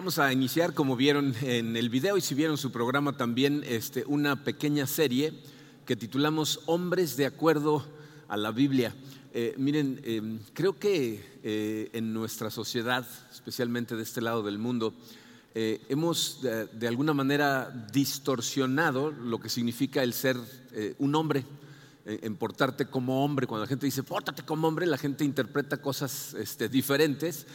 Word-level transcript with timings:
Vamos 0.00 0.18
a 0.18 0.32
iniciar, 0.32 0.72
como 0.72 0.96
vieron 0.96 1.34
en 1.42 1.76
el 1.76 1.90
video 1.90 2.16
y 2.16 2.22
si 2.22 2.34
vieron 2.34 2.56
su 2.56 2.72
programa 2.72 3.18
también, 3.18 3.62
este, 3.66 4.02
una 4.06 4.44
pequeña 4.44 4.86
serie 4.86 5.34
que 5.84 5.94
titulamos 5.94 6.60
Hombres 6.64 7.18
de 7.18 7.26
acuerdo 7.26 7.84
a 8.26 8.38
la 8.38 8.50
Biblia. 8.50 8.94
Eh, 9.34 9.54
miren, 9.58 10.00
em, 10.02 10.38
creo 10.54 10.78
que 10.78 11.22
eh, 11.42 11.90
en 11.92 12.14
nuestra 12.14 12.48
sociedad, 12.48 13.06
especialmente 13.30 13.94
de 13.94 14.02
este 14.02 14.22
lado 14.22 14.42
del 14.42 14.56
mundo, 14.56 14.94
eh, 15.54 15.82
hemos 15.90 16.40
de, 16.40 16.88
alguna 16.88 17.12
manera 17.12 17.68
distorsionado 17.92 19.10
lo 19.10 19.38
que 19.38 19.50
significa 19.50 20.02
el 20.02 20.14
ser 20.14 20.38
un 20.96 21.14
hombre, 21.14 21.44
en 22.06 22.36
portarte 22.36 22.86
como 22.86 23.22
hombre. 23.22 23.46
Cuando 23.46 23.66
la 23.66 23.68
gente 23.68 23.84
dice, 23.84 24.02
pórtate 24.02 24.44
como 24.44 24.66
hombre, 24.66 24.86
la 24.86 24.96
gente 24.96 25.26
interpreta 25.26 25.76
cosas 25.76 26.32
este, 26.32 26.70
diferentes 26.70 27.46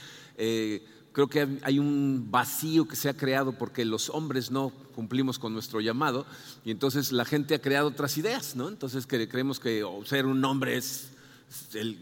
creo 1.15 1.27
que 1.29 1.59
hay 1.61 1.79
un 1.79 2.27
vacío 2.29 2.89
que 2.89 2.97
se 2.97 3.07
ha 3.07 3.13
creado 3.13 3.53
porque 3.53 3.85
los 3.85 4.09
hombres 4.09 4.51
no 4.51 4.73
cumplimos 4.93 5.39
con 5.39 5.53
nuestro 5.53 5.79
llamado 5.79 6.25
y 6.65 6.71
entonces 6.71 7.13
la 7.13 7.23
gente 7.23 7.55
ha 7.55 7.61
creado 7.61 7.87
otras 7.87 8.17
ideas, 8.17 8.57
¿no? 8.57 8.67
Entonces 8.67 9.07
creemos 9.07 9.61
que 9.61 9.81
ser 10.03 10.25
un 10.25 10.43
hombre 10.43 10.75
es, 10.75 11.11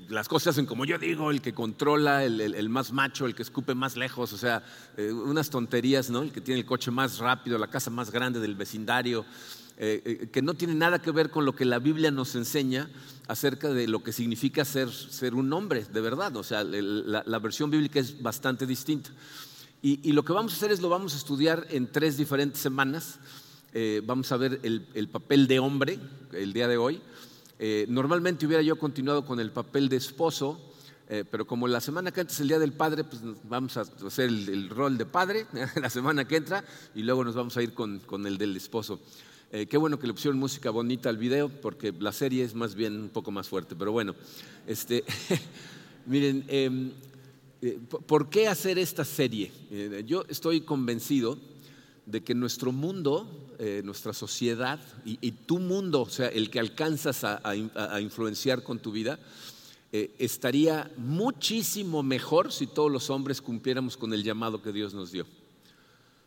las 0.10 0.28
cosas 0.28 0.60
como 0.68 0.84
yo 0.84 0.98
digo, 0.98 1.30
el 1.30 1.42
que 1.42 1.54
controla, 1.54 2.24
el, 2.24 2.70
más 2.70 2.92
macho, 2.92 3.28
el 3.28 3.36
que 3.36 3.44
escupe 3.44 3.76
más 3.76 3.96
lejos, 3.96 4.34
o 4.34 4.38
sea, 4.38 4.64
eh, 4.98 5.12
unas 5.12 5.52
tonterías, 5.52 6.10
¿no? 6.10 6.24
El 6.24 6.32
que 6.32 6.42
tiene 6.42 6.62
el 6.62 6.66
coche 6.66 6.90
más 6.90 7.20
rápido, 7.20 7.60
la 7.60 7.68
casa 7.68 7.92
más 7.92 8.10
grande 8.10 8.40
del 8.40 8.56
vecindario. 8.56 9.26
Eh, 9.78 10.02
eh, 10.06 10.30
que 10.32 10.42
no 10.42 10.54
tiene 10.54 10.76
nada 10.76 11.00
que 11.00 11.12
ver 11.12 11.30
con 11.30 11.46
lo 11.46 11.56
que 11.56 11.66
la 11.66 11.80
Biblia 11.80 12.12
nos 12.12 12.36
enseña 12.36 12.90
acerca 13.28 13.70
de 13.70 13.88
lo 13.88 14.04
que 14.04 14.12
significa 14.12 14.66
ser, 14.66 14.92
ser 14.92 15.36
un 15.36 15.52
hombre, 15.54 15.86
de 15.86 16.02
verdad. 16.02 16.36
O 16.36 16.44
sea, 16.44 16.64
la, 16.64 17.40
versión 17.40 17.70
bíblica 17.70 18.00
es 18.00 18.22
bastante 18.22 18.66
distinta. 18.66 19.12
Y, 19.82 20.14
lo 20.14 20.24
que 20.24 20.34
vamos 20.34 20.54
a 20.54 20.56
hacer 20.56 20.72
es 20.72 20.82
lo 20.82 20.90
vamos 20.90 21.14
a 21.14 21.18
estudiar 21.18 21.68
en 21.70 21.92
tres 21.92 22.18
diferentes 22.18 22.62
semanas. 22.62 23.20
Eh, 23.74 24.02
vamos 24.06 24.32
a 24.32 24.38
ver 24.38 24.60
el, 24.64 25.10
papel 25.10 25.48
de 25.48 25.60
hombre 25.60 26.00
el 26.32 26.54
día 26.54 26.68
de 26.68 26.78
hoy. 26.78 27.02
normalmente 27.88 28.46
hubiera 28.46 28.64
yo 28.64 28.78
continuado 28.78 29.26
con 29.26 29.40
el 29.40 29.52
papel 29.52 29.90
de 29.90 29.98
esposo, 29.98 30.60
pero 31.32 31.46
como 31.46 31.68
la 31.68 31.82
semana 31.82 32.12
que 32.12 32.22
antes 32.22 32.38
es 32.38 32.42
el 32.42 32.48
Día 32.48 32.60
del 32.60 32.74
Padre, 32.74 33.04
pues 33.04 33.22
vamos 33.44 33.76
a 33.78 33.82
hacer 33.82 34.30
el, 34.30 34.70
rol 34.70 34.98
de 34.98 35.06
padre 35.06 35.46
la 35.76 35.90
semana 35.90 36.26
que 36.26 36.38
entra 36.38 36.64
y 36.96 37.04
luego 37.04 37.24
nos 37.24 37.36
vamos 37.36 37.56
a 37.58 37.62
ir 37.62 37.74
con, 37.74 38.00
con 38.00 38.26
el 38.26 38.38
del 38.38 38.56
esposo. 38.56 39.00
Eh, 39.56 39.68
qué 39.68 39.78
bueno 39.78 40.00
que 40.00 40.08
le 40.08 40.14
pusieron 40.14 40.40
música 40.40 40.72
bonita 40.72 41.10
al 41.10 41.18
video, 41.18 41.48
porque 41.48 41.94
la 42.00 42.12
serie 42.12 42.44
es 42.44 42.56
más 42.56 42.74
bien 42.74 43.00
un 43.00 43.10
poco 43.10 43.30
más 43.30 43.48
fuerte. 43.48 43.76
Pero 43.76 43.92
bueno, 43.92 44.16
este, 44.66 45.04
miren, 46.08 46.44
em, 46.48 46.92
eh, 47.62 47.78
¿por 48.08 48.32
qué 48.32 48.48
hacer 48.48 48.80
esta 48.80 49.06
serie? 49.06 49.52
Eh, 49.70 50.04
yo 50.08 50.26
estoy 50.28 50.62
convencido 50.62 51.38
de 52.08 52.24
que 52.24 52.34
nuestro 52.34 52.72
mundo, 52.72 53.52
nuestra 53.84 54.12
sociedad 54.12 54.80
y, 55.06 55.32
tu 55.32 55.60
mundo, 55.60 56.02
o 56.02 56.10
sea, 56.10 56.28
el 56.28 56.50
que 56.50 56.60
alcanzas 56.60 57.24
a 57.24 58.02
influenciar 58.02 58.62
con 58.62 58.80
tu 58.80 58.92
vida, 58.92 59.18
estaría 59.90 60.92
muchísimo 60.98 62.04
mejor 62.04 62.52
si 62.52 62.68
todos 62.68 62.92
los 62.92 63.10
hombres 63.10 63.42
cumpliéramos 63.42 63.96
con 63.96 64.14
el 64.14 64.22
llamado 64.22 64.62
que 64.62 64.74
Dios 64.74 64.94
nos 64.94 65.14
dio. 65.14 65.26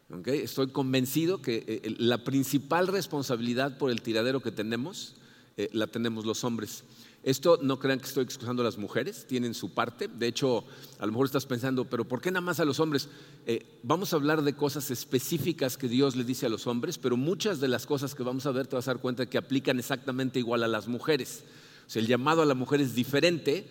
Estoy 0.09 0.69
convencido 0.69 1.43
que 1.43 1.65
eh, 1.67 1.95
la 1.99 2.23
principal 2.23 2.87
responsabilidad 2.87 3.77
por 3.77 3.91
el 3.91 4.03
tiradero 4.03 4.41
que 4.41 4.53
tenemos 4.53 5.17
eh, 5.57 5.69
la 5.73 5.89
tenemos 5.89 6.25
los 6.25 6.45
hombres. 6.45 6.85
Esto 7.25 7.59
no 7.61 7.81
crean 7.81 7.99
que 7.99 8.07
estoy 8.07 8.23
excusando 8.23 8.63
a 8.63 8.65
las 8.65 8.79
mujeres, 8.79 9.27
tienen 9.27 9.53
su 9.53 9.75
parte. 9.75 10.07
De 10.07 10.29
hecho, 10.29 10.65
a 11.01 11.07
lo 11.07 11.11
mejor 11.11 11.27
estás 11.27 11.45
pensando, 11.45 11.87
pero 11.87 12.05
¿por 12.05 12.21
qué 12.21 12.31
nada 12.31 12.41
más 12.41 12.61
a 12.61 12.65
los 12.65 12.79
hombres? 12.79 13.09
Eh, 13.47 13.67
vamos 13.83 14.13
a 14.13 14.17
hablar 14.17 14.43
de 14.43 14.55
cosas 14.55 14.93
específicas 14.93 15.77
que 15.77 15.89
Dios 15.89 16.15
le 16.15 16.23
dice 16.23 16.47
a 16.47 16.51
los 16.51 16.69
hombres, 16.69 16.99
pero 16.99 17.17
muchas 17.17 17.59
de 17.59 17.67
las 17.67 17.85
cosas 17.85 18.15
que 18.15 18.23
vamos 18.23 18.47
a 18.47 18.53
ver 18.53 18.69
te 18.69 18.77
vas 18.77 18.87
a 18.87 18.93
dar 18.93 19.01
cuenta 19.01 19.27
que 19.27 19.39
aplican 19.39 19.81
exactamente 19.81 20.39
igual 20.39 20.63
a 20.63 20.69
las 20.69 20.87
mujeres. 20.87 21.43
O 21.85 21.91
sea, 21.91 22.01
el 22.01 22.07
llamado 22.07 22.43
a 22.43 22.47
la 22.47 22.55
mujer 22.55 22.81
es 22.81 22.95
diferente, 22.95 23.67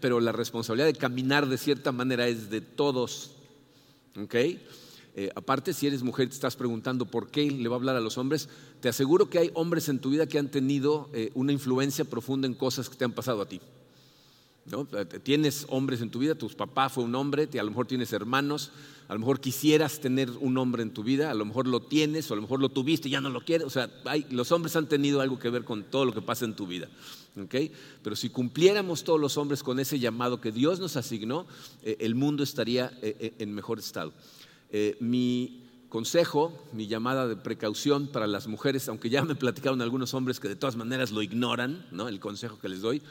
pero 0.00 0.18
la 0.18 0.32
responsabilidad 0.32 0.86
de 0.86 0.94
caminar 0.94 1.48
de 1.48 1.58
cierta 1.58 1.92
manera 1.92 2.26
es 2.26 2.50
de 2.50 2.60
todos. 2.62 3.32
¿okay? 4.20 4.60
Eh, 5.14 5.30
aparte, 5.34 5.72
si 5.72 5.86
eres 5.86 6.02
mujer, 6.02 6.28
te 6.28 6.34
estás 6.34 6.54
preguntando 6.54 7.04
por 7.04 7.28
qué 7.28 7.50
le 7.50 7.68
va 7.68 7.74
a 7.74 7.78
hablar 7.78 7.96
a 7.96 8.00
los 8.00 8.18
hombres, 8.18 8.48
te 8.80 8.88
aseguro 8.88 9.28
que 9.28 9.38
hay 9.38 9.50
hombres 9.54 9.88
en 9.88 9.98
tu 9.98 10.10
vida 10.10 10.28
que 10.28 10.38
han 10.38 10.48
tenido 10.48 11.08
eh, 11.12 11.30
una 11.34 11.52
influencia 11.52 12.04
profunda 12.04 12.46
en 12.46 12.54
cosas 12.54 12.88
que 12.88 12.96
te 12.96 13.04
han 13.04 13.12
pasado 13.12 13.42
a 13.42 13.48
ti. 13.48 13.60
Eh, 14.70 15.04
tienes 15.22 15.66
hombres 15.70 16.02
en 16.02 16.10
tu 16.10 16.20
vida, 16.20 16.36
tu 16.36 16.48
papá 16.50 16.88
fue 16.88 17.02
un 17.02 17.14
hombre, 17.16 17.48
a 17.52 17.62
lo 17.64 17.70
mejor 17.70 17.86
tienes 17.86 18.12
hermanos, 18.12 18.70
a 19.08 19.14
lo 19.14 19.18
mejor 19.18 19.40
quisieras 19.40 19.98
tener 19.98 20.30
un 20.30 20.56
hombre 20.56 20.84
en 20.84 20.92
tu 20.92 21.02
vida, 21.02 21.32
a 21.32 21.34
lo 21.34 21.44
mejor 21.44 21.66
lo 21.66 21.80
tienes 21.80 22.30
o 22.30 22.34
a 22.34 22.36
lo 22.36 22.42
mejor 22.42 22.60
lo 22.60 22.68
tuviste 22.68 23.08
y 23.08 23.12
ya 23.12 23.20
no 23.20 23.30
lo 23.30 23.40
quieres. 23.40 23.66
O 23.66 23.70
sea, 23.70 23.90
los 24.30 24.52
hombres 24.52 24.76
han 24.76 24.88
tenido 24.88 25.20
algo 25.20 25.38
que 25.38 25.50
ver 25.50 25.64
con 25.64 25.84
todo 25.84 26.04
lo 26.04 26.12
que 26.12 26.22
pasa 26.22 26.44
en 26.44 26.54
tu 26.54 26.66
vida. 26.66 26.88
Pero 28.02 28.14
si 28.14 28.28
cumpliéramos 28.28 29.04
todos 29.04 29.18
los 29.18 29.36
hombres 29.36 29.62
con 29.62 29.80
ese 29.80 29.98
llamado 29.98 30.40
que 30.40 30.52
Dios 30.52 30.78
nos 30.78 30.96
asignó, 30.96 31.46
el 31.82 32.14
mundo 32.14 32.42
estaría 32.42 32.92
en 33.02 33.54
mejor 33.54 33.78
estado. 33.78 34.12
Eh, 34.70 34.96
mi 35.00 35.64
consejo, 35.88 36.52
mi 36.72 36.86
llamada 36.86 37.26
de 37.26 37.36
precaución 37.36 38.08
para 38.08 38.26
las 38.26 38.46
mujeres, 38.46 38.88
aunque 38.88 39.10
ya 39.10 39.24
me 39.24 39.34
platicaron 39.34 39.80
algunos 39.80 40.14
hombres 40.14 40.40
que 40.40 40.48
de 40.48 40.56
todas 40.56 40.76
maneras 40.76 41.10
lo 41.10 41.22
ignoran, 41.22 41.86
¿no? 41.90 42.08
el 42.08 42.20
consejo 42.20 42.58
que 42.58 42.68
les 42.68 42.82
doy, 42.82 43.02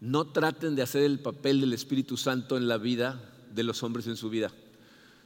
no 0.00 0.26
traten 0.26 0.76
de 0.76 0.82
hacer 0.82 1.02
el 1.02 1.18
papel 1.18 1.60
del 1.60 1.72
Espíritu 1.72 2.16
Santo 2.16 2.56
en 2.56 2.68
la 2.68 2.78
vida 2.78 3.20
de 3.54 3.62
los 3.64 3.82
hombres 3.82 4.06
en 4.06 4.16
su 4.16 4.30
vida. 4.30 4.52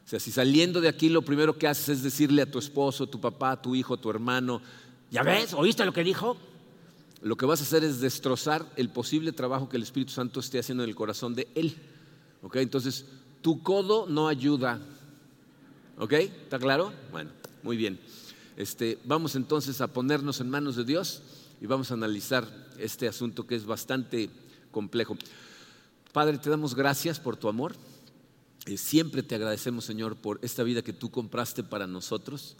O 0.04 0.08
sea, 0.08 0.20
si 0.20 0.30
saliendo 0.30 0.80
de 0.80 0.88
aquí 0.88 1.10
lo 1.10 1.22
primero 1.22 1.58
que 1.58 1.68
haces 1.68 1.88
es 1.88 2.02
decirle 2.02 2.42
a 2.42 2.50
tu 2.50 2.58
esposo, 2.58 3.06
tu 3.06 3.20
papá, 3.20 3.60
tu 3.60 3.74
hijo, 3.74 3.98
tu 3.98 4.08
hermano, 4.08 4.62
¿ya 5.10 5.22
ves? 5.22 5.52
¿Oíste 5.52 5.84
lo 5.84 5.92
que 5.92 6.04
dijo? 6.04 6.38
Lo 7.20 7.36
que 7.36 7.44
vas 7.44 7.60
a 7.60 7.64
hacer 7.64 7.84
es 7.84 8.00
destrozar 8.00 8.64
el 8.76 8.88
posible 8.88 9.32
trabajo 9.32 9.68
que 9.68 9.76
el 9.76 9.82
Espíritu 9.82 10.12
Santo 10.12 10.40
esté 10.40 10.60
haciendo 10.60 10.84
en 10.84 10.88
el 10.88 10.96
corazón 10.96 11.34
de 11.34 11.48
él. 11.54 11.76
¿Ok? 12.42 12.56
Entonces, 12.56 13.06
tu 13.42 13.62
codo 13.62 14.06
no 14.06 14.28
ayuda 14.28 14.80
¿Ok? 16.00 16.12
¿Está 16.12 16.60
claro? 16.60 16.92
Bueno, 17.10 17.30
muy 17.64 17.76
bien. 17.76 17.98
Este, 18.56 18.98
vamos 19.04 19.34
entonces 19.34 19.80
a 19.80 19.88
ponernos 19.88 20.40
en 20.40 20.48
manos 20.48 20.76
de 20.76 20.84
Dios 20.84 21.22
y 21.60 21.66
vamos 21.66 21.90
a 21.90 21.94
analizar 21.94 22.46
este 22.78 23.08
asunto 23.08 23.48
que 23.48 23.56
es 23.56 23.66
bastante 23.66 24.30
complejo. 24.70 25.16
Padre, 26.12 26.38
te 26.38 26.50
damos 26.50 26.76
gracias 26.76 27.18
por 27.18 27.36
tu 27.36 27.48
amor. 27.48 27.74
Eh, 28.66 28.76
siempre 28.76 29.24
te 29.24 29.34
agradecemos, 29.34 29.84
Señor, 29.86 30.14
por 30.14 30.38
esta 30.42 30.62
vida 30.62 30.82
que 30.82 30.92
tú 30.92 31.10
compraste 31.10 31.64
para 31.64 31.88
nosotros. 31.88 32.56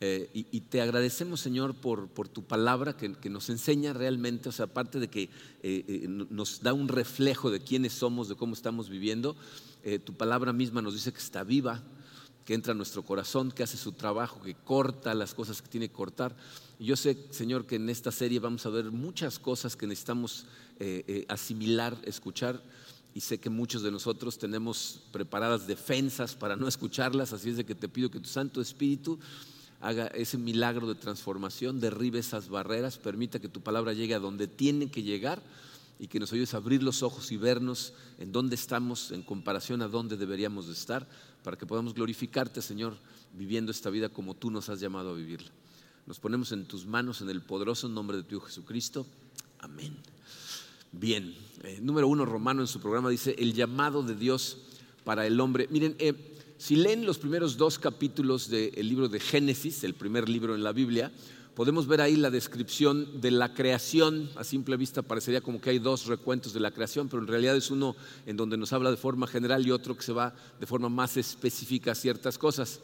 Eh, 0.00 0.28
y, 0.34 0.60
te 0.62 0.80
agradecemos, 0.80 1.38
Señor, 1.40 1.74
por, 1.74 2.08
por 2.08 2.26
tu 2.26 2.42
palabra 2.42 2.96
que, 2.96 3.30
nos 3.30 3.50
enseña 3.50 3.92
realmente, 3.92 4.48
o 4.48 4.52
sea, 4.52 4.64
aparte 4.64 4.98
de 4.98 5.08
que 5.08 5.30
eh, 5.62 6.06
nos 6.08 6.60
da 6.60 6.72
un 6.72 6.88
reflejo 6.88 7.52
de 7.52 7.60
quiénes 7.60 7.92
somos, 7.92 8.28
de 8.28 8.34
cómo 8.34 8.52
estamos 8.54 8.88
viviendo, 8.90 9.36
tu 10.04 10.14
palabra 10.14 10.52
misma 10.52 10.82
nos 10.82 10.94
dice 10.94 11.12
que 11.12 11.18
está 11.18 11.44
viva, 11.44 11.82
que 12.44 12.54
entra 12.54 12.72
a 12.72 12.76
nuestro 12.76 13.02
corazón, 13.02 13.50
que 13.50 13.62
hace 13.62 13.76
su 13.76 13.92
trabajo, 13.92 14.42
que 14.42 14.54
corta 14.54 15.14
las 15.14 15.34
cosas 15.34 15.62
que 15.62 15.68
tiene 15.68 15.88
que 15.88 15.94
cortar. 15.94 16.36
Yo 16.78 16.96
sé, 16.96 17.16
Señor, 17.30 17.66
que 17.66 17.76
en 17.76 17.88
esta 17.88 18.12
serie 18.12 18.38
vamos 18.38 18.66
a 18.66 18.70
ver 18.70 18.90
muchas 18.90 19.38
cosas 19.38 19.76
que 19.76 19.86
necesitamos 19.86 20.46
eh, 20.78 21.04
eh, 21.06 21.24
asimilar, 21.28 21.96
escuchar. 22.04 22.62
Y 23.14 23.20
sé 23.20 23.38
que 23.38 23.48
muchos 23.48 23.82
de 23.82 23.92
nosotros 23.92 24.38
tenemos 24.38 25.00
preparadas 25.12 25.66
defensas 25.66 26.34
para 26.34 26.56
no 26.56 26.66
escucharlas, 26.66 27.32
así 27.32 27.50
es 27.50 27.64
que 27.64 27.74
te 27.74 27.88
pido 27.88 28.10
que 28.10 28.18
tu 28.18 28.28
Santo 28.28 28.60
Espíritu 28.60 29.20
haga 29.80 30.06
ese 30.08 30.36
milagro 30.36 30.88
de 30.88 30.94
transformación, 30.96 31.78
derribe 31.78 32.18
esas 32.18 32.48
barreras, 32.48 32.98
permita 32.98 33.38
que 33.38 33.48
tu 33.48 33.60
palabra 33.60 33.92
llegue 33.92 34.14
a 34.14 34.18
donde 34.18 34.48
tiene 34.48 34.90
que 34.90 35.02
llegar 35.02 35.42
y 35.98 36.08
que 36.08 36.18
nos 36.18 36.32
ayudes 36.32 36.54
a 36.54 36.56
abrir 36.56 36.82
los 36.82 37.02
ojos 37.02 37.30
y 37.30 37.36
vernos 37.36 37.92
en 38.18 38.32
dónde 38.32 38.56
estamos 38.56 39.12
en 39.12 39.22
comparación 39.22 39.82
a 39.82 39.88
dónde 39.88 40.16
deberíamos 40.16 40.66
de 40.66 40.72
estar, 40.72 41.06
para 41.44 41.58
que 41.58 41.66
podamos 41.66 41.94
glorificarte, 41.94 42.62
Señor, 42.62 42.96
viviendo 43.34 43.70
esta 43.70 43.90
vida 43.90 44.08
como 44.08 44.34
tú 44.34 44.50
nos 44.50 44.70
has 44.70 44.80
llamado 44.80 45.10
a 45.10 45.14
vivirla. 45.14 45.50
Nos 46.06 46.18
ponemos 46.18 46.50
en 46.52 46.64
tus 46.64 46.86
manos 46.86 47.20
en 47.20 47.28
el 47.28 47.42
poderoso 47.42 47.86
nombre 47.88 48.16
de 48.16 48.22
tu 48.22 48.36
Hijo 48.36 48.46
Jesucristo. 48.46 49.06
Amén. 49.58 49.94
Bien, 50.90 51.34
eh, 51.62 51.78
número 51.82 52.08
uno, 52.08 52.24
Romano 52.24 52.62
en 52.62 52.66
su 52.66 52.80
programa 52.80 53.10
dice, 53.10 53.36
el 53.38 53.52
llamado 53.52 54.02
de 54.02 54.14
Dios 54.14 54.58
para 55.04 55.26
el 55.26 55.38
hombre. 55.38 55.68
Miren, 55.70 55.96
eh, 55.98 56.14
si 56.56 56.76
leen 56.76 57.04
los 57.04 57.18
primeros 57.18 57.58
dos 57.58 57.78
capítulos 57.78 58.48
del 58.48 58.88
libro 58.88 59.08
de 59.08 59.20
Génesis, 59.20 59.84
el 59.84 59.94
primer 59.94 60.30
libro 60.30 60.54
en 60.54 60.64
la 60.64 60.72
Biblia, 60.72 61.12
podemos 61.54 61.86
ver 61.86 62.00
ahí 62.00 62.16
la 62.16 62.30
descripción 62.30 63.20
de 63.20 63.30
la 63.30 63.54
creación. 63.54 64.30
A 64.36 64.44
simple 64.44 64.76
vista 64.76 65.02
parecería 65.02 65.40
como 65.40 65.60
que 65.60 65.70
hay 65.70 65.78
dos 65.78 66.06
recuentos 66.06 66.52
de 66.52 66.60
la 66.60 66.70
creación, 66.70 67.08
pero 67.08 67.22
en 67.22 67.28
realidad 67.28 67.56
es 67.56 67.70
uno 67.70 67.96
en 68.26 68.36
donde 68.36 68.56
nos 68.56 68.72
habla 68.72 68.90
de 68.90 68.96
forma 68.96 69.26
general 69.26 69.66
y 69.66 69.70
otro 69.70 69.96
que 69.96 70.02
se 70.02 70.12
va 70.12 70.34
de 70.58 70.66
forma 70.66 70.88
más 70.88 71.16
específica 71.16 71.92
a 71.92 71.94
ciertas 71.94 72.38
cosas. 72.38 72.80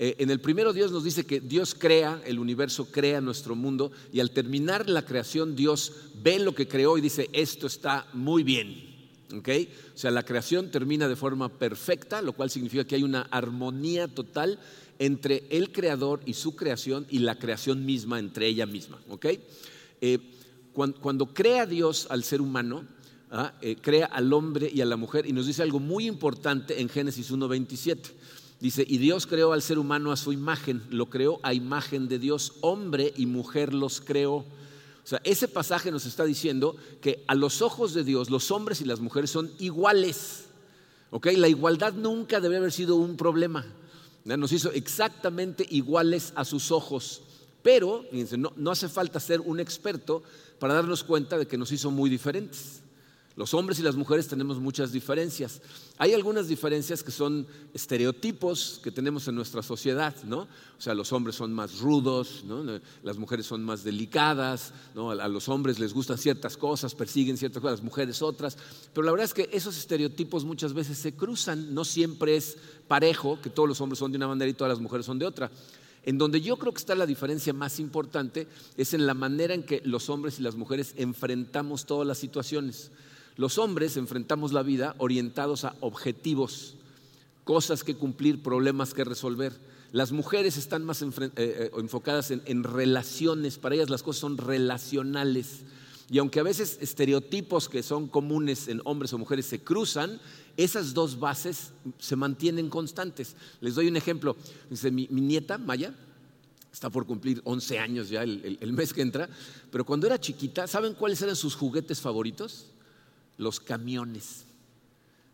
Eh, 0.00 0.14
en 0.18 0.30
el 0.30 0.40
primero 0.40 0.72
Dios 0.72 0.92
nos 0.92 1.02
dice 1.02 1.26
que 1.26 1.40
Dios 1.40 1.74
crea, 1.74 2.22
el 2.24 2.38
universo 2.38 2.86
crea 2.90 3.20
nuestro 3.20 3.56
mundo 3.56 3.90
y 4.12 4.20
al 4.20 4.30
terminar 4.30 4.88
la 4.88 5.04
creación 5.04 5.56
Dios 5.56 5.92
ve 6.22 6.38
lo 6.38 6.54
que 6.54 6.68
creó 6.68 6.96
y 6.96 7.00
dice, 7.00 7.28
esto 7.32 7.66
está 7.66 8.06
muy 8.12 8.44
bien. 8.44 8.87
¿Ok? 9.36 9.48
O 9.94 9.98
sea, 9.98 10.10
la 10.10 10.24
creación 10.24 10.70
termina 10.70 11.08
de 11.08 11.16
forma 11.16 11.48
perfecta, 11.48 12.22
lo 12.22 12.32
cual 12.32 12.50
significa 12.50 12.84
que 12.84 12.94
hay 12.94 13.02
una 13.02 13.22
armonía 13.22 14.08
total 14.08 14.58
entre 14.98 15.44
el 15.50 15.72
creador 15.72 16.20
y 16.26 16.34
su 16.34 16.56
creación 16.56 17.06
y 17.08 17.20
la 17.20 17.38
creación 17.38 17.86
misma 17.86 18.18
entre 18.18 18.46
ella 18.46 18.66
misma, 18.66 18.98
¿ok? 19.08 19.26
Eh, 20.00 20.18
cuando, 20.72 21.26
crea 21.26 21.66
Dios 21.66 22.06
al 22.10 22.22
ser 22.22 22.40
humano, 22.40 22.84
¿ah? 23.30 23.54
eh, 23.60 23.76
crea 23.80 24.06
al 24.06 24.32
hombre 24.32 24.70
y 24.72 24.80
a 24.80 24.84
la 24.84 24.96
mujer 24.96 25.26
y 25.26 25.32
nos 25.32 25.46
dice 25.46 25.62
algo 25.62 25.80
muy 25.80 26.06
importante 26.06 26.80
en 26.80 26.88
Génesis 26.88 27.32
1.27. 27.32 27.98
Dice, 28.60 28.84
y 28.86 28.98
Dios 28.98 29.26
creó 29.26 29.52
al 29.52 29.62
ser 29.62 29.78
humano 29.78 30.10
a 30.10 30.16
su 30.16 30.32
imagen, 30.32 30.82
lo 30.90 31.06
creó 31.06 31.38
a 31.42 31.54
imagen 31.54 32.08
de 32.08 32.18
Dios, 32.18 32.54
hombre 32.60 33.12
y 33.16 33.26
mujer 33.26 33.72
los 33.72 34.00
creó. 34.00 34.44
O 35.08 35.10
sea, 35.10 35.22
ese 35.24 35.48
pasaje 35.48 35.90
nos 35.90 36.04
está 36.04 36.26
diciendo 36.26 36.76
que 37.00 37.24
a 37.28 37.34
los 37.34 37.62
ojos 37.62 37.94
de 37.94 38.04
Dios 38.04 38.28
los 38.28 38.50
hombres 38.50 38.82
y 38.82 38.84
las 38.84 39.00
mujeres 39.00 39.30
son 39.30 39.50
iguales. 39.58 40.44
¿Ok? 41.10 41.28
La 41.36 41.48
igualdad 41.48 41.94
nunca 41.94 42.40
debe 42.40 42.58
haber 42.58 42.72
sido 42.72 42.96
un 42.96 43.16
problema. 43.16 43.64
Nos 44.26 44.52
hizo 44.52 44.70
exactamente 44.70 45.66
iguales 45.70 46.34
a 46.34 46.44
sus 46.44 46.70
ojos. 46.70 47.22
Pero, 47.62 48.04
fíjense, 48.10 48.36
no, 48.36 48.52
no 48.56 48.70
hace 48.70 48.90
falta 48.90 49.18
ser 49.18 49.40
un 49.40 49.60
experto 49.60 50.22
para 50.58 50.74
darnos 50.74 51.02
cuenta 51.04 51.38
de 51.38 51.46
que 51.46 51.56
nos 51.56 51.72
hizo 51.72 51.90
muy 51.90 52.10
diferentes. 52.10 52.82
Los 53.38 53.54
hombres 53.54 53.78
y 53.78 53.82
las 53.82 53.94
mujeres 53.94 54.26
tenemos 54.26 54.58
muchas 54.58 54.90
diferencias. 54.90 55.62
Hay 55.96 56.12
algunas 56.12 56.48
diferencias 56.48 57.04
que 57.04 57.12
son 57.12 57.46
estereotipos 57.72 58.80
que 58.82 58.90
tenemos 58.90 59.28
en 59.28 59.36
nuestra 59.36 59.62
sociedad, 59.62 60.12
¿no? 60.24 60.40
O 60.40 60.80
sea, 60.80 60.92
los 60.92 61.12
hombres 61.12 61.36
son 61.36 61.52
más 61.52 61.78
rudos, 61.78 62.42
las 63.04 63.16
mujeres 63.16 63.46
son 63.46 63.62
más 63.62 63.84
delicadas, 63.84 64.72
¿no? 64.92 65.12
a 65.12 65.28
los 65.28 65.48
hombres 65.48 65.78
les 65.78 65.94
gustan 65.94 66.18
ciertas 66.18 66.56
cosas, 66.56 66.96
persiguen 66.96 67.36
ciertas 67.36 67.62
cosas, 67.62 67.78
las 67.78 67.84
mujeres 67.84 68.22
otras. 68.22 68.58
Pero 68.92 69.04
la 69.04 69.12
verdad 69.12 69.26
es 69.26 69.34
que 69.34 69.48
esos 69.52 69.78
estereotipos 69.78 70.44
muchas 70.44 70.72
veces 70.72 70.98
se 70.98 71.14
cruzan, 71.14 71.72
no 71.72 71.84
siempre 71.84 72.34
es 72.36 72.56
parejo, 72.88 73.40
que 73.40 73.50
todos 73.50 73.68
los 73.68 73.80
hombres 73.80 74.00
son 74.00 74.10
de 74.10 74.16
una 74.16 74.26
manera 74.26 74.50
y 74.50 74.54
todas 74.54 74.72
las 74.72 74.80
mujeres 74.80 75.06
son 75.06 75.20
de 75.20 75.26
otra. 75.26 75.48
En 76.02 76.18
donde 76.18 76.40
yo 76.40 76.56
creo 76.56 76.72
que 76.72 76.78
está 76.78 76.96
la 76.96 77.06
diferencia 77.06 77.52
más 77.52 77.78
importante 77.78 78.48
es 78.76 78.94
en 78.94 79.06
la 79.06 79.14
manera 79.14 79.54
en 79.54 79.62
que 79.62 79.80
los 79.84 80.10
hombres 80.10 80.40
y 80.40 80.42
las 80.42 80.56
mujeres 80.56 80.92
enfrentamos 80.96 81.86
todas 81.86 82.04
las 82.04 82.18
situaciones. 82.18 82.90
Los 83.38 83.56
hombres 83.56 83.96
enfrentamos 83.96 84.52
la 84.52 84.64
vida 84.64 84.96
orientados 84.98 85.64
a 85.64 85.76
objetivos, 85.78 86.74
cosas 87.44 87.84
que 87.84 87.94
cumplir, 87.94 88.42
problemas 88.42 88.94
que 88.94 89.04
resolver. 89.04 89.52
Las 89.92 90.10
mujeres 90.10 90.56
están 90.56 90.84
más 90.84 91.02
eh, 91.02 91.08
eh, 91.36 91.70
enfocadas 91.78 92.32
en, 92.32 92.64
relaciones, 92.64 93.56
para 93.56 93.76
ellas 93.76 93.90
las 93.90 94.02
cosas 94.02 94.22
son 94.22 94.38
relacionales. 94.38 95.60
Y 96.10 96.18
aunque 96.18 96.40
a 96.40 96.42
veces 96.42 96.78
estereotipos 96.80 97.68
que 97.68 97.84
son 97.84 98.08
comunes 98.08 98.66
en 98.66 98.82
hombres 98.84 99.12
o 99.12 99.18
mujeres 99.18 99.46
se 99.46 99.60
cruzan, 99.60 100.20
esas 100.56 100.92
dos 100.92 101.20
bases 101.20 101.70
se 102.00 102.16
mantienen 102.16 102.68
constantes. 102.68 103.36
Les 103.60 103.76
doy 103.76 103.86
un 103.86 103.96
ejemplo. 103.96 104.36
Mi, 104.90 105.06
nieta, 105.06 105.58
Maya, 105.58 105.94
está 106.72 106.90
por 106.90 107.06
cumplir 107.06 107.40
11 107.44 107.78
años 107.78 108.08
ya 108.08 108.24
el 108.24 108.72
mes 108.72 108.92
que 108.92 109.02
entra, 109.02 109.28
pero 109.70 109.86
cuando 109.86 110.08
era 110.08 110.18
chiquita, 110.18 110.66
¿saben 110.66 110.94
cuáles 110.94 111.22
eran 111.22 111.36
sus 111.36 111.54
juguetes 111.54 112.00
favoritos? 112.00 112.66
Los 113.38 113.60
camiones. 113.60 114.44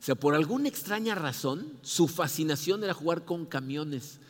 O 0.00 0.04
sea, 0.04 0.14
por 0.14 0.34
alguna 0.34 0.68
extraña 0.68 1.14
razón, 1.14 1.66
su 1.82 2.06
fascinación 2.06 2.84
era 2.84 2.94
jugar 2.94 3.24
con 3.24 3.46
camiones. 3.46 4.20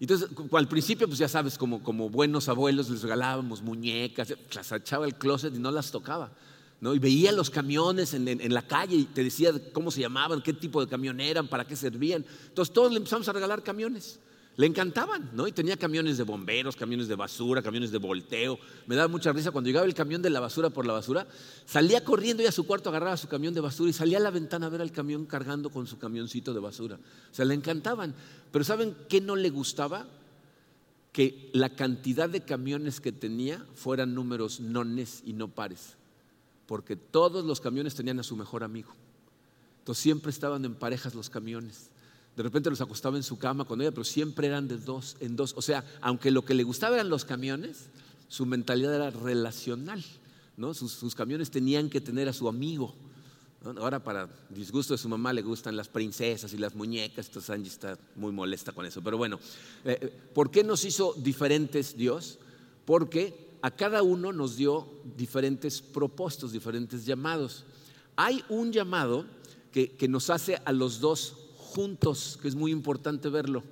Entonces, 0.00 0.28
al 0.52 0.68
principio, 0.68 1.06
pues 1.06 1.20
ya 1.20 1.28
sabes, 1.28 1.56
como, 1.56 1.82
como 1.82 2.10
buenos 2.10 2.48
abuelos 2.48 2.90
les 2.90 3.02
regalábamos 3.02 3.62
muñecas, 3.62 4.34
las 4.52 4.72
echaba 4.72 5.06
el 5.06 5.14
closet 5.14 5.54
y 5.54 5.60
no 5.60 5.70
las 5.70 5.92
tocaba. 5.92 6.32
¿no? 6.80 6.92
Y 6.92 6.98
veía 6.98 7.30
los 7.30 7.50
camiones 7.50 8.12
en, 8.12 8.26
en, 8.26 8.52
la 8.52 8.66
calle 8.66 8.96
y 8.96 9.04
te 9.04 9.22
decía 9.22 9.52
cómo 9.72 9.92
se 9.92 10.00
llamaban, 10.00 10.42
qué 10.42 10.52
tipo 10.52 10.84
de 10.84 10.90
camión 10.90 11.20
eran, 11.20 11.46
para 11.46 11.64
qué 11.64 11.76
servían. 11.76 12.24
Entonces 12.48 12.74
todos 12.74 12.90
le 12.90 12.96
empezamos 12.96 13.28
a 13.28 13.32
regalar 13.32 13.62
camiones. 13.62 14.18
Le 14.56 14.66
encantaban, 14.66 15.30
¿no? 15.32 15.46
Y 15.46 15.52
tenía 15.52 15.78
camiones 15.78 16.18
de 16.18 16.24
bomberos, 16.24 16.76
camiones 16.76 17.08
de 17.08 17.14
basura, 17.14 17.62
camiones 17.62 17.90
de 17.90 17.96
volteo. 17.96 18.58
Me 18.86 18.94
daba 18.94 19.08
mucha 19.08 19.32
risa 19.32 19.50
cuando 19.50 19.68
llegaba 19.68 19.86
el 19.86 19.94
camión 19.94 20.20
de 20.20 20.28
la 20.28 20.40
basura 20.40 20.68
por 20.68 20.84
la 20.84 20.92
basura, 20.92 21.26
salía 21.64 22.04
corriendo 22.04 22.42
y 22.42 22.46
a 22.46 22.52
su 22.52 22.66
cuarto 22.66 22.90
agarraba 22.90 23.16
su 23.16 23.28
camión 23.28 23.54
de 23.54 23.62
basura 23.62 23.88
y 23.88 23.94
salía 23.94 24.18
a 24.18 24.20
la 24.20 24.30
ventana 24.30 24.66
a 24.66 24.68
ver 24.68 24.82
al 24.82 24.92
camión 24.92 25.24
cargando 25.24 25.70
con 25.70 25.86
su 25.86 25.98
camioncito 25.98 26.52
de 26.52 26.60
basura. 26.60 26.96
O 26.96 27.34
sea, 27.34 27.46
le 27.46 27.54
encantaban. 27.54 28.14
Pero 28.50 28.64
¿saben 28.64 28.94
qué 29.08 29.22
no 29.22 29.36
le 29.36 29.48
gustaba? 29.48 30.06
Que 31.12 31.50
la 31.54 31.70
cantidad 31.70 32.28
de 32.28 32.42
camiones 32.42 33.00
que 33.00 33.12
tenía 33.12 33.64
fueran 33.74 34.14
números 34.14 34.60
nones 34.60 35.22
y 35.24 35.32
no 35.32 35.48
pares. 35.48 35.96
Porque 36.66 36.96
todos 36.96 37.44
los 37.44 37.60
camiones 37.60 37.94
tenían 37.94 38.20
a 38.20 38.22
su 38.22 38.36
mejor 38.36 38.64
amigo. 38.64 38.92
Entonces 39.78 40.02
siempre 40.02 40.30
estaban 40.30 40.64
en 40.66 40.74
parejas 40.74 41.14
los 41.14 41.30
camiones. 41.30 41.91
De 42.36 42.42
repente 42.42 42.70
los 42.70 42.80
acostaba 42.80 43.16
en 43.16 43.22
su 43.22 43.38
cama 43.38 43.64
con 43.64 43.80
ella, 43.80 43.90
pero 43.90 44.04
siempre 44.04 44.46
eran 44.46 44.66
de 44.66 44.78
dos 44.78 45.16
en 45.20 45.36
dos. 45.36 45.52
O 45.56 45.62
sea, 45.62 45.84
aunque 46.00 46.30
lo 46.30 46.44
que 46.44 46.54
le 46.54 46.62
gustaba 46.62 46.94
eran 46.94 47.10
los 47.10 47.24
camiones, 47.24 47.90
su 48.28 48.46
mentalidad 48.46 48.94
era 48.94 49.10
relacional. 49.10 50.02
¿no? 50.56 50.72
Sus, 50.72 51.14
camiones 51.14 51.50
tenían 51.50 51.90
que 51.90 52.00
tener 52.00 52.28
a 52.28 52.32
su 52.32 52.48
amigo. 52.48 52.94
Ahora, 53.76 54.02
para 54.02 54.28
disgusto 54.48 54.94
de 54.94 54.98
su 54.98 55.08
mamá, 55.08 55.32
le 55.32 55.42
gustan 55.42 55.76
las 55.76 55.88
princesas 55.88 56.52
y 56.54 56.58
las 56.58 56.74
muñecas. 56.74 57.26
Entonces 57.26 57.50
Angie 57.50 57.68
está 57.68 57.98
muy 58.16 58.32
molesta 58.32 58.72
con 58.72 58.86
eso. 58.86 59.02
Pero 59.02 59.18
bueno, 59.18 59.38
eh, 59.84 59.98
eh, 60.00 60.20
¿por 60.34 60.50
qué 60.50 60.64
nos 60.64 60.84
hizo 60.86 61.14
diferentes 61.18 61.96
Dios? 61.96 62.38
Porque 62.86 63.58
a 63.60 63.70
cada 63.70 64.02
uno 64.02 64.32
nos 64.32 64.56
dio 64.56 64.88
diferentes 65.16 65.82
propósitos, 65.82 66.52
diferentes 66.52 67.04
llamados. 67.04 67.64
Hay 68.16 68.42
un 68.48 68.72
llamado 68.72 69.26
que, 69.70 69.92
que 69.92 70.08
nos 70.08 70.30
hace 70.30 70.60
a 70.64 70.72
los 70.72 71.00
dos 71.00 71.41
juntos, 71.72 72.38
que 72.40 72.48
es 72.48 72.54
muy 72.54 72.70
importante 72.70 73.30
verlo. 73.30 73.62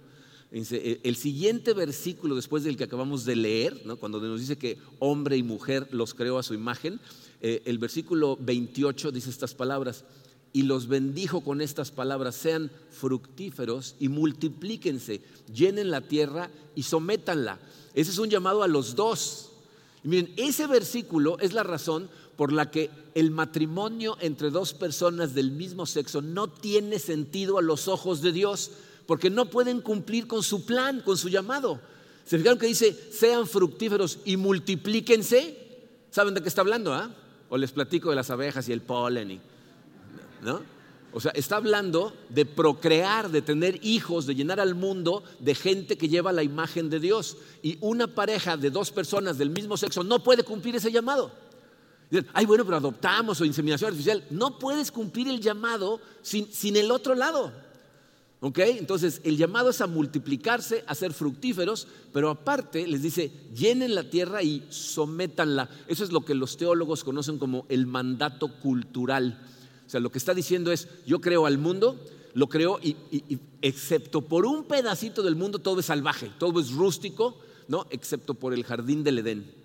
Eh, 0.53 1.01
el 1.05 1.17
siguiente 1.17 1.75
versículo 1.75 2.35
después 2.35 2.65
del 2.65 2.77
que 2.77 2.85
acabamos 2.85 3.25
de 3.25 3.37
leer, 3.37 3.83
cuando 4.01 4.21
nos 4.21 4.41
dice 4.41 4.57
que 4.57 4.79
hombre 4.99 5.37
y 5.37 5.43
mujer 5.43 5.87
los 5.93 6.15
creó 6.15 6.39
a 6.39 6.43
su 6.43 6.55
imagen, 6.55 6.99
eh, 7.41 7.63
el 7.67 7.79
versículo 7.79 8.37
28 8.41 9.13
dice 9.13 9.31
estas 9.31 9.55
palabras, 9.55 10.05
y 10.53 10.63
los 10.63 10.89
bendijo 10.89 11.43
con 11.43 11.61
estas 11.61 11.91
palabras, 11.91 12.35
sean 12.35 12.73
fructíferos 12.91 13.95
y 14.01 14.09
multiplíquense, 14.09 15.21
llenen 15.55 15.91
la 15.91 16.01
tierra 16.01 16.51
y 16.75 16.83
sométanla. 16.83 17.61
Ese 17.95 18.11
es 18.11 18.19
un 18.19 18.31
llamado 18.31 18.63
a 18.63 18.69
los 18.69 18.97
dos. 18.97 19.51
Y 20.03 20.09
miren, 20.09 20.33
ese 20.37 20.67
versículo 20.67 21.39
es 21.39 21.53
la 21.53 21.63
razón 21.63 22.09
por 22.41 22.53
la 22.53 22.71
que 22.71 22.89
el 23.15 23.31
matrimonio 23.31 24.17
entre 24.19 24.49
dos 24.49 24.73
personas 24.73 25.35
del 25.35 25.51
mismo 25.51 25.85
sexo 25.85 26.23
no 26.23 26.49
tiene 26.49 26.99
sentido 26.99 27.59
a 27.59 27.63
los 27.63 27.87
ojos 27.87 28.23
de 28.23 28.33
Dios, 28.33 28.71
porque 29.05 29.29
no 29.29 29.51
pueden 29.51 29.83
cumplir 29.83 30.27
con 30.27 30.43
su 30.43 30.65
plan, 30.65 31.03
con 31.03 31.19
su 31.19 31.29
llamado. 31.29 31.83
¿Se 32.25 32.39
fijaron 32.39 32.59
que 32.59 32.67
dice, 32.67 32.99
sean 33.13 33.47
fructíferos 33.47 34.21
y 34.25 34.39
multiplíquense? 34.39 35.83
¿Saben 36.11 36.33
de 36.33 36.41
qué 36.41 36.49
está 36.49 36.63
hablando? 36.63 36.95
Ah? 36.95 37.15
O 37.51 37.59
les 37.59 37.73
platico 37.73 38.09
de 38.09 38.17
las 38.17 38.31
abejas 38.31 38.67
y 38.71 38.73
el 38.73 38.81
polen. 38.81 39.39
¿no? 40.41 40.63
O 41.13 41.21
sea, 41.21 41.33
está 41.33 41.57
hablando 41.57 42.15
de 42.31 42.47
procrear, 42.47 43.31
de 43.31 43.43
tener 43.43 43.85
hijos, 43.85 44.25
de 44.25 44.35
llenar 44.35 44.61
al 44.61 44.75
mundo 44.75 45.25
de 45.41 45.55
gente 45.55 45.99
que 45.99 46.09
lleva 46.09 46.33
la 46.33 46.43
imagen 46.43 46.89
de 46.89 47.01
Dios. 47.01 47.37
Y 47.63 47.77
una 47.83 48.07
pareja 48.07 48.57
de 48.57 48.71
dos 48.71 48.91
personas 48.93 49.37
del 49.37 49.51
mismo 49.51 49.77
sexo 49.77 50.03
no 50.03 50.23
puede 50.23 50.43
cumplir 50.43 50.77
ese 50.77 50.91
llamado. 50.91 51.31
Ay, 52.33 52.45
bueno, 52.45 52.65
pero 52.65 52.77
adoptamos 52.77 53.41
o 53.41 53.45
inseminación 53.45 53.89
artificial. 53.89 54.25
No 54.31 54.59
puedes 54.59 54.91
cumplir 54.91 55.29
el 55.29 55.41
llamado 55.41 56.01
sin, 56.23 56.77
el 56.77 56.91
otro 56.91 57.15
lado. 57.15 57.53
¿Ok? 58.41 58.59
Entonces, 58.59 59.21
el 59.23 59.37
llamado 59.37 59.71
es 59.71 59.81
a 59.81 59.87
multiplicarse, 59.87 60.83
a 60.87 60.95
ser 60.95 61.13
fructíferos, 61.13 61.87
pero 62.13 62.31
aparte 62.31 62.87
les 62.87 63.03
dice, 63.03 63.31
llenen 63.55 63.95
la 63.95 64.05
tierra 64.05 64.43
y 64.43 64.67
sométanla. 64.71 65.69
Eso 65.87 66.05
es 66.05 66.11
lo 66.11 66.25
que 66.25 66.35
los 66.35 66.57
teólogos 66.57 67.05
conocen 67.05 67.39
como 67.39 67.67
el 67.69 67.87
mandato 67.87 68.49
cultural. 68.61 69.39
O 69.87 69.91
sea, 69.91 70.01
lo 70.01 70.11
que 70.11 70.19
está 70.19 70.35
diciendo 70.35 70.73
es, 70.73 70.89
yo 71.07 71.21
creo 71.21 71.47
al 71.47 71.59
mundo, 71.59 72.01
lo 72.33 72.49
creo 72.49 72.81
y 72.83 72.97
excepto 73.61 74.23
por 74.23 74.47
un 74.47 74.65
pedacito 74.65 75.23
del 75.23 75.37
mundo 75.37 75.59
todo 75.59 75.81
es 75.81 75.87
salvaje, 75.87 76.31
todo 76.39 76.61
es 76.61 76.73
rústico, 76.73 77.37
¿no? 77.69 77.87
Excepto 77.91 78.35
por 78.35 78.55
el 78.55 78.65
jardín 78.65 79.05
del 79.05 79.19
Edén. 79.19 79.60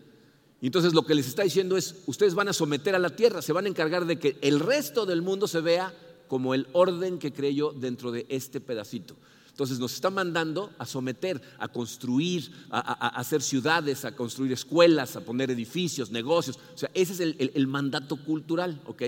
Entonces 0.62 0.94
lo 0.94 1.06
que 1.06 1.16
les 1.16 1.28
está 1.28 1.44
diciendo 1.44 1.78
es, 1.78 1.96
ustedes 2.08 2.34
van 2.34 2.48
a 2.48 2.54
someter 2.54 2.96
a 2.96 3.00
la 3.00 3.16
tierra, 3.16 3.42
se 3.42 3.54
van 3.54 3.66
a 3.66 3.70
encargar 3.70 4.06
de 4.06 4.18
que 4.18 4.38
el 4.42 4.60
resto 4.60 5.06
del 5.06 5.22
mundo 5.22 5.48
se 5.48 5.62
vea 5.62 5.94
como 6.28 6.54
el 6.54 6.68
orden 6.72 7.20
que 7.20 7.34
creyó 7.34 7.72
dentro 7.72 8.12
de 8.12 8.26
este 8.30 8.60
pedacito. 8.60 9.16
Entonces 9.50 9.80
nos 9.80 9.94
está 9.94 10.10
mandando 10.10 10.74
a 10.78 10.86
someter, 10.86 11.42
a 11.60 11.70
construir, 11.70 12.52
a, 12.70 13.08
hacer 13.18 13.42
ciudades, 13.42 14.04
a 14.04 14.14
construir 14.14 14.52
escuelas, 14.52 15.16
a 15.16 15.22
poner 15.22 15.50
edificios, 15.50 16.12
negocios. 16.12 16.60
O 16.74 16.78
sea, 16.78 16.92
ese 16.94 17.14
es 17.14 17.20
el, 17.22 17.52
el 17.54 17.68
mandato 17.68 18.18
cultural, 18.18 18.82
¿ok? 18.86 19.04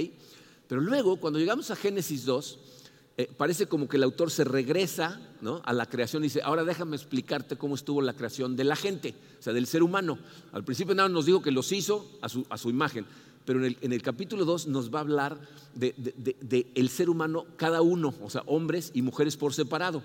Pero 0.68 0.80
luego, 0.82 1.18
cuando 1.18 1.40
llegamos 1.40 1.70
a 1.72 1.76
Génesis 1.76 2.24
2, 2.24 2.60
eh, 3.20 3.28
parece 3.36 3.66
como 3.66 3.90
que 3.90 3.98
el 3.98 4.04
autor 4.04 4.30
se 4.30 4.44
regresa 4.44 5.20
a 5.64 5.74
la 5.74 5.88
creación 5.88 6.24
y 6.24 6.28
dice, 6.28 6.42
ahora 6.44 6.64
déjame 6.64 6.96
explicarte 6.96 7.58
cómo 7.58 7.74
estuvo 7.74 8.00
la 8.00 8.14
creación 8.14 8.56
de 8.56 8.64
la 8.64 8.76
gente, 8.76 9.16
o 9.40 9.42
sea, 9.42 9.54
del 9.54 9.66
ser 9.66 9.82
humano. 9.82 10.20
Al 10.52 10.64
principio 10.64 10.94
nada 10.94 11.10
nos 11.10 11.26
dijo 11.26 11.42
que 11.42 11.50
los 11.50 11.72
hizo 11.72 12.08
a 12.22 12.30
su, 12.30 12.70
imagen, 12.70 13.08
pero 13.44 13.66
en 13.66 13.92
el, 13.92 14.02
capítulo 14.04 14.46
2 14.46 14.68
nos 14.68 14.94
va 14.94 15.00
a 15.00 15.02
hablar 15.02 15.40
del 15.74 15.96
de, 15.98 16.68
el 16.76 16.90
ser 16.90 17.10
humano, 17.10 17.48
cada 17.56 17.82
uno, 17.82 18.14
o 18.22 18.30
sea, 18.30 18.44
hombres 18.46 18.92
y 18.94 19.02
mujeres 19.02 19.36
por 19.36 19.52
separado. 19.52 20.04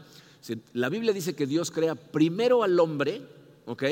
La 0.72 0.88
Biblia 0.88 1.12
dice 1.12 1.34
que 1.34 1.46
Dios 1.46 1.70
crea 1.70 1.94
primero 1.94 2.62
al 2.62 2.80
hombre, 2.80 3.20
¿ok? 3.66 3.82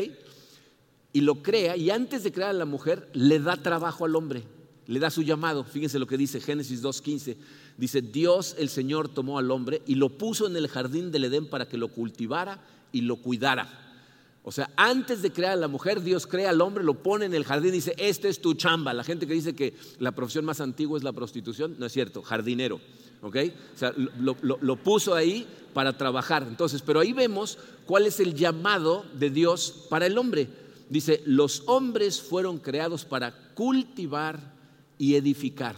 Y 1.13 1.21
lo 1.21 1.43
crea, 1.43 1.77
y 1.77 1.91
antes 1.91 2.25
de 2.25 2.33
crear 2.33 2.51
a 2.51 2.55
la 2.55 2.65
mujer, 2.65 3.11
le 3.13 3.39
da 3.39 3.57
trabajo 3.59 4.07
al 4.07 4.17
hombre, 4.17 4.45
le 4.87 4.99
da 4.99 5.11
su 5.11 5.23
llamado. 5.23 5.63
Fíjense 5.63 5.99
lo 5.99 6.07
que 6.07 6.17
dice 6.17 6.41
Génesis 6.41 6.83
2.15. 6.83 7.37
Dice, 7.81 8.03
Dios 8.03 8.57
el 8.59 8.69
Señor 8.69 9.09
tomó 9.09 9.39
al 9.39 9.51
hombre 9.51 9.81
y 9.87 9.95
lo 9.95 10.11
puso 10.11 10.47
en 10.47 10.55
el 10.55 10.69
jardín 10.69 11.11
del 11.11 11.25
Edén 11.25 11.49
para 11.49 11.67
que 11.67 11.79
lo 11.79 11.89
cultivara 11.89 12.63
y 12.93 13.01
lo 13.01 13.17
cuidara. 13.17 13.97
O 14.43 14.53
sea, 14.53 14.69
antes 14.77 15.23
de 15.23 15.33
crear 15.33 15.53
a 15.53 15.57
la 15.57 15.67
mujer, 15.67 16.03
Dios 16.03 16.27
crea 16.27 16.51
al 16.51 16.61
hombre, 16.61 16.85
lo 16.85 17.03
pone 17.03 17.25
en 17.25 17.33
el 17.33 17.47
jardín 17.47 17.71
y 17.71 17.77
dice, 17.77 17.95
este 17.97 18.29
es 18.29 18.43
tu 18.43 18.53
chamba. 18.53 18.93
La 18.93 19.03
gente 19.03 19.27
que 19.27 19.33
dice 19.33 19.55
que 19.55 19.73
la 19.99 20.13
profesión 20.13 20.45
más 20.45 20.61
antigua 20.61 20.99
es 20.99 21.05
la 21.05 21.15
prostitución, 21.15 21.77
no 21.79 21.87
es 21.87 21.93
cierto, 21.93 22.21
jardinero. 22.21 22.83
¿Ok? 23.23 23.37
O 23.75 23.79
sea, 23.79 23.95
lo, 23.97 24.37
lo 24.43 24.77
puso 24.77 25.15
ahí 25.15 25.47
para 25.73 25.97
trabajar. 25.97 26.45
Entonces, 26.47 26.83
pero 26.83 27.01
ahí 27.01 27.15
vemos 27.15 27.57
cuál 27.87 28.05
es 28.05 28.21
el 28.21 28.35
llamado 28.35 29.07
de 29.19 29.31
Dios 29.31 29.87
para 29.89 30.05
el 30.05 30.19
hombre. 30.19 30.49
Dice, 30.91 31.23
los 31.25 31.63
hombres 31.65 32.21
fueron 32.21 32.59
creados 32.59 33.07
para 33.07 33.55
cultivar 33.55 34.53
y 34.99 35.15
edificar. 35.15 35.77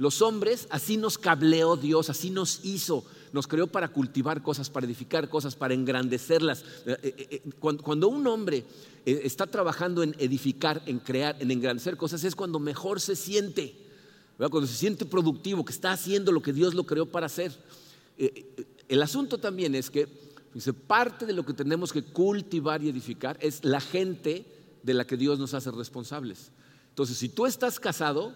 Los 0.00 0.22
hombres, 0.22 0.66
así 0.70 0.96
nos 0.96 1.18
cableó 1.18 1.76
Dios, 1.76 2.08
así 2.10 2.30
nos 2.30 2.64
hizo 2.64 3.04
nos 3.32 3.46
creó 3.46 3.66
para 3.66 3.88
cultivar 3.88 4.42
cosas, 4.42 4.70
para 4.70 4.86
edificar 4.86 5.28
cosas, 5.28 5.54
para 5.54 5.74
engrandecerlas. 5.74 6.64
Eh, 6.86 6.96
eh, 7.02 7.28
eh, 7.30 7.50
cuando 7.58 8.08
un 8.08 8.26
hombre 8.26 8.64
está 9.04 9.46
trabajando 9.46 10.02
en 10.02 10.14
edificar, 10.18 10.82
en 10.86 10.98
crear, 10.98 11.36
en 11.40 11.50
engrandecer 11.50 11.96
cosas, 11.96 12.24
es 12.24 12.34
cuando 12.34 12.58
mejor 12.58 13.00
se 13.00 13.16
siente, 13.16 13.74
cuando 14.36 14.66
se 14.66 14.74
siente 14.74 15.04
productivo, 15.04 15.64
que 15.64 15.72
está 15.72 15.92
haciendo 15.92 16.32
lo 16.32 16.42
que 16.42 16.52
Dios 16.52 16.74
lo 16.74 16.84
creó 16.84 17.06
para 17.06 17.26
hacer. 17.26 17.52
El 18.88 19.02
asunto 19.02 19.38
también 19.38 19.74
es 19.74 19.90
que 19.90 20.08
parte 20.86 21.24
de 21.24 21.32
lo 21.32 21.44
que 21.44 21.54
tenemos 21.54 21.92
que 21.92 22.02
cultivar 22.02 22.82
y 22.82 22.88
edificar 22.88 23.38
es 23.40 23.64
la 23.64 23.80
gente 23.80 24.44
de 24.82 24.94
la 24.94 25.06
que 25.06 25.16
Dios 25.16 25.38
nos 25.38 25.54
hace 25.54 25.70
responsables. 25.70 26.50
Entonces, 26.88 27.16
si 27.16 27.28
tú 27.28 27.46
estás 27.46 27.78
casado, 27.78 28.34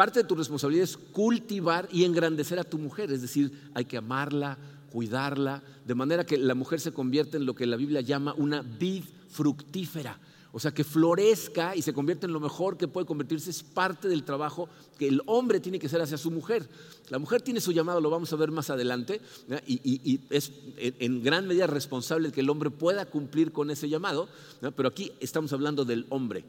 parte 0.00 0.20
de 0.20 0.24
tu 0.24 0.34
responsabilidad 0.34 0.84
es 0.84 0.96
cultivar 0.96 1.86
y 1.92 2.04
engrandecer 2.04 2.58
a 2.58 2.64
tu 2.64 2.78
mujer, 2.78 3.12
es 3.12 3.20
decir, 3.20 3.52
hay 3.74 3.84
que 3.84 3.98
amarla, 3.98 4.56
cuidarla, 4.90 5.62
de 5.84 5.94
manera 5.94 6.24
que 6.24 6.38
la 6.38 6.54
mujer 6.54 6.80
se 6.80 6.90
convierta 6.90 7.36
en 7.36 7.44
lo 7.44 7.54
que 7.54 7.66
la 7.66 7.76
Biblia 7.76 8.00
llama 8.00 8.32
una 8.38 8.62
vid 8.62 9.04
fructífera. 9.28 10.18
O 10.52 10.58
sea, 10.58 10.72
que 10.72 10.84
florezca 10.84 11.76
y 11.76 11.82
se 11.82 11.92
convierta 11.92 12.26
en 12.26 12.32
lo 12.32 12.40
mejor 12.40 12.78
que 12.78 12.88
puede 12.88 13.06
convertirse, 13.06 13.50
es 13.50 13.62
parte 13.62 14.08
del 14.08 14.24
trabajo 14.24 14.70
que 14.98 15.06
el 15.06 15.20
hombre 15.26 15.60
tiene 15.60 15.78
que 15.78 15.86
hacer 15.86 16.00
hacia 16.00 16.16
su 16.16 16.30
mujer. 16.30 16.66
La 17.10 17.18
mujer 17.18 17.42
tiene 17.42 17.60
su 17.60 17.70
llamado, 17.70 18.00
lo 18.00 18.08
vamos 18.08 18.32
a 18.32 18.36
ver 18.36 18.50
más 18.50 18.70
adelante, 18.70 19.20
y, 19.66 20.18
es 20.30 20.50
en 20.78 21.22
gran 21.22 21.46
medida 21.46 21.66
responsable 21.66 22.32
que 22.32 22.40
el 22.40 22.48
hombre 22.48 22.70
pueda 22.70 23.04
cumplir 23.04 23.52
con 23.52 23.70
ese 23.70 23.90
llamado, 23.90 24.30
pero 24.74 24.88
aquí 24.88 25.12
estamos 25.20 25.52
hablando 25.52 25.84
del 25.84 26.06
hombre. 26.08 26.46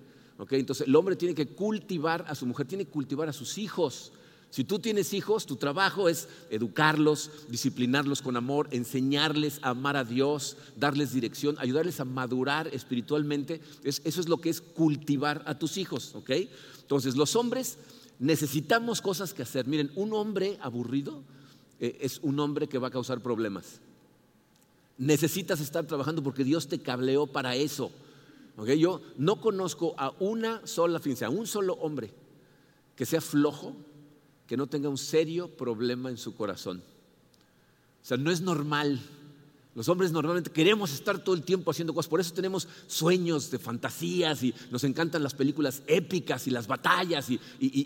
Entonces 0.50 0.88
el 0.88 0.95
hombre 0.95 1.15
tiene 1.15 1.36
que 1.36 1.48
cultivar 1.48 2.25
a 2.27 2.36
su 2.36 2.45
mujer, 2.45 2.67
tiene 2.67 2.86
que 2.86 2.91
cultivar 2.91 3.29
a 3.29 3.33
sus 3.33 3.57
hijos. 3.57 4.12
Si 4.50 4.65
tú 4.65 4.79
tienes 4.79 5.13
hijos, 5.13 5.45
tu 5.45 5.55
trabajo 5.55 6.10
es 6.10 6.27
educarlos, 6.50 7.31
disciplinarlos 7.48 8.21
con 8.21 8.36
amor, 8.36 8.67
enseñarles 8.71 9.60
a 9.62 9.69
amar 9.69 9.95
a 9.95 10.03
Dios, 10.03 10.57
darles 10.75 11.13
dirección, 11.13 11.55
ayudarles 11.57 12.01
a 12.01 12.05
madurar 12.05 12.67
espiritualmente. 12.67 13.62
eso 13.83 14.01
es 14.03 14.27
lo 14.27 14.39
que 14.39 14.50
es 14.50 14.60
cultivar 14.60 15.43
a 15.45 15.57
tus 15.57 15.77
hijos. 15.77 16.13
Entonces 16.81 17.15
los 17.15 17.38
hombres 17.38 17.77
necesitamos 18.19 19.01
cosas 19.01 19.33
que 19.33 19.43
hacer. 19.43 19.67
Miren, 19.67 19.89
un 19.95 20.12
hombre 20.13 20.57
aburrido 20.62 21.24
eh, 21.79 21.98
es 22.01 22.19
un 22.21 22.39
hombre 22.39 22.67
que 22.67 22.77
va 22.77 22.89
a 22.89 22.91
causar 22.91 23.21
problemas. 23.21 23.79
Necesitas 24.98 25.62
estar 25.62 25.86
trabajando 25.88 26.21
porque 26.21 26.43
Dios 26.43 26.67
te 26.67 26.79
cableó 26.79 27.25
para 27.25 27.55
eso. 27.55 27.89
Yo 28.65 29.01
no 29.18 29.41
conozco 29.41 29.96
a 29.98 30.13
una 30.20 30.65
sola, 30.68 31.00
fíjense, 31.00 31.25
a 31.25 31.30
un 31.30 31.48
solo 31.48 31.74
hombre 31.75 32.13
que 32.96 33.06
sea 33.06 33.22
flojo, 33.22 33.75
que 34.46 34.58
no 34.58 34.68
tenga 34.68 34.89
un 34.89 34.98
serio 34.98 35.50
problema 35.50 36.10
en 36.10 36.18
su 36.18 36.36
corazón. 36.36 36.84
O 38.01 38.06
sea, 38.06 38.18
no 38.18 38.32
es 38.32 38.41
normal. 38.41 39.00
Los 39.74 39.88
hombres 39.88 40.12
normalmente 40.12 40.51
queremos 40.51 40.94
estar 40.94 41.24
todo 41.24 41.34
el 41.34 41.44
tiempo 41.44 41.72
haciendo 41.72 41.94
cosas, 41.94 42.10
por 42.10 42.20
eso 42.20 42.34
tenemos 42.34 42.68
sueños 42.88 43.50
de 43.51 43.58
fantasías 43.58 44.44
y 44.44 44.53
nos 44.70 44.84
encantan 44.84 45.24
las 45.24 45.34
películas 45.34 45.82
épicas 45.88 46.46
y 46.48 46.51
las 46.51 46.68
batallas 46.68 47.30
y, 47.30 47.39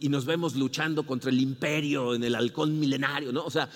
nos 0.09 0.25
vemos 0.25 0.55
luchando 0.55 1.05
contra 1.05 1.29
el 1.29 1.39
imperio 1.39 2.15
en 2.15 2.23
el 2.23 2.33
halcón 2.33 2.79
milenario, 2.79 3.31
¿no? 3.31 3.45
O 3.45 3.51
sea, 3.51 3.69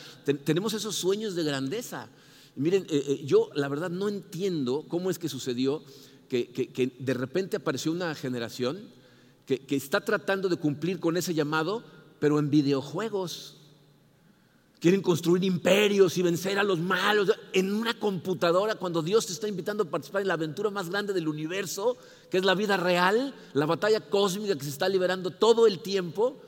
tenemos 0.43 0.73
esos 0.73 0.95
sueños 0.95 1.35
de 1.35 1.43
grandeza. 1.43 2.09
miren, 2.55 2.83
eh, 2.89 3.03
eh, 3.07 3.21
yo 3.25 3.51
la 3.53 3.67
verdad 3.67 3.91
no 3.91 4.09
entiendo 4.09 4.85
cómo 4.87 5.11
es 5.11 5.19
que 5.19 5.29
sucedió 5.29 5.83
que, 6.29 6.93
de 6.99 7.13
repente 7.13 7.57
apareció 7.57 7.91
una 7.91 8.13
generación 8.13 8.79
que, 9.45 9.75
está 9.75 9.99
tratando 10.01 10.47
de 10.47 10.57
cumplir 10.57 10.99
con 10.99 11.17
ese 11.17 11.33
llamado, 11.33 11.83
pero 12.19 12.37
en 12.37 12.49
videojuegos. 12.49 13.55
Quieren 14.79 15.01
construir 15.01 15.43
imperios 15.43 16.17
y 16.17 16.21
vencer 16.21 16.57
a 16.57 16.63
los 16.63 16.79
malos 16.79 17.33
en 17.51 17.73
una 17.73 17.99
computadora 17.99 18.75
cuando 18.75 19.01
Dios 19.01 19.25
te 19.25 19.33
está 19.33 19.47
invitando 19.47 19.83
a 19.83 19.89
participar 19.89 20.21
en 20.21 20.29
la 20.29 20.35
aventura 20.35 20.69
más 20.69 20.89
grande 20.89 21.11
del 21.11 21.27
universo, 21.27 21.97
que 22.29 22.37
es 22.37 22.45
la 22.45 22.55
vida 22.55 22.77
real, 22.77 23.33
la 23.53 23.65
batalla 23.65 23.99
cósmica 23.99 24.55
que 24.55 24.63
se 24.63 24.69
está 24.69 24.87
liberando 24.87 25.31
todo 25.31 25.67
el 25.67 25.79
tiempo. 25.79 26.39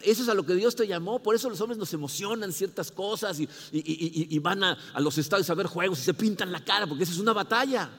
Eso 0.00 0.22
es 0.22 0.28
a 0.30 0.34
lo 0.34 0.46
que 0.46 0.54
Dios 0.54 0.76
te 0.76 0.86
llamó, 0.86 1.22
por 1.22 1.34
eso 1.34 1.50
los 1.50 1.60
hombres 1.60 1.78
nos 1.78 1.92
emocionan 1.92 2.52
ciertas 2.52 2.90
cosas 2.90 3.38
y, 3.38 4.38
van 4.38 4.64
a, 4.64 4.78
a, 4.94 5.00
los 5.00 5.18
estados 5.18 5.50
a 5.50 5.54
ver 5.54 5.66
juegos 5.66 6.00
y 6.00 6.02
se 6.04 6.14
pintan 6.14 6.50
la 6.50 6.64
cara, 6.64 6.86
porque 6.86 7.04
esa 7.04 7.12
es 7.12 7.18
una 7.18 7.34
batalla 7.34 7.90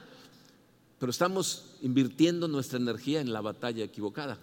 pero 1.00 1.10
estamos 1.10 1.64
invirtiendo 1.80 2.46
nuestra 2.46 2.78
energía 2.78 3.22
en 3.22 3.32
la 3.32 3.40
batalla 3.40 3.82
equivocada. 3.82 4.38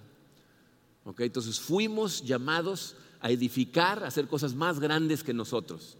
Entonces 1.20 1.60
fuimos 1.60 2.24
llamados 2.26 2.96
a 3.22 3.30
edificar, 3.30 4.04
a 4.04 4.08
hacer 4.08 4.28
cosas 4.28 4.56
más 4.56 4.80
grandes 4.80 5.24
que 5.24 5.36
nosotros. 5.36 5.98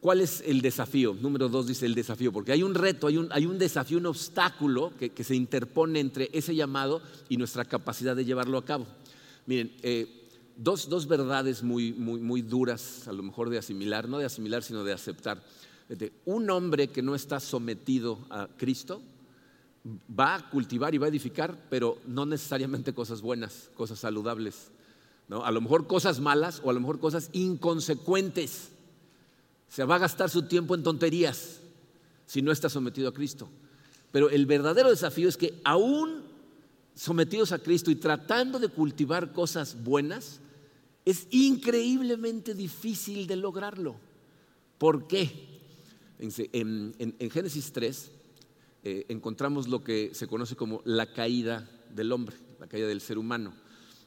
¿Cuál 0.00 0.22
es 0.22 0.42
el 0.46 0.62
desafío? 0.62 1.14
Número 1.20 1.50
dos 1.50 1.66
dice 1.66 1.84
el 1.84 1.94
desafío, 1.94 2.32
porque 2.32 2.52
hay 2.52 2.62
un 2.62 2.74
reto, 2.74 3.08
hay 3.08 3.18
un, 3.18 3.58
desafío, 3.58 3.98
un 3.98 4.06
obstáculo 4.06 4.90
que, 4.98 5.22
se 5.22 5.36
interpone 5.36 6.00
entre 6.00 6.30
ese 6.32 6.54
llamado 6.54 7.02
y 7.28 7.36
nuestra 7.36 7.66
capacidad 7.66 8.16
de 8.16 8.24
llevarlo 8.24 8.56
a 8.56 8.64
cabo. 8.64 8.86
Miren, 9.44 9.70
eh, 9.82 10.28
dos, 10.56 10.88
dos, 10.88 11.06
verdades 11.06 11.62
muy, 11.62 11.92
muy, 11.92 12.20
muy 12.20 12.40
duras, 12.40 13.06
a 13.06 13.12
lo 13.12 13.22
mejor 13.22 13.50
de 13.50 13.58
asimilar, 13.58 14.08
no 14.08 14.16
de 14.16 14.24
asimilar, 14.24 14.62
sino 14.62 14.82
de 14.82 14.94
aceptar 14.94 15.42
un 16.24 16.50
hombre 16.50 16.88
que 16.88 17.02
no 17.02 17.14
está 17.14 17.40
sometido 17.40 18.18
a 18.30 18.48
Cristo 18.56 19.02
va 20.18 20.34
a 20.34 20.50
cultivar 20.50 20.94
y 20.94 20.98
va 20.98 21.06
a 21.06 21.10
edificar, 21.10 21.66
pero 21.70 21.98
no 22.06 22.26
necesariamente 22.26 22.92
cosas 22.92 23.20
buenas, 23.20 23.70
cosas 23.74 24.00
saludables. 24.00 24.70
¿no? 25.28 25.44
A 25.44 25.50
lo 25.50 25.60
mejor 25.60 25.86
cosas 25.86 26.20
malas 26.20 26.60
o 26.64 26.70
a 26.70 26.72
lo 26.72 26.80
mejor 26.80 26.98
cosas 26.98 27.30
inconsecuentes. 27.32 28.70
Se 29.68 29.84
va 29.84 29.96
a 29.96 30.00
gastar 30.00 30.30
su 30.30 30.42
tiempo 30.42 30.74
en 30.74 30.82
tonterías 30.82 31.60
si 32.26 32.42
no 32.42 32.50
está 32.50 32.68
sometido 32.68 33.08
a 33.08 33.14
Cristo. 33.14 33.48
Pero 34.10 34.30
el 34.30 34.46
verdadero 34.46 34.90
desafío 34.90 35.28
es 35.28 35.36
que 35.36 35.60
aún 35.64 36.24
sometidos 36.94 37.52
a 37.52 37.58
Cristo 37.58 37.90
y 37.90 37.96
tratando 37.96 38.58
de 38.58 38.68
cultivar 38.68 39.32
cosas 39.32 39.84
buenas, 39.84 40.40
es 41.04 41.28
increíblemente 41.30 42.54
difícil 42.54 43.26
de 43.26 43.36
lograrlo. 43.36 43.96
¿Por 44.78 45.06
qué? 45.06 45.55
En, 46.18 47.30
Génesis 47.30 47.72
3 47.72 48.10
eh, 48.84 49.06
encontramos 49.08 49.68
lo 49.68 49.84
que 49.84 50.10
se 50.14 50.26
conoce 50.26 50.56
como 50.56 50.82
la 50.84 51.12
caída 51.12 51.68
del 51.94 52.12
hombre, 52.12 52.36
la 52.60 52.66
caída 52.66 52.86
del 52.86 53.00
ser 53.00 53.18
humano. 53.18 53.52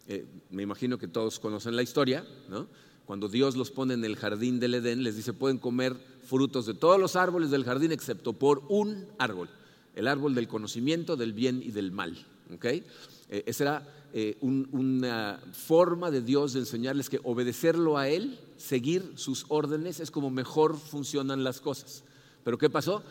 Eh, 0.07 0.25
me 0.49 0.63
imagino 0.63 0.97
que 0.97 1.07
todos 1.07 1.39
conocen 1.39 1.75
la 1.75 1.83
historia, 1.83 2.25
¿no? 2.49 2.67
Cuando 3.05 3.27
Dios 3.27 3.55
los 3.55 3.71
pone 3.71 3.95
en 3.95 4.05
el 4.05 4.15
jardín 4.15 4.59
del 4.59 4.75
Edén, 4.75 5.03
les 5.03 5.15
dice, 5.15 5.33
pueden 5.33 5.57
comer 5.57 5.95
frutos 6.23 6.67
de 6.67 6.75
todos 6.75 6.99
los 6.99 7.15
árboles 7.15 7.49
del 7.49 7.63
jardín 7.63 7.91
excepto 7.91 8.33
por 8.33 8.63
un 8.69 9.07
árbol, 9.17 9.49
el 9.95 10.07
árbol 10.07 10.35
del 10.35 10.47
conocimiento 10.47 11.15
del 11.15 11.33
bien 11.33 11.61
y 11.63 11.71
del 11.71 11.91
mal. 11.91 12.15
¿Okay? 12.53 12.83
Eh, 13.29 13.43
esa 13.45 13.63
era 13.63 13.95
una 14.41 15.39
forma 15.53 16.09
de 16.09 16.21
Dios 16.21 16.53
de 16.53 16.61
enseñarles 16.61 17.11
que 17.11 17.19
obedecerlo 17.23 17.99
a 17.99 18.09
Él 18.09 18.39
seguir 18.59 19.13
sus 19.15 19.45
órdenes 19.47 19.99
es 19.99 20.11
como 20.11 20.29
mejor 20.29 20.77
funcionan 20.77 21.43
las 21.43 21.61
cosas. 21.61 22.03
Pero 22.43 22.57
¿qué 22.57 22.69
pasó? 22.69 23.03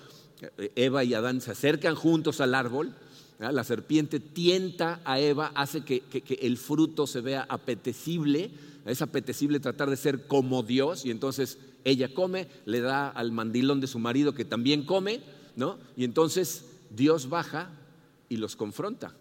Eva 0.77 1.05
y 1.05 1.15
Adán 1.15 1.41
se 1.41 1.51
acercan 1.51 1.95
juntos 1.95 2.41
al 2.41 2.55
árbol, 2.55 2.95
la 3.39 3.65
serpiente 3.65 4.21
tienta 4.21 5.01
a 5.05 5.19
Eva, 5.19 5.53
hace 5.55 5.83
que, 5.83 6.03
el 6.41 6.59
fruto 6.59 7.07
se 7.07 7.21
vea 7.21 7.47
apetecible, 7.49 8.51
es 8.85 9.03
apetecible 9.03 9.61
tratar 9.61 9.91
de 9.91 9.97
ser 9.97 10.27
como 10.27 10.63
Dios 10.63 11.05
y 11.05 11.11
entonces 11.11 11.59
ella 11.85 12.13
come, 12.13 12.49
le 12.67 12.81
da 12.81 13.09
al 13.09 13.33
mandilón 13.33 13.81
de 13.81 13.87
su 13.87 13.99
marido 13.99 14.35
que 14.35 14.45
también 14.45 14.85
come, 14.85 15.21
¿no? 15.57 15.79
Y 15.97 16.05
entonces 16.05 16.65
Dios 16.91 17.29
baja 17.29 17.71
y 18.29 18.37
los 18.37 18.57
confronta. 18.57 19.15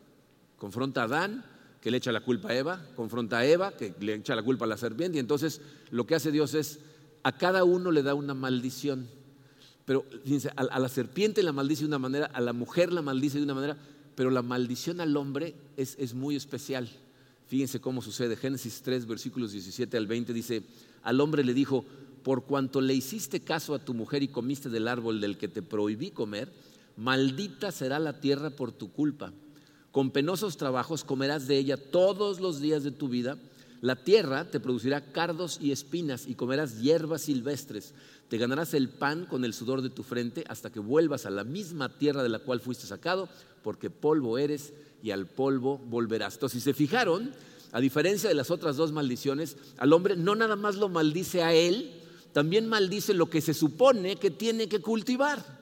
Confronta 0.57 1.01
a 1.01 1.05
Adán, 1.05 1.45
que 1.81 1.91
le 1.91 1.97
echa 1.97 2.11
la 2.11 2.21
culpa 2.21 2.49
a 2.49 2.55
Eva, 2.55 2.81
confronta 2.95 3.37
a 3.37 3.45
Eva, 3.45 3.71
que 3.71 3.93
le 3.99 4.15
echa 4.15 4.35
la 4.35 4.43
culpa 4.43 4.65
a 4.65 4.67
la 4.67 4.77
serpiente, 4.77 5.17
y 5.17 5.19
entonces 5.19 5.61
lo 5.91 6.05
que 6.05 6.15
hace 6.15 6.31
Dios 6.31 6.53
es, 6.53 6.79
a 7.23 7.37
cada 7.37 7.63
uno 7.63 7.91
le 7.91 8.03
da 8.03 8.13
una 8.13 8.33
maldición. 8.33 9.07
Pero 9.85 10.05
fíjense, 10.23 10.51
a, 10.55 10.79
la 10.79 10.89
serpiente 10.89 11.43
la 11.43 11.53
maldice 11.53 11.83
de 11.83 11.87
una 11.87 11.99
manera, 11.99 12.25
a 12.25 12.41
la 12.41 12.53
mujer 12.53 12.91
la 12.91 13.01
maldice 13.01 13.37
de 13.37 13.45
una 13.45 13.53
manera, 13.53 13.77
pero 14.15 14.31
la 14.31 14.41
maldición 14.41 14.99
al 14.99 15.15
hombre 15.15 15.55
es, 15.77 15.95
es 15.99 16.13
muy 16.13 16.35
especial. 16.35 16.89
Fíjense 17.47 17.79
cómo 17.79 18.01
sucede. 18.01 18.35
Génesis 18.35 18.81
3, 18.81 19.05
versículos 19.05 19.53
17 19.53 19.95
al 19.95 20.07
20 20.07 20.33
dice, 20.33 20.63
al 21.03 21.21
hombre 21.21 21.45
le 21.45 21.53
dijo, 21.53 21.85
por 22.23 22.43
cuanto 22.43 22.81
le 22.81 22.93
hiciste 22.93 23.39
caso 23.39 23.73
a 23.73 23.79
tu 23.79 23.93
mujer 23.93 24.23
y 24.23 24.27
comiste 24.27 24.69
del 24.69 24.89
árbol 24.89 25.21
del 25.21 25.37
que 25.37 25.47
te 25.47 25.61
prohibí 25.61 26.11
comer, 26.11 26.51
maldita 26.97 27.71
será 27.71 27.99
la 27.99 28.19
tierra 28.19 28.49
por 28.49 28.73
tu 28.73 28.91
culpa. 28.91 29.31
Con 29.97 30.11
penosos 30.11 30.57
trabajos 30.57 31.03
comerás 31.03 31.47
de 31.47 31.57
ella 31.57 31.75
todos 31.75 32.39
los 32.39 32.61
días 32.61 32.83
de 32.83 32.91
tu 32.91 33.09
vida. 33.09 33.35
La 33.81 33.95
tierra 33.95 34.45
te 34.45 34.59
producirá 34.59 35.11
cardos 35.11 35.57
y 35.59 35.71
espinas 35.71 36.27
y 36.27 36.35
comerás 36.35 36.81
hierbas 36.81 37.23
silvestres. 37.23 37.95
Te 38.29 38.37
ganarás 38.37 38.75
el 38.75 38.89
pan 38.89 39.25
con 39.25 39.43
el 39.43 39.55
sudor 39.55 39.81
de 39.81 39.89
tu 39.89 40.03
frente 40.03 40.43
hasta 40.49 40.69
que 40.69 40.79
vuelvas 40.79 41.25
a 41.25 41.31
la 41.31 41.43
misma 41.43 41.97
tierra 41.97 42.21
de 42.21 42.29
la 42.29 42.37
cual 42.37 42.59
fuiste 42.59 42.85
sacado, 42.85 43.27
porque 43.63 43.89
polvo 43.89 44.37
eres 44.37 44.71
y 45.01 45.09
al 45.09 45.25
polvo 45.25 45.79
volverás. 45.79 46.35
Entonces, 46.35 46.61
si 46.61 46.69
se 46.69 46.75
fijaron, 46.75 47.31
a 47.71 47.81
diferencia 47.81 48.29
de 48.29 48.35
las 48.35 48.51
otras 48.51 48.77
dos 48.77 48.91
maldiciones, 48.91 49.57
al 49.79 49.93
hombre 49.93 50.15
no 50.15 50.35
nada 50.35 50.55
más 50.55 50.75
lo 50.75 50.89
maldice 50.89 51.41
a 51.41 51.55
él, 51.55 51.91
también 52.33 52.67
maldice 52.67 53.15
lo 53.15 53.31
que 53.31 53.41
se 53.41 53.55
supone 53.55 54.17
que 54.17 54.29
tiene 54.29 54.69
que 54.69 54.79
cultivar. 54.79 55.56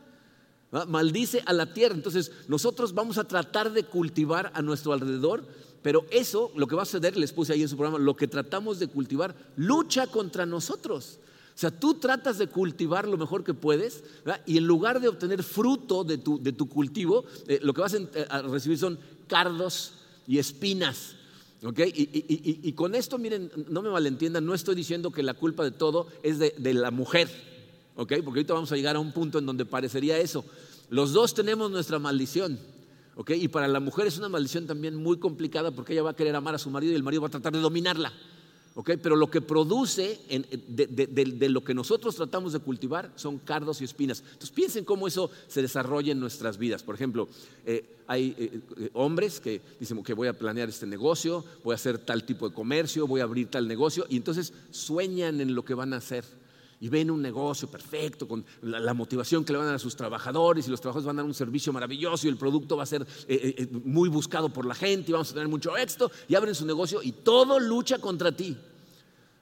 Maldice 0.87 1.41
a 1.45 1.53
la 1.53 1.73
tierra. 1.73 1.95
Entonces 1.95 2.31
nosotros 2.47 2.93
vamos 2.93 3.17
a 3.17 3.23
tratar 3.23 3.71
de 3.71 3.83
cultivar 3.83 4.51
a 4.53 4.61
nuestro 4.61 4.93
alrededor, 4.93 5.45
pero 5.81 6.05
eso, 6.11 6.51
lo 6.55 6.67
que 6.67 6.75
va 6.75 6.81
a 6.81 6.85
suceder, 6.85 7.15
les 7.15 7.31
puse 7.31 7.53
ahí 7.53 7.61
en 7.61 7.69
su 7.69 7.77
programa, 7.77 8.03
lo 8.03 8.15
que 8.15 8.27
tratamos 8.27 8.79
de 8.79 8.87
cultivar, 8.87 9.35
lucha 9.55 10.07
contra 10.07 10.45
nosotros. 10.45 11.19
O 11.55 11.57
sea, 11.57 11.71
tú 11.71 11.93
tratas 11.93 12.37
de 12.37 12.47
cultivar 12.47 13.07
lo 13.07 13.17
mejor 13.17 13.45
que 13.45 13.53
puedes 13.53 14.03
y 14.45 14.57
en 14.57 14.67
lugar 14.67 14.99
de 14.99 15.07
obtener 15.07 15.41
fruto 15.41 16.03
de 16.03 16.17
tu, 16.17 16.41
de 16.41 16.51
tu 16.51 16.67
cultivo, 16.67 17.23
eh, 17.47 17.59
lo 17.61 17.73
que 17.73 17.81
vas 17.81 17.95
a 18.29 18.41
recibir 18.41 18.77
son 18.77 18.99
cardos 19.27 19.93
y 20.27 20.39
espinas. 20.39 21.15
Y, 21.61 22.73
con 22.73 22.93
esto, 22.93 23.17
miren, 23.17 23.49
no 23.69 23.81
me 23.81 23.89
malentiendan, 23.89 24.45
no 24.45 24.53
estoy 24.53 24.75
diciendo 24.75 25.11
que 25.11 25.23
la 25.23 25.33
culpa 25.33 25.63
de 25.63 25.71
todo 25.71 26.07
es 26.21 26.37
de, 26.37 26.73
la 26.73 26.91
mujer, 26.91 27.29
Porque 27.95 28.15
ahorita 28.15 28.53
vamos 28.53 28.71
a 28.71 28.75
llegar 28.75 28.95
a 28.95 28.99
un 28.99 29.11
punto 29.11 29.39
en 29.39 29.45
donde 29.45 29.65
parecería 29.65 30.17
eso. 30.17 30.43
Los 30.89 31.13
dos 31.13 31.33
tenemos 31.33 31.71
nuestra 31.71 31.99
maldición, 31.99 32.59
Y 33.27 33.47
para 33.47 33.67
la 33.67 33.79
mujer 33.79 34.07
es 34.07 34.17
una 34.17 34.27
maldición 34.27 34.67
también 34.67 34.95
muy 34.95 35.17
complicada 35.17 35.71
porque 35.71 35.93
ella 35.93 36.03
va 36.03 36.09
a 36.11 36.15
querer 36.15 36.35
amar 36.35 36.53
a 36.55 36.57
su 36.59 36.69
marido 36.69 36.91
y 36.91 36.95
el 36.95 37.03
marido 37.03 37.21
va 37.21 37.29
a 37.29 37.31
tratar 37.31 37.53
de 37.53 37.59
dominarla. 37.59 38.11
Pero 38.83 39.15
lo 39.15 39.31
que 39.31 39.39
produce 39.39 40.19
de, 40.67 41.49
lo 41.49 41.63
que 41.63 41.73
nosotros 41.73 42.13
tratamos 42.17 42.51
de 42.51 42.59
cultivar 42.59 43.09
son 43.15 43.37
cardos 43.37 43.79
y 43.79 43.85
espinas. 43.85 44.19
Entonces 44.19 44.51
piensen 44.51 44.83
cómo 44.83 45.07
eso 45.07 45.31
se 45.47 45.61
desarrolla 45.61 46.11
en 46.11 46.19
nuestras 46.19 46.57
vidas. 46.57 46.83
Por 46.83 46.95
ejemplo, 46.95 47.29
eh, 47.65 47.85
hay 48.05 48.35
eh, 48.37 48.59
eh, 48.77 48.89
hombres 48.91 49.39
que 49.39 49.61
dicen 49.79 50.03
que 50.03 50.13
voy 50.13 50.27
a 50.27 50.37
planear 50.37 50.67
este 50.67 50.85
negocio, 50.85 51.45
voy 51.63 51.71
a 51.71 51.75
hacer 51.75 51.99
tal 51.99 52.25
tipo 52.25 52.49
de 52.49 52.53
comercio, 52.53 53.07
voy 53.07 53.21
a 53.21 53.23
abrir 53.23 53.47
tal 53.47 53.65
negocio, 53.65 54.05
y 54.09 54.17
entonces 54.17 54.51
sueñan 54.71 55.39
en 55.39 55.55
lo 55.55 55.63
que 55.63 55.73
van 55.73 55.93
a 55.93 55.97
hacer 55.97 56.25
y 56.79 56.89
ven 56.89 57.09
un 57.09 57.21
negocio 57.21 57.69
perfecto 57.69 58.27
con 58.27 58.45
la, 58.61 58.93
motivación 58.93 59.43
que 59.43 59.53
le 59.53 59.59
van 59.59 59.67
a 59.67 59.69
dar 59.71 59.75
a 59.77 59.79
sus 59.79 59.95
trabajadores 59.95 60.67
y 60.67 60.71
los 60.71 60.81
trabajadores 60.81 61.05
van 61.05 61.17
a 61.17 61.21
dar 61.21 61.27
un 61.27 61.33
servicio 61.33 61.71
maravilloso 61.71 62.27
y 62.27 62.29
el 62.29 62.37
producto 62.37 62.77
va 62.77 62.83
a 62.83 62.87
ser 62.87 63.01
eh, 63.27 63.55
eh, 63.57 63.67
muy 63.83 64.09
buscado 64.09 64.49
por 64.49 64.65
la 64.65 64.75
gente 64.75 65.11
y 65.11 65.13
vamos 65.13 65.31
a 65.31 65.33
tener 65.33 65.47
mucho 65.47 65.75
éxito 65.77 66.11
y 66.27 66.35
abren 66.35 66.55
su 66.55 66.65
negocio 66.65 67.01
y 67.01 67.11
todo 67.11 67.59
lucha 67.59 67.99
contra 67.99 68.31
ti. 68.31 68.57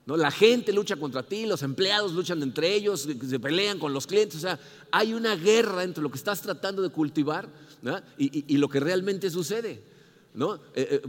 ¿no? 0.06 0.18
La 0.18 0.32
gente 0.32 0.74
lucha 0.74 0.96
contra 0.96 1.24
ti, 1.24 1.46
los 1.46 1.64
empleados 1.64 2.14
luchan 2.14 2.42
entre 2.44 2.74
ellos, 2.74 3.02
se 3.02 3.40
pelean 3.40 3.80
con 3.80 3.94
los 3.94 4.06
clientes, 4.06 4.38
o 4.38 4.42
sea, 4.42 4.60
hay 4.92 5.14
una 5.14 5.36
guerra 5.36 5.84
entre 5.84 6.04
lo 6.04 6.10
que 6.10 6.18
estás 6.18 6.42
tratando 6.42 6.82
de 6.82 6.90
cultivar 6.90 7.50
y, 8.18 8.58
lo 8.58 8.70
que 8.70 8.80
realmente 8.80 9.30
sucede. 9.30 9.82
¿no? 10.34 10.60
Eh, 10.74 11.02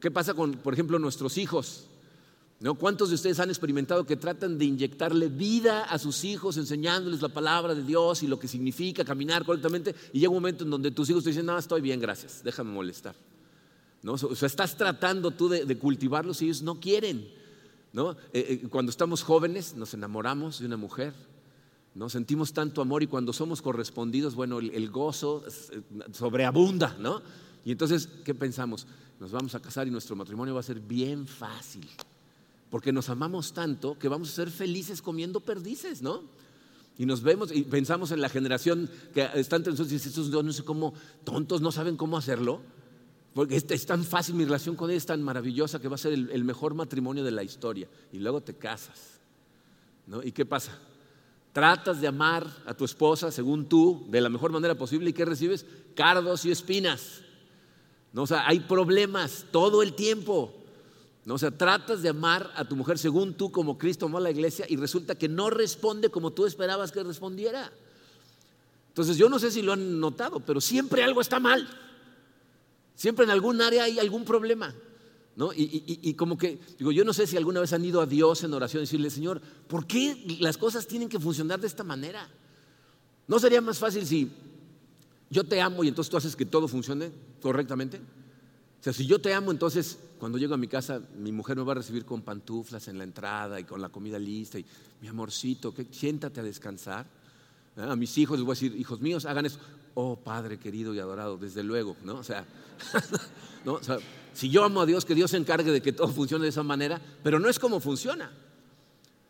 ¿Qué 0.00 0.10
pasa 0.10 0.34
con, 0.34 0.52
por 0.52 0.74
ejemplo, 0.74 0.98
nuestros 0.98 1.38
hijos? 1.38 1.86
¿No? 2.58 2.74
¿Cuántos 2.74 3.10
de 3.10 3.16
ustedes 3.16 3.38
han 3.38 3.50
experimentado 3.50 4.06
que 4.06 4.16
tratan 4.16 4.56
de 4.56 4.64
inyectarle 4.64 5.28
vida 5.28 5.82
a 5.84 5.98
sus 5.98 6.24
hijos 6.24 6.56
enseñándoles 6.56 7.20
la 7.20 7.28
palabra 7.28 7.74
de 7.74 7.82
Dios 7.82 8.22
y 8.22 8.26
lo 8.26 8.38
que 8.38 8.48
significa 8.48 9.04
caminar 9.04 9.44
correctamente? 9.44 9.94
Y 10.14 10.20
llega 10.20 10.30
un 10.30 10.36
momento 10.36 10.64
en 10.64 10.70
donde 10.70 10.90
tus 10.90 11.10
hijos 11.10 11.22
te 11.22 11.30
dicen, 11.30 11.44
no, 11.44 11.58
estoy 11.58 11.82
bien, 11.82 12.00
gracias, 12.00 12.42
déjame 12.42 12.72
molestar. 12.72 13.14
¿No? 14.02 14.14
O 14.14 14.34
sea, 14.34 14.46
estás 14.46 14.74
tratando 14.76 15.32
tú 15.32 15.48
de, 15.50 15.78
cultivarlos 15.78 16.40
y 16.40 16.46
ellos 16.46 16.62
no 16.62 16.80
quieren. 16.80 17.28
¿no? 17.92 18.12
Eh, 18.32 18.60
eh, 18.62 18.68
cuando 18.70 18.88
estamos 18.88 19.22
jóvenes 19.22 19.74
nos 19.74 19.92
enamoramos 19.92 20.60
de 20.60 20.66
una 20.66 20.78
mujer, 20.78 21.12
¿no? 21.94 22.08
sentimos 22.08 22.54
tanto 22.54 22.80
amor 22.80 23.02
y 23.02 23.06
cuando 23.06 23.34
somos 23.34 23.60
correspondidos, 23.60 24.34
bueno, 24.34 24.60
el, 24.60 24.70
el 24.70 24.90
gozo 24.90 25.44
eh, 25.70 25.82
sobreabunda. 26.12 26.96
¿no? 26.98 27.20
Y 27.66 27.72
entonces, 27.72 28.08
¿qué 28.24 28.34
pensamos? 28.34 28.86
Nos 29.20 29.30
vamos 29.30 29.54
a 29.54 29.60
casar 29.60 29.86
y 29.86 29.90
nuestro 29.90 30.16
matrimonio 30.16 30.54
va 30.54 30.60
a 30.60 30.62
ser 30.62 30.80
bien 30.80 31.26
fácil 31.26 31.86
porque 32.70 32.92
nos 32.92 33.08
amamos 33.08 33.52
tanto 33.52 33.98
que 33.98 34.08
vamos 34.08 34.30
a 34.30 34.32
ser 34.32 34.50
felices 34.50 35.02
comiendo 35.02 35.40
perdices, 35.40 36.02
¿no? 36.02 36.22
Y 36.98 37.04
nos 37.04 37.22
vemos 37.22 37.52
y 37.52 37.62
pensamos 37.62 38.10
en 38.10 38.20
la 38.20 38.28
generación 38.28 38.90
que 39.12 39.28
está 39.34 39.56
entre 39.56 39.72
nosotros 39.72 39.92
y 39.92 39.96
dice, 39.96 40.08
estos 40.08 40.30
no 40.30 40.52
sé 40.52 40.64
cómo, 40.64 40.94
tontos 41.24 41.60
no 41.60 41.70
saben 41.70 41.96
cómo 41.96 42.16
hacerlo. 42.16 42.60
Porque 43.34 43.56
es, 43.56 43.84
tan 43.84 44.02
fácil, 44.02 44.34
mi 44.34 44.46
relación 44.46 44.76
con 44.76 44.88
ella 44.88 44.96
es 44.96 45.04
tan 45.04 45.22
maravillosa 45.22 45.78
que 45.78 45.88
va 45.88 45.96
a 45.96 45.98
ser 45.98 46.14
el, 46.14 46.44
mejor 46.44 46.72
matrimonio 46.72 47.22
de 47.22 47.32
la 47.32 47.42
historia. 47.42 47.86
Y 48.10 48.18
luego 48.18 48.40
te 48.40 48.54
casas. 48.54 49.20
¿no? 50.06 50.22
¿Y 50.22 50.32
qué 50.32 50.46
pasa? 50.46 50.78
Tratas 51.52 52.00
de 52.00 52.06
amar 52.06 52.46
a 52.64 52.72
tu 52.72 52.86
esposa 52.86 53.30
según 53.30 53.66
tú, 53.66 54.06
de 54.08 54.22
la 54.22 54.30
mejor 54.30 54.52
manera 54.52 54.74
posible, 54.74 55.10
y 55.10 55.12
¿qué 55.12 55.26
recibes? 55.26 55.66
Cardos 55.94 56.46
y 56.46 56.50
espinas. 56.50 57.20
¿no? 58.14 58.22
O 58.22 58.26
sea, 58.26 58.48
hay 58.48 58.60
problemas 58.60 59.44
todo 59.50 59.82
el 59.82 59.92
tiempo. 59.92 60.55
¿No? 61.26 61.34
O 61.34 61.38
sea, 61.38 61.50
tratas 61.50 62.02
de 62.02 62.08
amar 62.08 62.52
a 62.54 62.64
tu 62.64 62.76
mujer 62.76 62.98
según 62.98 63.34
tú 63.34 63.50
como 63.50 63.76
Cristo 63.76 64.06
amó 64.06 64.18
a 64.18 64.20
la 64.20 64.30
iglesia 64.30 64.64
y 64.68 64.76
resulta 64.76 65.16
que 65.16 65.28
no 65.28 65.50
responde 65.50 66.08
como 66.08 66.32
tú 66.32 66.46
esperabas 66.46 66.92
que 66.92 67.02
respondiera. 67.02 67.72
Entonces 68.88 69.18
yo 69.18 69.28
no 69.28 69.40
sé 69.40 69.50
si 69.50 69.60
lo 69.60 69.72
han 69.72 70.00
notado, 70.00 70.38
pero 70.38 70.60
siempre 70.60 71.02
algo 71.02 71.20
está 71.20 71.40
mal. 71.40 71.68
Siempre 72.94 73.24
en 73.24 73.32
algún 73.32 73.60
área 73.60 73.84
hay 73.84 73.98
algún 73.98 74.24
problema. 74.24 74.72
¿no? 75.34 75.50
Y, 75.54 76.14
como 76.14 76.38
que, 76.38 76.60
digo, 76.78 76.92
yo 76.92 77.04
no 77.04 77.12
sé 77.12 77.26
si 77.26 77.36
alguna 77.36 77.60
vez 77.60 77.72
han 77.74 77.84
ido 77.84 78.00
a 78.00 78.06
Dios 78.06 78.42
en 78.44 78.54
oración 78.54 78.80
y 78.82 78.86
decirle, 78.86 79.10
Señor, 79.10 79.42
¿por 79.68 79.86
qué 79.86 80.24
las 80.40 80.56
cosas 80.56 80.86
tienen 80.86 81.08
que 81.08 81.18
funcionar 81.18 81.60
de 81.60 81.66
esta 81.66 81.84
manera? 81.84 82.26
¿No 83.26 83.38
sería 83.38 83.60
más 83.60 83.78
fácil 83.78 84.06
si 84.06 84.30
yo 85.28 85.44
te 85.44 85.60
amo 85.60 85.82
y 85.82 85.88
entonces 85.88 86.10
tú 86.10 86.16
haces 86.16 86.36
que 86.36 86.46
todo 86.46 86.68
funcione 86.68 87.10
correctamente? 87.42 88.00
O 88.80 88.82
sea, 88.82 88.92
si 88.92 89.06
yo 89.06 89.20
te 89.20 89.34
amo, 89.34 89.50
entonces 89.50 89.98
cuando 90.18 90.38
llego 90.38 90.54
a 90.54 90.58
mi 90.58 90.68
casa, 90.68 91.00
mi 91.18 91.32
mujer 91.32 91.56
me 91.56 91.62
va 91.62 91.72
a 91.72 91.76
recibir 91.76 92.04
con 92.04 92.22
pantuflas 92.22 92.88
en 92.88 92.98
la 92.98 93.04
entrada 93.04 93.60
y 93.60 93.64
con 93.64 93.80
la 93.80 93.88
comida 93.88 94.18
lista. 94.18 94.58
Y 94.58 94.64
mi 95.00 95.08
amorcito, 95.08 95.74
siéntate 95.90 96.40
a 96.40 96.42
descansar. 96.42 97.06
¿Ah? 97.76 97.92
A 97.92 97.96
mis 97.96 98.16
hijos 98.16 98.38
les 98.38 98.46
voy 98.46 98.52
a 98.52 98.56
decir, 98.56 98.74
hijos 98.76 99.00
míos, 99.00 99.26
hagan 99.26 99.46
eso. 99.46 99.58
Oh, 99.94 100.16
Padre 100.16 100.58
querido 100.58 100.94
y 100.94 100.98
adorado, 100.98 101.36
desde 101.36 101.62
luego, 101.62 101.96
¿no? 102.02 102.16
O 102.16 102.24
sea, 102.24 102.46
¿no? 103.64 103.80
si 104.32 104.50
yo 104.50 104.64
amo 104.64 104.82
a 104.82 104.86
Dios, 104.86 105.04
que 105.04 105.14
Dios 105.14 105.30
se 105.30 105.36
encargue 105.36 105.70
de 105.70 105.80
que 105.80 105.92
todo 105.92 106.08
funcione 106.08 106.44
de 106.44 106.50
esa 106.50 106.62
manera, 106.62 107.00
pero 107.22 107.38
no 107.38 107.48
es 107.48 107.58
como 107.58 107.80
funciona. 107.80 108.30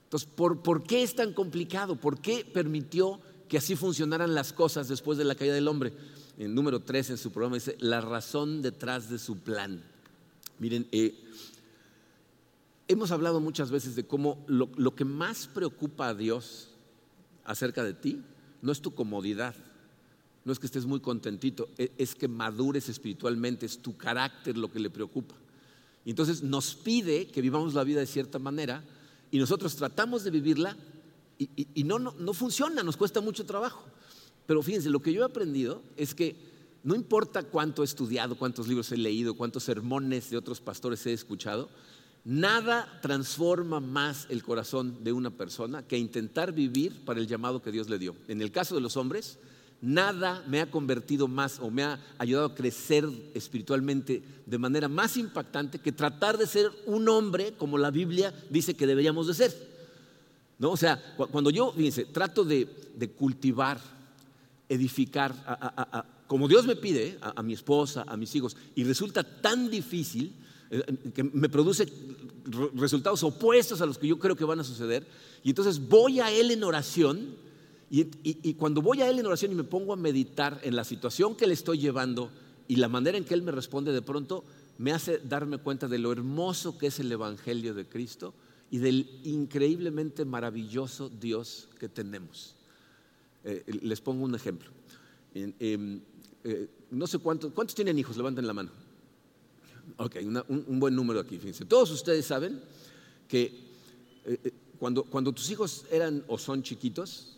Entonces, 0.05 0.29
¿por, 0.35 0.63
¿por 0.63 0.85
qué 0.85 1.03
es 1.03 1.15
tan 1.15 1.33
complicado? 1.33 1.97
¿Por 1.97 2.21
qué 2.21 2.45
permitió 2.45 3.21
que 3.49 3.59
así 3.59 3.77
funcionaran 3.77 4.35
las 4.35 4.53
cosas 4.53 4.89
después 4.89 5.19
de 5.19 5.25
la 5.25 5.35
caída 5.35 5.55
del 5.55 5.69
hombre? 5.69 5.93
En 6.39 6.55
número 6.55 6.81
3 6.81 7.11
en 7.11 7.19
su 7.19 7.33
programa 7.33 7.57
dice, 7.57 7.77
la 7.81 8.01
razón 8.01 8.63
detrás 8.63 9.09
de 9.09 9.19
su 9.19 9.39
plan. 9.39 9.83
Miren, 10.59 10.87
eh, 10.93 11.15
hemos 12.89 13.11
hablado 13.11 13.41
muchas 13.41 13.71
veces 13.71 13.97
de 13.97 14.07
cómo 14.07 14.45
lo, 14.47 14.95
que 14.95 15.05
más 15.05 15.47
preocupa 15.47 16.09
a 16.09 16.15
Dios 16.15 16.69
acerca 17.45 17.85
de 17.85 17.95
ti 17.95 18.23
no 18.63 18.73
es 18.73 18.81
tu 18.81 18.95
comodidad, 18.95 19.55
no 20.45 20.53
es 20.53 20.59
que 20.59 20.67
estés 20.67 20.87
muy 20.87 21.01
contentito, 21.01 21.69
e, 21.79 21.93
es 21.99 22.15
que 22.15 22.29
madures 22.29 22.89
espiritualmente, 22.89 23.67
es 23.67 23.79
tu 23.79 23.97
carácter 23.97 24.57
lo 24.57 24.71
que 24.71 24.81
le 24.81 24.91
preocupa. 24.91 25.35
Y 26.05 26.11
entonces 26.11 26.43
nos 26.43 26.75
pide 26.75 27.27
que 27.27 27.41
vivamos 27.41 27.75
la 27.75 27.85
vida 27.85 28.01
de 28.01 28.07
cierta 28.07 28.39
manera 28.39 28.85
y 29.31 29.39
nosotros 29.39 29.75
tratamos 29.75 30.23
de 30.23 30.31
vivirla 30.31 30.77
y, 31.39 31.85
no, 31.85 31.99
no 31.99 32.33
funciona, 32.33 32.83
nos 32.83 32.97
cuesta 32.97 33.21
mucho 33.21 33.45
trabajo. 33.45 33.85
Pero 34.47 34.63
fíjense, 34.63 34.91
lo 34.91 35.01
que 35.01 35.13
yo 35.13 35.23
he 35.23 35.25
aprendido 35.25 35.83
es 35.97 36.15
que 36.15 36.37
no 36.83 36.95
importa 36.95 37.43
cuánto 37.43 37.83
he 37.83 37.85
estudiado, 37.85 38.37
cuántos 38.37 38.69
libros 38.69 38.91
he 38.93 38.97
leído, 38.97 39.35
cuántos 39.35 39.65
sermones 39.65 40.31
de 40.31 40.37
otros 40.37 40.61
pastores 40.61 41.05
he 41.07 41.13
escuchado, 41.13 41.69
nada 42.25 43.01
transforma 43.03 43.81
más 43.81 44.27
el 44.31 44.43
corazón 44.43 45.03
de 45.03 45.13
una 45.13 45.31
persona 45.31 45.83
que 45.83 45.99
intentar 45.99 46.53
vivir 46.53 47.05
para 47.05 47.19
el 47.21 47.27
llamado 47.27 47.61
que 47.61 47.73
Dios 47.73 47.89
le 47.89 47.99
dio. 47.99 48.15
En 48.29 48.41
el 48.41 48.53
caso 48.53 48.77
de 48.77 48.81
los 48.81 48.97
hombres, 48.97 49.39
Nada 49.83 50.43
me 50.49 50.61
ha 50.61 50.71
convertido 50.71 51.29
más 51.29 51.59
o 51.61 51.71
me 51.71 51.83
ha 51.83 52.01
ayudado 52.19 52.47
a 52.47 52.55
crecer 52.55 53.07
espiritualmente 53.35 54.23
de 54.47 54.59
manera 54.59 54.89
más 54.89 55.19
impactante 55.19 55.79
que 55.79 55.93
tratar 55.93 56.39
de 56.39 56.47
ser 56.47 56.71
un 56.87 57.09
hombre 57.09 57.53
como 57.59 57.77
la 57.77 57.91
Biblia 57.91 58.33
dice 58.49 58.75
que 58.75 58.87
deberíamos 58.87 59.27
de 59.27 59.35
ser. 59.35 59.77
¿No? 60.59 60.71
O 60.71 60.77
sea, 60.79 61.03
cuando 61.31 61.51
yo, 61.51 61.73
fíjense, 61.73 62.07
trato 62.07 62.43
de, 62.43 62.67
cultivar, 63.19 63.79
edificar, 64.69 65.35
como 66.27 66.49
Dios 66.49 66.67
me 66.67 66.77
pide, 66.77 67.19
a, 67.21 67.43
mi 67.43 67.53
esposa, 67.53 68.05
a 68.07 68.17
mis 68.17 68.35
hijos, 68.35 68.57
y 68.75 68.85
resulta 68.85 69.23
tan 69.23 69.71
difícil 69.71 70.35
eh, 70.71 70.83
que 71.15 71.23
me 71.23 71.49
produce 71.49 71.89
resultados 72.75 73.23
opuestos 73.23 73.81
a 73.81 73.87
los 73.87 73.99
que 73.99 74.09
yo 74.09 74.19
creo 74.19 74.37
que 74.37 74.45
van 74.45 74.61
a 74.61 74.65
suceder, 74.65 75.07
y 75.43 75.51
entonces 75.51 75.89
voy 75.89 76.21
a 76.21 76.31
Él 76.31 76.51
en 76.51 76.65
oración, 76.65 77.37
y, 77.89 78.55
cuando 78.55 78.83
voy 78.83 79.01
a 79.03 79.09
Él 79.09 79.21
en 79.21 79.27
oración 79.27 79.53
y 79.53 79.55
me 79.55 79.63
pongo 79.63 79.93
a 79.93 79.97
meditar 79.97 80.61
en 80.65 80.75
la 80.75 80.83
situación 80.83 81.37
que 81.37 81.47
le 81.47 81.55
estoy 81.55 81.79
llevando 81.79 82.33
y 82.67 82.77
la 82.77 82.89
manera 82.89 83.17
en 83.17 83.25
que 83.25 83.35
Él 83.35 83.43
me 83.43 83.53
responde 83.53 83.93
de 83.93 84.03
pronto, 84.03 84.43
me 84.79 84.93
hace 84.93 85.19
darme 85.19 85.59
cuenta 85.59 85.87
de 85.87 85.99
lo 85.99 86.11
hermoso 86.11 86.79
que 86.79 86.89
es 86.89 86.99
el 86.99 87.13
Evangelio 87.13 87.75
de 87.75 87.87
Cristo 87.87 88.35
y 88.73 88.79
del 88.79 89.09
increíblemente 89.23 90.25
maravilloso 90.25 91.09
Dios 91.09 91.69
que 91.79 91.89
tenemos. 91.89 92.56
Eh, 93.47 93.65
les 93.83 94.01
pongo 94.01 94.25
un 94.25 94.35
ejemplo. 94.35 94.69
Em, 95.35 96.01
eh, 96.45 96.69
no 96.91 97.07
sé 97.07 97.19
cuántos, 97.19 97.53
¿cuántos 97.53 97.75
tienen 97.75 97.99
hijos? 97.99 98.17
Levanten 98.17 98.47
la 98.47 98.53
mano. 98.53 98.71
Ok, 99.99 100.17
un, 100.49 100.81
buen 100.81 100.95
número 100.95 101.21
aquí, 101.21 101.39
fíjense. 101.39 101.65
Todos 101.65 101.91
ustedes 101.91 102.27
saben 102.27 102.61
que 103.29 103.53
eh, 104.25 104.53
cuando, 104.79 105.05
cuando 105.05 105.33
tus 105.33 105.49
hijos 105.51 105.87
eran 105.91 106.25
o 106.29 106.37
son 106.37 106.63
chiquitos, 106.63 107.37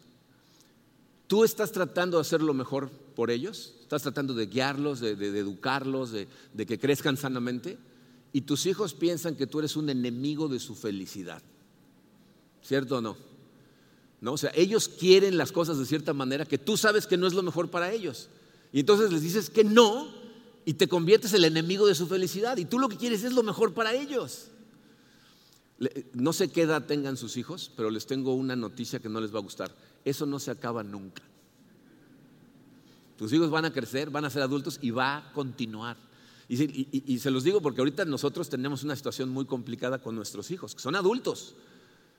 Tú 1.28 1.44
estás 1.44 1.70
tratando 1.72 2.16
de 2.16 2.22
hacer 2.22 2.40
lo 2.42 2.54
mejor 2.54 2.90
por 2.90 3.30
ellos, 3.30 3.74
estás 3.82 4.02
tratando 4.02 4.32
de 4.32 4.46
guiarlos, 4.46 4.98
de, 4.98 5.10
educarlos, 5.38 6.10
de, 6.10 6.26
que 6.66 6.78
crezcan 6.78 7.18
sanamente, 7.18 7.78
y 8.32 8.40
tus 8.40 8.64
hijos 8.64 8.94
piensan 8.94 9.36
que 9.36 9.46
tú 9.46 9.58
eres 9.58 9.76
un 9.76 9.90
enemigo 9.90 10.48
de 10.48 10.58
su 10.58 10.74
felicidad. 10.74 11.42
¿Cierto 12.62 12.96
o 12.96 13.00
no? 13.02 13.16
¿No? 14.20 14.32
O 14.32 14.38
sea, 14.38 14.50
ellos 14.54 14.88
quieren 14.88 15.36
las 15.38 15.52
cosas 15.52 15.78
de 15.78 15.86
cierta 15.86 16.12
manera 16.12 16.44
que 16.44 16.58
tú 16.58 16.76
sabes 16.76 17.06
que 17.06 17.16
no 17.16 17.26
es 17.26 17.34
lo 17.34 17.42
mejor 17.42 17.70
para 17.70 17.92
ellos. 17.92 18.28
Y 18.72 18.80
entonces 18.80 19.12
les 19.12 19.22
dices 19.22 19.50
que 19.50 19.64
no 19.64 20.08
y 20.64 20.74
te 20.74 20.88
conviertes 20.88 21.32
en 21.32 21.38
el 21.38 21.44
enemigo 21.46 21.86
de 21.86 21.94
su 21.94 22.06
felicidad. 22.06 22.56
Y 22.56 22.64
tú 22.64 22.78
lo 22.78 22.88
que 22.88 22.96
quieres 22.96 23.24
es 23.24 23.32
lo 23.32 23.42
mejor 23.42 23.74
para 23.74 23.94
ellos. 23.94 24.48
No 26.12 26.32
sé 26.32 26.48
qué 26.50 26.62
edad 26.62 26.86
tengan 26.86 27.16
sus 27.16 27.36
hijos, 27.36 27.70
pero 27.76 27.90
les 27.90 28.06
tengo 28.06 28.34
una 28.34 28.56
noticia 28.56 28.98
que 28.98 29.08
no 29.08 29.20
les 29.20 29.32
va 29.32 29.38
a 29.38 29.42
gustar 29.42 29.72
eso 30.08 30.26
no 30.26 30.38
se 30.38 30.50
acaba 30.50 30.82
nunca. 30.82 31.22
Tus 33.16 33.32
hijos 33.32 33.50
van 33.50 33.64
a 33.64 33.72
crecer, 33.72 34.10
van 34.10 34.24
a 34.24 34.30
ser 34.30 34.42
adultos 34.42 34.78
y 34.80 34.90
va 34.90 35.18
a 35.18 35.32
continuar. 35.32 35.96
Y, 36.48 37.18
se 37.18 37.30
los 37.30 37.44
digo 37.44 37.60
porque 37.60 37.82
ahorita 37.82 38.06
nosotros 38.06 38.48
tenemos 38.48 38.82
una 38.82 38.96
situación 38.96 39.28
muy 39.28 39.44
complicada 39.44 40.00
con 40.00 40.14
nuestros 40.14 40.50
hijos, 40.50 40.74
que 40.74 40.80
son 40.80 40.94
adultos. 40.94 41.54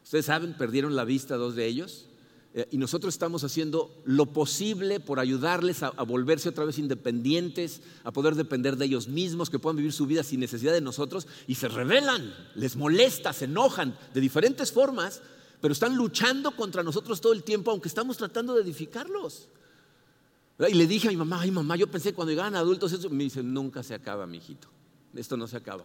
Ustedes 0.10 0.26
saben, 0.26 0.58
perdieron 0.58 0.96
la 0.96 1.06
vista 1.06 1.36
dos 1.38 1.54
de 1.54 1.68
ellos. 1.68 2.08
Eh, 2.56 2.68
y 2.72 2.80
nosotros 2.80 3.14
estamos 3.14 3.44
haciendo 3.44 4.02
lo 4.06 4.26
posible 4.26 5.00
por 5.00 5.20
ayudarles 5.20 5.84
a, 5.84 5.92
volverse 6.02 6.50
otra 6.50 6.66
vez 6.66 6.80
independientes, 6.80 7.84
a 8.04 8.10
poder 8.12 8.34
depender 8.34 8.76
de 8.76 8.86
ellos 8.86 9.08
mismos, 9.08 9.52
que 9.52 9.60
puedan 9.60 9.78
vivir 9.78 9.94
su 9.94 10.08
vida 10.08 10.24
sin 10.24 10.40
necesidad 10.40 10.74
de 10.74 10.82
nosotros. 10.82 11.28
Y 11.46 11.54
se 11.54 11.68
rebelan, 11.68 12.34
les 12.56 12.76
molesta, 12.76 13.34
se 13.34 13.46
enojan 13.46 13.96
de 14.12 14.20
diferentes 14.20 14.72
formas 14.72 15.22
pero 15.62 15.74
están 15.74 15.96
luchando 15.96 16.56
contra 16.56 16.82
nosotros 16.82 17.22
todo 17.22 17.34
el 17.34 17.44
tiempo, 17.44 17.70
aunque 17.70 17.90
estamos 17.90 18.18
tratando 18.18 18.56
de 18.56 18.62
edificarlos. 18.64 19.50
Y 20.70 20.74
le 20.74 20.88
dije 20.88 21.10
a 21.10 21.12
mi 21.12 21.18
mamá, 21.18 21.42
ay 21.42 21.52
mamá, 21.52 21.76
yo 21.76 21.92
pensé 21.92 22.14
cuando 22.14 22.32
llegaban 22.32 22.56
adultos 22.56 22.94
eso, 22.94 23.12
me 23.12 23.26
dice, 23.26 23.44
nunca 23.44 23.84
se 23.84 23.94
acaba, 23.94 24.26
mi 24.26 24.38
hijito, 24.38 24.70
esto 25.14 25.38
no 25.38 25.48
se 25.48 25.58
acaba. 25.58 25.84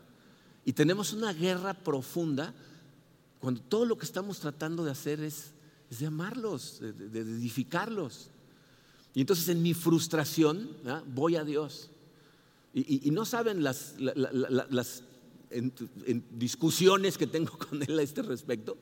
Y 0.64 0.72
tenemos 0.72 1.12
una 1.12 1.34
guerra 1.34 1.74
profunda 1.74 2.54
cuando 3.44 3.60
todo 3.60 3.84
lo 3.84 3.98
que 3.98 4.06
estamos 4.06 4.40
tratando 4.40 4.84
de 4.84 4.90
hacer 4.90 5.20
es, 5.20 5.52
de 5.90 6.06
amarlos, 6.06 6.80
de, 6.80 7.20
edificarlos. 7.20 8.30
Y 9.12 9.20
entonces 9.20 9.48
en 9.50 9.62
mi 9.62 9.74
frustración 9.74 10.70
voy 11.14 11.36
a 11.36 11.44
Dios. 11.44 11.90
Y, 12.72 13.10
no 13.10 13.26
saben 13.26 13.62
las, 13.62 13.94
discusiones 16.30 17.18
que 17.18 17.26
tengo 17.26 17.58
con 17.68 17.82
Él 17.82 17.98
a 17.98 18.02
este 18.02 18.22
respecto 18.22 18.78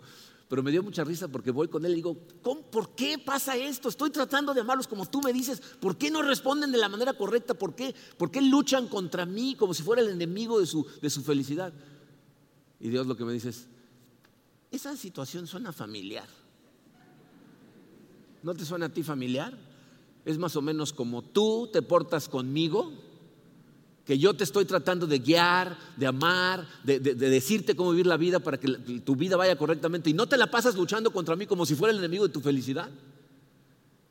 pero 0.49 0.63
me 0.63 0.71
dio 0.71 0.83
mucha 0.83 1.03
risa 1.03 1.29
porque 1.29 1.51
voy 1.51 1.69
con 1.69 1.87
él 1.87 1.93
y 1.93 1.95
digo, 1.95 2.15
¿por 2.15 2.95
qué 2.95 3.17
pasa 3.17 3.57
esto? 3.57 3.89
Estoy 3.89 4.11
tratando 4.11 4.53
de 4.53 4.61
amarlos 4.61 4.87
como 4.87 5.07
tú 5.07 5.23
me 5.23 5.33
dices, 5.33 5.63
¿por 5.81 5.97
qué 5.97 6.11
no 6.11 6.21
responden 6.21 6.71
de 6.71 6.77
la 6.77 6.91
manera 6.91 7.15
correcta? 7.15 7.55
¿Por 7.55 7.75
qué, 7.75 7.95
¿Por 8.19 8.31
qué 8.31 8.43
luchan 8.43 8.87
contra 8.87 9.25
mí 9.25 9.55
como 9.55 9.73
si 9.73 9.83
fuera 9.83 10.03
el 10.03 10.11
enemigo 10.11 10.61
de 10.61 10.67
su, 10.67 10.87
de 11.01 11.09
su 11.09 11.23
felicidad? 11.23 11.73
Y 12.79 12.91
Dios 12.91 13.07
lo 13.07 13.17
que 13.17 13.25
me 13.25 13.33
dice 13.33 13.49
es, 13.49 13.67
esa 14.73 14.97
situación 14.97 15.47
suena 15.47 15.73
familiar. 15.73 16.27
¿No 18.43 18.55
te 18.55 18.65
suena 18.65 18.87
a 18.87 18.89
ti 18.89 19.03
familiar? 19.03 19.57
Es 20.25 20.39
más 20.39 20.57
o 20.57 20.63
menos 20.63 20.93
como 20.93 21.23
tú 21.23 21.69
te 21.73 21.83
portas 21.83 22.29
conmigo 22.29 22.91
que 24.05 24.19
yo 24.19 24.35
te 24.35 24.43
estoy 24.43 24.65
tratando 24.65 25.07
de 25.07 25.21
guiar, 25.21 25.79
de 25.97 26.07
amar, 26.07 26.67
de, 26.83 26.99
decirte 26.99 27.77
cómo 27.77 27.91
vivir 27.93 28.07
la 28.07 28.17
vida 28.17 28.41
para 28.41 28.59
que 28.59 28.69
tu 29.05 29.15
vida 29.15 29.37
vaya 29.37 29.57
correctamente 29.57 30.11
y 30.11 30.15
no 30.15 30.27
te 30.27 30.37
la 30.37 30.51
pasas 30.51 30.75
luchando 30.75 31.13
contra 31.13 31.37
mí 31.37 31.47
como 31.47 31.65
si 31.67 31.77
fuera 31.77 31.93
el 31.93 31.99
enemigo 31.99 32.27
de 32.27 32.33
tu 32.33 32.41
felicidad. 32.41 32.91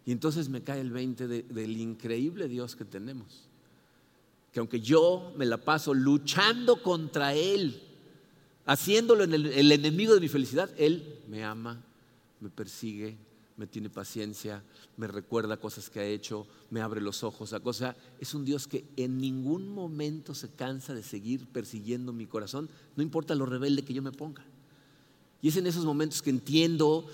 Y 0.05 0.11
entonces 0.11 0.47
me 0.47 0.61
cae 0.61 0.79
el 0.79 0.91
20 0.91 1.27
del 1.27 1.77
increíble 1.77 2.47
Dios 2.47 2.75
que 2.75 2.85
tenemos. 2.85 3.49
Que 4.51 4.59
aunque 4.59 4.79
yo 4.79 5.33
me 5.37 5.45
la 5.45 5.57
paso 5.57 5.93
luchando 5.93 6.81
contra 6.81 7.33
Él, 7.33 7.81
haciéndolo 8.65 9.23
en 9.23 9.33
el 9.33 9.71
enemigo 9.71 10.13
de 10.13 10.19
mi 10.19 10.27
felicidad, 10.27 10.69
Él 10.77 11.19
me 11.27 11.43
ama, 11.43 11.83
me 12.39 12.49
persigue, 12.49 13.17
me 13.57 13.67
tiene 13.67 13.89
paciencia, 13.89 14.63
me 14.97 15.07
recuerda 15.07 15.57
cosas 15.57 15.89
que 15.89 15.99
ha 15.99 16.05
hecho, 16.05 16.47
me 16.71 16.81
abre 16.81 16.99
los 16.99 17.23
ojos 17.23 17.53
a 17.53 17.59
cosas. 17.59 17.95
Es 18.19 18.33
un 18.33 18.43
Dios 18.43 18.67
que 18.67 18.85
en 18.97 19.19
ningún 19.19 19.69
momento 19.69 20.33
se 20.33 20.49
cansa 20.49 20.95
de 20.95 21.03
seguir 21.03 21.45
persiguiendo 21.45 22.11
mi 22.11 22.25
corazón, 22.25 22.69
no 22.95 23.03
importa 23.03 23.35
lo 23.35 23.45
rebelde 23.45 23.83
que 23.83 23.93
yo 23.93 24.01
me 24.01 24.11
ponga. 24.11 24.43
Y 25.43 25.49
es 25.49 25.57
en 25.57 25.67
esos 25.67 25.85
momentos 25.85 26.21
que 26.21 26.29
entiendo 26.29 27.05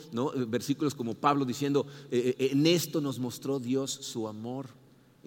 versículos 0.48 0.96
como 0.96 1.16
Pablo 1.16 1.46
diciendo, 1.46 1.86
eh, 2.12 2.36
eh, 2.38 2.50
en 2.52 2.66
esto 2.66 3.02
nos 3.02 3.20
mostró 3.20 3.60
Dios 3.60 3.92
su 3.92 4.28
amor 4.28 4.68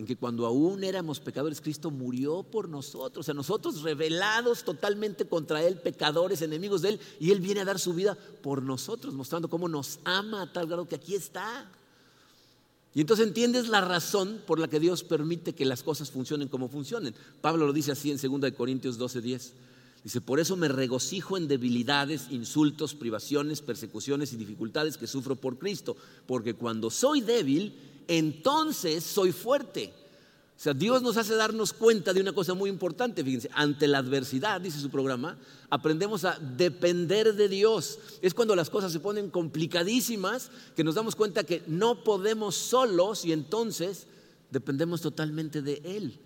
en 0.00 0.06
que 0.06 0.16
cuando 0.16 0.46
aún 0.46 0.82
éramos 0.82 1.20
pecadores, 1.20 1.60
Cristo 1.60 1.90
murió 1.90 2.42
por 2.42 2.70
nosotros, 2.70 3.18
o 3.18 3.22
sea, 3.22 3.34
nosotros 3.34 3.82
revelados 3.82 4.64
totalmente 4.64 5.26
contra 5.26 5.62
Él, 5.62 5.76
pecadores, 5.76 6.40
enemigos 6.40 6.80
de 6.80 6.88
Él, 6.88 7.00
y 7.20 7.32
Él 7.32 7.40
viene 7.40 7.60
a 7.60 7.66
dar 7.66 7.78
su 7.78 7.92
vida 7.92 8.16
por 8.42 8.62
nosotros, 8.62 9.12
mostrando 9.12 9.50
cómo 9.50 9.68
nos 9.68 10.00
ama 10.04 10.40
a 10.40 10.50
tal 10.50 10.66
grado 10.66 10.88
que 10.88 10.94
aquí 10.94 11.14
está. 11.14 11.70
Y 12.94 13.02
entonces 13.02 13.26
entiendes 13.26 13.68
la 13.68 13.82
razón 13.82 14.40
por 14.46 14.58
la 14.58 14.68
que 14.68 14.80
Dios 14.80 15.04
permite 15.04 15.54
que 15.54 15.66
las 15.66 15.82
cosas 15.82 16.10
funcionen 16.10 16.48
como 16.48 16.70
funcionen. 16.70 17.14
Pablo 17.42 17.66
lo 17.66 17.74
dice 17.74 17.92
así 17.92 18.10
en 18.10 18.16
2 18.16 18.52
Corintios 18.52 18.98
12:10. 18.98 19.52
Dice, 20.02 20.22
por 20.22 20.40
eso 20.40 20.56
me 20.56 20.68
regocijo 20.68 21.36
en 21.36 21.46
debilidades, 21.46 22.28
insultos, 22.30 22.94
privaciones, 22.94 23.60
persecuciones 23.60 24.32
y 24.32 24.36
dificultades 24.36 24.96
que 24.96 25.06
sufro 25.06 25.36
por 25.36 25.58
Cristo, 25.58 25.94
porque 26.26 26.54
cuando 26.54 26.88
soy 26.88 27.20
débil, 27.20 27.74
entonces 28.10 29.04
soy 29.04 29.30
fuerte. 29.30 29.94
O 30.56 30.62
sea, 30.62 30.74
Dios 30.74 31.00
nos 31.00 31.16
hace 31.16 31.36
darnos 31.36 31.72
cuenta 31.72 32.12
de 32.12 32.20
una 32.20 32.34
cosa 32.34 32.52
muy 32.52 32.68
importante, 32.68 33.24
fíjense, 33.24 33.48
ante 33.54 33.86
la 33.86 33.98
adversidad, 33.98 34.60
dice 34.60 34.78
su 34.78 34.90
programa, 34.90 35.38
aprendemos 35.70 36.24
a 36.24 36.38
depender 36.38 37.34
de 37.34 37.48
Dios. 37.48 37.98
Es 38.20 38.34
cuando 38.34 38.54
las 38.56 38.68
cosas 38.68 38.92
se 38.92 39.00
ponen 39.00 39.30
complicadísimas 39.30 40.50
que 40.76 40.84
nos 40.84 40.96
damos 40.96 41.16
cuenta 41.16 41.44
que 41.44 41.62
no 41.66 42.04
podemos 42.04 42.56
solos 42.56 43.24
y 43.24 43.32
entonces 43.32 44.06
dependemos 44.50 45.00
totalmente 45.00 45.62
de 45.62 45.80
Él. 45.84 46.18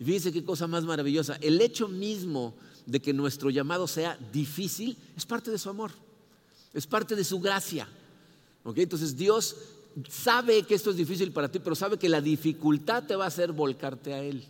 Y 0.00 0.04
fíjense 0.04 0.32
qué 0.32 0.42
cosa 0.42 0.66
más 0.66 0.82
maravillosa. 0.84 1.36
El 1.40 1.60
hecho 1.60 1.86
mismo 1.86 2.54
de 2.86 3.00
que 3.00 3.12
nuestro 3.12 3.50
llamado 3.50 3.86
sea 3.86 4.18
difícil 4.32 4.96
es 5.16 5.26
parte 5.26 5.50
de 5.50 5.58
su 5.58 5.68
amor, 5.68 5.92
es 6.72 6.86
parte 6.86 7.14
de 7.14 7.22
su 7.22 7.38
gracia. 7.38 7.86
Entonces 8.64 9.16
Dios 9.16 9.56
sabe 10.08 10.62
que 10.62 10.74
esto 10.74 10.90
es 10.90 10.96
difícil 10.96 11.32
para 11.32 11.50
ti, 11.50 11.58
pero 11.58 11.74
sabe 11.74 11.98
que 11.98 12.08
la 12.08 12.20
dificultad 12.20 13.04
te 13.04 13.16
va 13.16 13.24
a 13.24 13.28
hacer 13.28 13.52
volcarte 13.52 14.14
a 14.14 14.22
Él. 14.22 14.44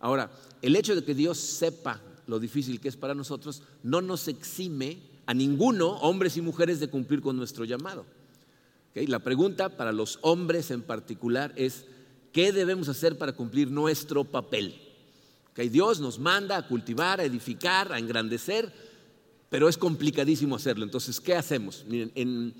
Ahora, 0.00 0.30
el 0.62 0.76
hecho 0.76 0.94
de 0.94 1.04
que 1.04 1.14
Dios 1.14 1.38
sepa 1.38 2.00
lo 2.26 2.38
difícil 2.38 2.80
que 2.80 2.88
es 2.88 2.96
para 2.96 3.14
nosotros 3.14 3.62
no 3.82 4.00
nos 4.00 4.28
exime 4.28 4.98
a 5.26 5.34
ninguno, 5.34 5.88
hombres 5.98 6.36
y 6.36 6.42
mujeres, 6.42 6.80
de 6.80 6.88
cumplir 6.88 7.20
con 7.20 7.36
nuestro 7.36 7.64
llamado. 7.64 8.04
La 8.94 9.18
pregunta 9.18 9.76
para 9.76 9.92
los 9.92 10.18
hombres 10.22 10.70
en 10.70 10.82
particular 10.82 11.52
es, 11.56 11.86
¿qué 12.32 12.52
debemos 12.52 12.88
hacer 12.88 13.18
para 13.18 13.32
cumplir 13.32 13.70
nuestro 13.70 14.24
papel? 14.24 14.80
Dios 15.56 16.00
nos 16.00 16.18
manda 16.18 16.56
a 16.56 16.66
cultivar, 16.66 17.20
a 17.20 17.24
edificar, 17.24 17.92
a 17.92 17.98
engrandecer, 17.98 18.72
pero 19.50 19.68
es 19.68 19.78
complicadísimo 19.78 20.56
hacerlo. 20.56 20.84
Entonces, 20.84 21.20
¿qué 21.20 21.34
hacemos? 21.34 21.84
Miren, 21.88 22.12
en 22.14 22.54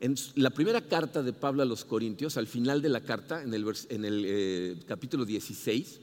En 0.00 0.14
la 0.36 0.48
primera 0.48 0.80
carta 0.80 1.22
de 1.22 1.34
Pablo 1.34 1.62
a 1.62 1.66
los 1.66 1.84
Corintios, 1.84 2.38
al 2.38 2.46
final 2.46 2.80
de 2.80 2.88
la 2.88 3.02
carta, 3.02 3.42
en 3.42 3.52
el, 3.52 4.24
eh, 4.26 4.76
capítulo 4.86 5.26
16, 5.26 6.00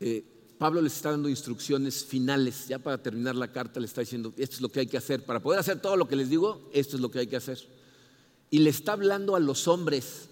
eh, 0.00 0.24
Pablo 0.58 0.82
les 0.82 0.96
está 0.96 1.12
dando 1.12 1.28
instrucciones 1.28 2.04
finales. 2.04 2.66
Ya 2.66 2.80
para 2.80 2.98
terminar 2.98 3.36
la 3.36 3.52
carta 3.52 3.78
le 3.78 3.86
está 3.86 4.00
diciendo, 4.00 4.34
esto 4.36 4.56
es 4.56 4.60
lo 4.60 4.70
que 4.70 4.80
hay 4.80 4.88
que 4.88 4.96
hacer. 4.96 5.24
Para 5.24 5.38
poder 5.38 5.60
hacer 5.60 5.80
todo 5.80 5.96
lo 5.96 6.08
que 6.08 6.16
les 6.16 6.28
digo, 6.28 6.68
esto 6.72 6.96
es 6.96 7.02
lo 7.02 7.12
que 7.12 7.20
hay 7.20 7.28
que 7.28 7.36
hacer. 7.36 7.60
Y 8.50 8.58
le 8.58 8.70
está 8.70 8.94
hablando 8.94 9.36
a 9.36 9.40
los 9.40 9.68
hombres, 9.68 10.28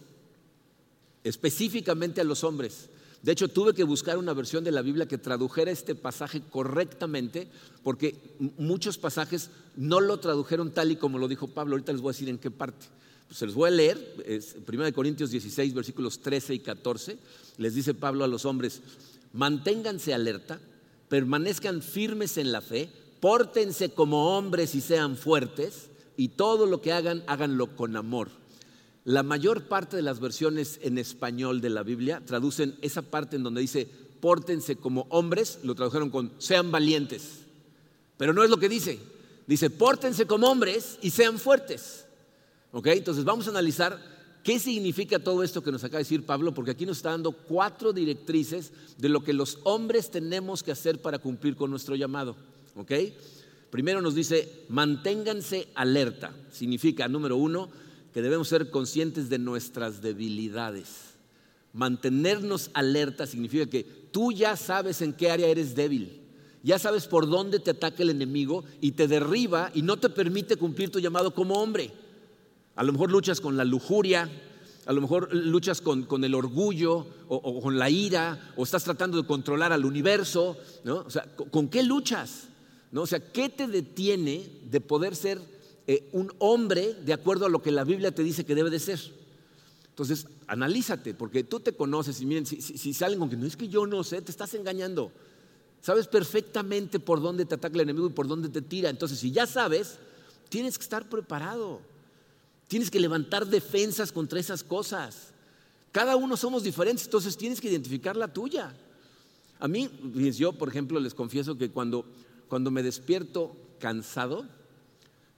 específicamente 1.23 2.21
a 2.21 2.25
los 2.25 2.42
hombres. 2.42 2.90
De 3.22 3.33
hecho, 3.33 3.48
tuve 3.48 3.74
que 3.74 3.83
buscar 3.83 4.16
una 4.16 4.33
versión 4.33 4.62
de 4.62 4.70
la 4.70 4.83
Biblia 4.83 5.09
que 5.09 5.18
tradujera 5.18 5.70
este 5.70 5.94
pasaje 5.94 6.40
correctamente, 6.50 7.48
porque 7.83 8.14
muchos 8.57 8.96
pasajes 8.96 9.50
no 9.76 10.00
lo 10.00 10.20
tradujeron 10.20 10.70
tal 10.70 10.92
y 10.92 10.96
como 10.96 11.18
lo 11.18 11.26
dijo 11.26 11.48
Pablo. 11.48 11.74
Ahorita 11.74 11.92
les 11.92 12.00
voy 12.00 12.11
a 12.11 12.14
decir 12.14 12.28
en 12.28 12.38
qué 12.38 12.50
parte. 12.50 12.87
Pues 13.26 13.38
se 13.38 13.46
los 13.46 13.54
voy 13.54 13.68
a 13.68 13.72
leer, 13.72 14.24
es 14.24 14.57
1 14.66 14.92
Corintios 14.94 15.31
16, 15.31 15.74
versículos 15.74 16.20
13 16.20 16.54
y 16.54 16.59
14. 16.61 17.18
Les 17.59 17.74
dice 17.74 17.92
Pablo 17.92 18.24
a 18.24 18.28
los 18.28 18.44
hombres, 18.44 18.81
manténganse 19.33 20.14
alerta, 20.14 20.61
permanezcan 21.09 21.83
firmes 21.83 22.38
en 22.38 22.52
la 22.52 22.61
fe, 22.61 22.88
pórtense 23.20 23.90
como 23.90 24.38
hombres 24.38 24.74
y 24.76 24.81
sean 24.81 25.16
fuertes, 25.16 25.90
y 26.16 26.28
todo 26.28 26.66
lo 26.66 26.81
que 26.81 26.92
hagan, 26.92 27.24
háganlo 27.26 27.76
con 27.76 27.96
amor 27.96 28.31
la 29.09 29.23
mayor 29.23 29.62
parte 29.62 29.97
de 29.97 30.03
las 30.03 30.21
versiones 30.21 30.81
en 30.83 30.99
español 30.99 31.62
de 31.62 31.71
la 31.71 31.83
Biblia 31.83 32.21
traducen 32.27 32.77
esa 32.83 33.01
parte 33.01 33.37
en 33.37 33.42
donde 33.42 33.62
dice, 33.62 33.88
pórtense 34.21 34.77
como 34.77 35.07
hombres, 35.09 35.61
lo 35.62 35.75
tradujeron 35.75 36.11
con, 36.11 36.31
sean 36.37 36.71
valientes. 36.71 37.38
Pero 38.18 38.35
no 38.35 38.44
es 38.44 38.51
lo 38.51 38.59
que 38.59 38.68
dice. 38.68 38.99
Dice, 39.47 39.71
pórtense 39.71 40.27
como 40.27 40.51
hombres 40.51 40.99
y 41.01 41.09
sean 41.09 41.38
fuertes. 41.38 42.05
¿Ok? 42.71 42.88
Entonces 42.88 43.25
vamos 43.25 43.47
a 43.47 43.51
analizar 43.51 43.99
qué 44.44 44.59
significa 44.59 45.18
todo 45.18 45.42
esto 45.42 45.62
que 45.62 45.73
nos 45.73 45.85
acaba 45.85 46.01
de 46.01 46.05
decir 46.05 46.27
Pablo, 46.27 46.53
porque 46.53 46.73
aquí 46.73 46.85
nos 46.85 46.99
está 46.99 47.12
dando 47.12 47.33
cuatro 47.33 47.94
directrices 47.94 48.73
de 48.99 49.09
lo 49.09 49.25
que 49.25 49.33
los 49.33 49.59
hombres 49.62 50.11
tenemos 50.11 50.62
que 50.62 50.73
hacer 50.73 51.01
para 51.01 51.18
cumplir 51.18 51.57
con 51.57 51.71
nuestro 51.71 51.97
llamado. 51.97 52.37
¿Ok? 52.77 52.92
Primero 53.71 54.03
nos 54.03 54.14
dice, 54.14 54.66
manténganse 54.68 55.68
alerta. 55.75 56.35
Significa, 56.53 57.09
número 57.09 57.38
uno, 57.38 57.71
que 58.18 58.22
debemos 58.22 58.48
ser 58.48 58.68
conscientes 58.72 59.28
de 59.28 59.38
nuestras 59.38 60.02
debilidades. 60.02 60.88
Mantenernos 61.72 62.68
alerta 62.74 63.28
significa 63.28 63.66
que 63.66 63.85
tú 63.85 64.33
ya 64.33 64.57
sabes 64.57 65.02
en 65.02 65.12
qué 65.12 65.31
área 65.31 65.46
eres 65.46 65.76
débil, 65.76 66.20
ya 66.64 66.81
sabes 66.81 67.07
por 67.07 67.28
dónde 67.28 67.61
te 67.61 67.70
ataca 67.70 68.02
el 68.02 68.11
enemigo 68.11 68.64
y 68.81 68.90
te 68.90 69.07
derriba 69.07 69.70
y 69.72 69.83
no 69.83 69.98
te 69.98 70.09
permite 70.09 70.57
cumplir 70.57 70.90
tu 70.90 70.98
llamado 70.98 71.33
como 71.33 71.62
hombre. 71.62 71.92
A 72.74 72.83
lo 72.83 72.92
mejor 72.92 73.12
luchas 73.12 73.40
con 73.40 73.57
la 73.57 73.64
lujuria, 73.64 74.28
a 74.85 74.92
lo 74.92 75.00
mejor 75.00 75.33
luchas 75.33 75.81
con, 75.81 76.24
el 76.24 76.35
orgullo 76.35 77.07
o, 77.28 77.61
con 77.61 77.78
la 77.78 77.88
ira, 77.88 78.52
o 78.57 78.64
estás 78.64 78.83
tratando 78.83 79.16
de 79.16 79.28
controlar 79.28 79.72
al 79.72 79.85
universo, 79.85 80.57
¿no? 80.83 81.04
O 81.07 81.11
sea, 81.11 81.24
¿con, 81.37 81.68
qué 81.68 81.85
luchas? 81.85 82.48
¿No? 82.90 83.02
O 83.02 83.07
sea, 83.07 83.20
¿qué 83.20 83.48
te 83.48 83.68
detiene 83.68 84.50
de 84.68 84.81
poder 84.81 85.14
ser 85.14 85.40
eh, 85.88 86.07
un 86.12 86.31
hombre 86.38 86.92
de 86.92 87.14
acuerdo 87.14 87.46
a 87.46 87.48
lo 87.48 87.62
que 87.62 87.70
la 87.70 87.83
Biblia 87.83 88.14
te 88.14 88.22
dice 88.22 88.44
que 88.44 88.55
debe 88.55 88.68
de 88.68 88.79
ser. 88.79 89.01
Entonces, 89.88 90.27
analízate, 90.46 91.14
porque 91.14 91.44
tú 91.44 91.61
te 91.61 91.72
conoces 91.72 92.20
y 92.20 92.27
miren, 92.27 92.44
si, 92.44 92.92
salen 92.92 93.18
con 93.18 93.31
que 93.31 93.38
no 93.38 93.46
es 93.46 93.57
que 93.57 93.68
yo 93.68 93.87
no 93.87 94.05
sé, 94.05 94.20
te 94.20 94.31
estás 94.31 94.53
engañando. 94.53 95.11
Sabes 95.81 96.07
perfectamente 96.07 97.01
por 97.01 97.22
dónde 97.22 97.46
te 97.46 97.55
ataca 97.55 97.74
el 97.74 97.81
enemigo 97.81 98.07
y 98.07 98.12
por 98.12 98.29
dónde 98.29 98.51
te 98.51 98.61
tira. 98.61 98.90
Entonces, 98.90 99.18
si 99.18 99.31
ya 99.33 99.46
sabes, 99.46 99.98
tienes 100.51 100.77
que 100.77 100.85
estar 100.85 101.09
preparado. 101.09 101.81
Tienes 102.66 102.90
que 102.90 103.01
levantar 103.01 103.46
defensas 103.46 104.12
contra 104.12 104.38
esas 104.38 104.62
cosas. 104.62 105.33
Cada 105.90 106.16
uno 106.16 106.37
somos 106.37 106.64
diferentes, 106.64 107.07
entonces 107.07 107.35
tienes 107.35 107.62
que 107.62 107.70
identificar 107.70 108.14
la 108.14 108.29
tuya. 108.29 108.77
A 109.59 109.66
mí, 109.68 109.88
yo, 110.37 110.53
por 110.53 110.68
ejemplo, 110.68 111.01
les 111.01 111.14
confieso 111.14 111.57
que 111.57 111.70
cuando, 111.70 112.05
cuando 112.46 112.70
me 112.70 112.83
despierto 112.83 113.57
cansado, 113.79 114.44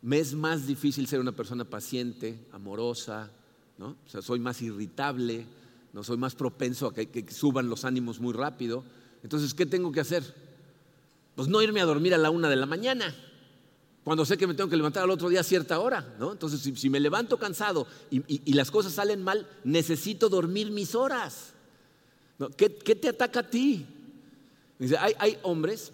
me 0.02 0.18
es 0.18 0.34
más 0.34 0.66
difícil 0.66 1.06
ser 1.06 1.20
una 1.20 1.32
persona 1.32 1.64
paciente, 1.64 2.46
amorosa, 2.52 3.30
¿no? 3.78 3.96
O 4.06 4.08
sea, 4.08 4.22
soy 4.22 4.38
más 4.38 4.60
irritable, 4.62 5.46
no 5.92 6.02
soy 6.02 6.16
más 6.16 6.34
propenso 6.34 6.86
a 6.86 6.94
que, 6.94 7.26
suban 7.30 7.68
los 7.68 7.84
ánimos 7.84 8.20
muy 8.20 8.32
rápido. 8.32 8.84
Entonces, 9.22 9.52
¿qué 9.52 9.66
tengo 9.66 9.92
que 9.92 10.00
hacer? 10.00 10.22
Pues 11.34 11.48
no 11.48 11.60
irme 11.60 11.80
a 11.80 11.84
dormir 11.84 12.14
a 12.14 12.18
la 12.18 12.30
una 12.30 12.48
de 12.48 12.56
la 12.56 12.66
mañana, 12.66 13.14
cuando 14.04 14.24
sé 14.24 14.38
que 14.38 14.46
me 14.46 14.54
tengo 14.54 14.70
que 14.70 14.76
levantar 14.76 15.02
al 15.04 15.10
otro 15.10 15.28
día 15.28 15.40
a 15.40 15.44
cierta 15.44 15.78
hora, 15.78 16.14
¿no? 16.18 16.32
Entonces, 16.32 16.60
si, 16.60 16.88
me 16.88 16.98
levanto 16.98 17.38
cansado 17.38 17.86
y, 18.10 18.52
las 18.54 18.70
cosas 18.70 18.94
salen 18.94 19.22
mal, 19.22 19.46
necesito 19.64 20.30
dormir 20.30 20.70
mis 20.70 20.94
horas. 20.94 21.52
¿Qué, 22.56 22.70
te 22.70 23.08
ataca 23.10 23.40
a 23.40 23.50
ti? 23.50 23.86
Dice, 24.78 24.96
hay, 24.96 25.12
hay 25.18 25.38
hombres 25.42 25.92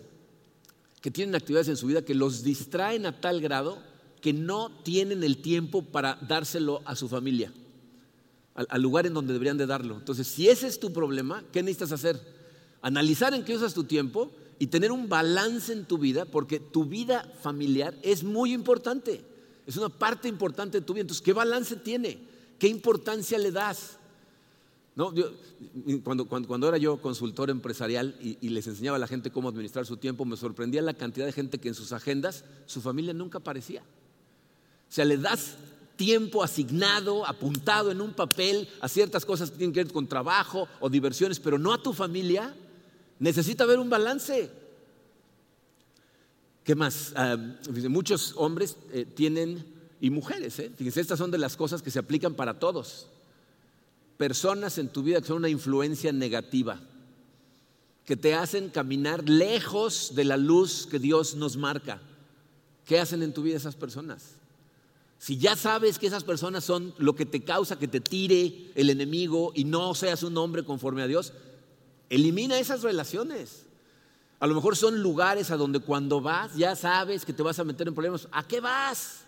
que 1.01 1.11
tienen 1.11 1.35
actividades 1.35 1.69
en 1.69 1.77
su 1.77 1.89
vida 1.89 2.03
que 2.03 2.15
los 2.15 2.45
distraen 2.45 3.05
a 3.07 3.21
tal 3.21 3.41
grado 3.41 3.83
que 4.27 4.33
no 4.33 4.73
tienen 4.83 5.23
el 5.23 5.37
tiempo 5.37 5.83
para 5.83 6.19
dárselo 6.21 6.83
a 6.85 6.97
su 6.97 7.09
familia, 7.09 7.53
al, 8.57 8.83
lugar 8.83 9.07
en 9.07 9.15
donde 9.15 9.33
deberían 9.33 9.57
de 9.57 9.67
darlo. 9.67 9.95
Entonces, 9.95 10.27
si 10.27 10.49
ese 10.49 10.67
es 10.67 10.81
tu 10.81 10.93
problema, 10.93 11.45
¿qué 11.53 11.63
necesitas 11.63 11.93
hacer? 11.93 12.21
Analizar 12.83 13.35
en 13.35 13.45
qué 13.45 13.55
usas 13.55 13.73
tu 13.73 13.85
tiempo 13.85 14.33
y 14.59 14.67
tener 14.67 14.91
un 14.91 15.09
balance 15.09 15.73
en 15.73 15.85
tu 15.85 15.97
vida, 15.97 16.25
porque 16.25 16.59
tu 16.59 16.87
vida 16.87 17.33
familiar 17.41 17.95
es 18.03 18.25
muy 18.25 18.53
importante, 18.53 19.21
es 19.65 19.77
una 19.77 19.91
parte 19.91 20.27
importante 20.27 20.81
de 20.81 20.85
tu 20.85 20.95
vida. 20.95 21.03
Entonces, 21.03 21.23
¿qué 21.23 21.33
balance 21.33 21.77
tiene? 21.77 22.19
¿Qué 22.59 22.67
importancia 22.67 23.39
le 23.39 23.53
das? 23.53 23.97
No, 24.97 25.15
cuando, 26.03 26.67
era 26.67 26.79
yo 26.79 27.01
consultor 27.01 27.49
empresarial 27.49 28.17
y, 28.21 28.49
les 28.49 28.67
enseñaba 28.67 28.97
a 28.97 28.99
la 28.99 29.07
gente 29.07 29.31
cómo 29.31 29.51
administrar 29.51 29.87
su 29.87 29.99
tiempo, 29.99 30.25
me 30.25 30.37
sorprendía 30.37 30.83
la 30.83 30.95
cantidad 30.95 31.27
de 31.27 31.33
gente 31.33 31.59
que 31.59 31.69
en 31.69 31.75
sus 31.75 31.93
agendas 31.93 32.45
su 32.67 32.81
familia 32.81 33.15
nunca 33.15 33.39
aparecía. 33.39 33.85
O 34.89 34.93
sea, 34.93 35.05
le 35.05 35.19
das 35.19 35.57
tiempo 35.97 36.43
asignado, 36.43 37.27
apuntado 37.27 37.91
en 37.91 38.01
un 38.01 38.13
papel 38.13 38.69
a 38.81 38.89
ciertas 38.89 39.25
cosas 39.25 39.51
que 39.51 39.57
tienen 39.57 39.73
que 39.73 39.83
ver 39.83 39.93
con 39.93 40.07
trabajo 40.07 40.69
o 40.81 40.89
diversiones, 40.89 41.41
pero 41.41 41.59
no 41.59 41.73
a 41.73 41.83
tu 41.83 41.93
familia. 41.93 42.55
Necesita 43.19 43.65
haber 43.65 43.79
un 43.79 43.91
balance. 43.91 44.51
¿Qué 46.63 46.75
más? 46.75 47.15
Muchos 47.89 48.35
hombres 48.37 48.77
eh, 48.93 49.05
tienen, 49.05 49.65
y 50.01 50.11
mujeres, 50.11 50.59
¿eh? 50.59 50.71
fíjense, 50.77 51.01
estas 51.01 51.19
son 51.19 51.31
de 51.31 51.39
las 51.39 51.57
cosas 51.57 51.81
que 51.81 51.91
se 51.91 51.99
aplican 51.99 52.35
para 52.35 52.59
todos. 52.59 53.07
Personas 54.17 54.77
en 54.79 54.89
tu 54.89 55.03
vida 55.03 55.21
que 55.21 55.29
son 55.29 55.39
una 55.39 55.49
influencia 55.49 56.13
negativa, 56.13 56.81
que 58.05 58.17
te 58.17 58.35
hacen 58.35 58.71
caminar 58.71 59.29
lejos 59.29 60.15
de 60.15 60.25
la 60.25 60.37
luz 60.37 60.87
que 60.91 60.99
Dios 60.99 61.35
nos 61.37 61.57
marca. 61.57 62.01
¿Qué 62.85 62.99
hacen 62.99 63.23
en 63.23 63.33
tu 63.33 63.43
vida 63.43 63.57
esas 63.57 63.75
personas? 63.77 64.37
Si 65.19 65.39
ya 65.39 65.57
sabes 65.57 65.99
que 65.99 66.07
esas 66.07 66.25
personas 66.25 66.65
son 66.65 66.95
lo 66.99 67.15
que 67.17 67.27
te 67.27 67.43
causa 67.43 67.79
que 67.79 67.89
te 67.89 68.01
tire 68.01 68.71
el 68.75 68.91
enemigo 68.91 69.53
y 69.55 69.65
no 69.65 69.95
seas 69.95 70.23
un 70.23 70.37
hombre 70.37 70.65
conforme 70.65 71.03
a 71.03 71.07
Dios, 71.07 71.33
elimina 72.11 72.59
esas 72.59 72.83
relaciones. 72.83 73.65
A 74.39 74.47
lo 74.47 74.55
mejor 74.55 74.77
son 74.77 75.03
lugares 75.03 75.51
a 75.51 75.57
donde 75.57 75.81
cuando 75.81 76.21
vas 76.21 76.55
ya 76.55 76.77
sabes 76.77 77.25
que 77.25 77.33
te 77.33 77.43
vas 77.43 77.59
a 77.59 77.65
meter 77.65 77.89
en 77.89 77.95
problemas. 77.95 78.29
¿A 78.31 78.47
qué 78.47 78.61
vas? 78.61 79.21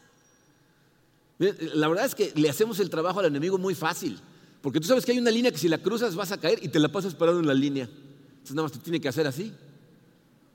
La 1.38 1.88
verdad 1.88 2.04
es 2.04 2.14
que 2.14 2.32
le 2.34 2.50
hacemos 2.50 2.80
el 2.80 2.90
trabajo 2.90 3.20
al 3.20 3.26
enemigo 3.26 3.58
muy 3.58 3.74
fácil, 3.74 4.18
porque 4.60 4.80
tú 4.80 4.88
sabes 4.88 5.06
que 5.06 5.12
hay 5.12 5.18
una 5.18 5.30
línea 5.30 5.52
que 5.52 5.58
si 5.58 5.68
la 5.68 5.78
cruzas 5.78 6.16
vas 6.16 6.32
a 6.32 6.38
caer 6.38 6.58
y 6.62 6.68
te 6.68 6.80
la 6.80 6.88
pasas 6.88 7.14
parado 7.14 7.38
en 7.40 7.46
la 7.46 7.54
línea. 7.54 7.84
Entonces 7.84 8.54
nada 8.54 8.64
más 8.64 8.72
te 8.72 8.80
tiene 8.80 9.00
que 9.00 9.08
hacer 9.08 9.26
así. 9.26 9.54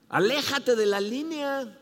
Aléjate 0.08 0.76
de 0.76 0.86
la 0.86 1.00
línea. 1.00 1.80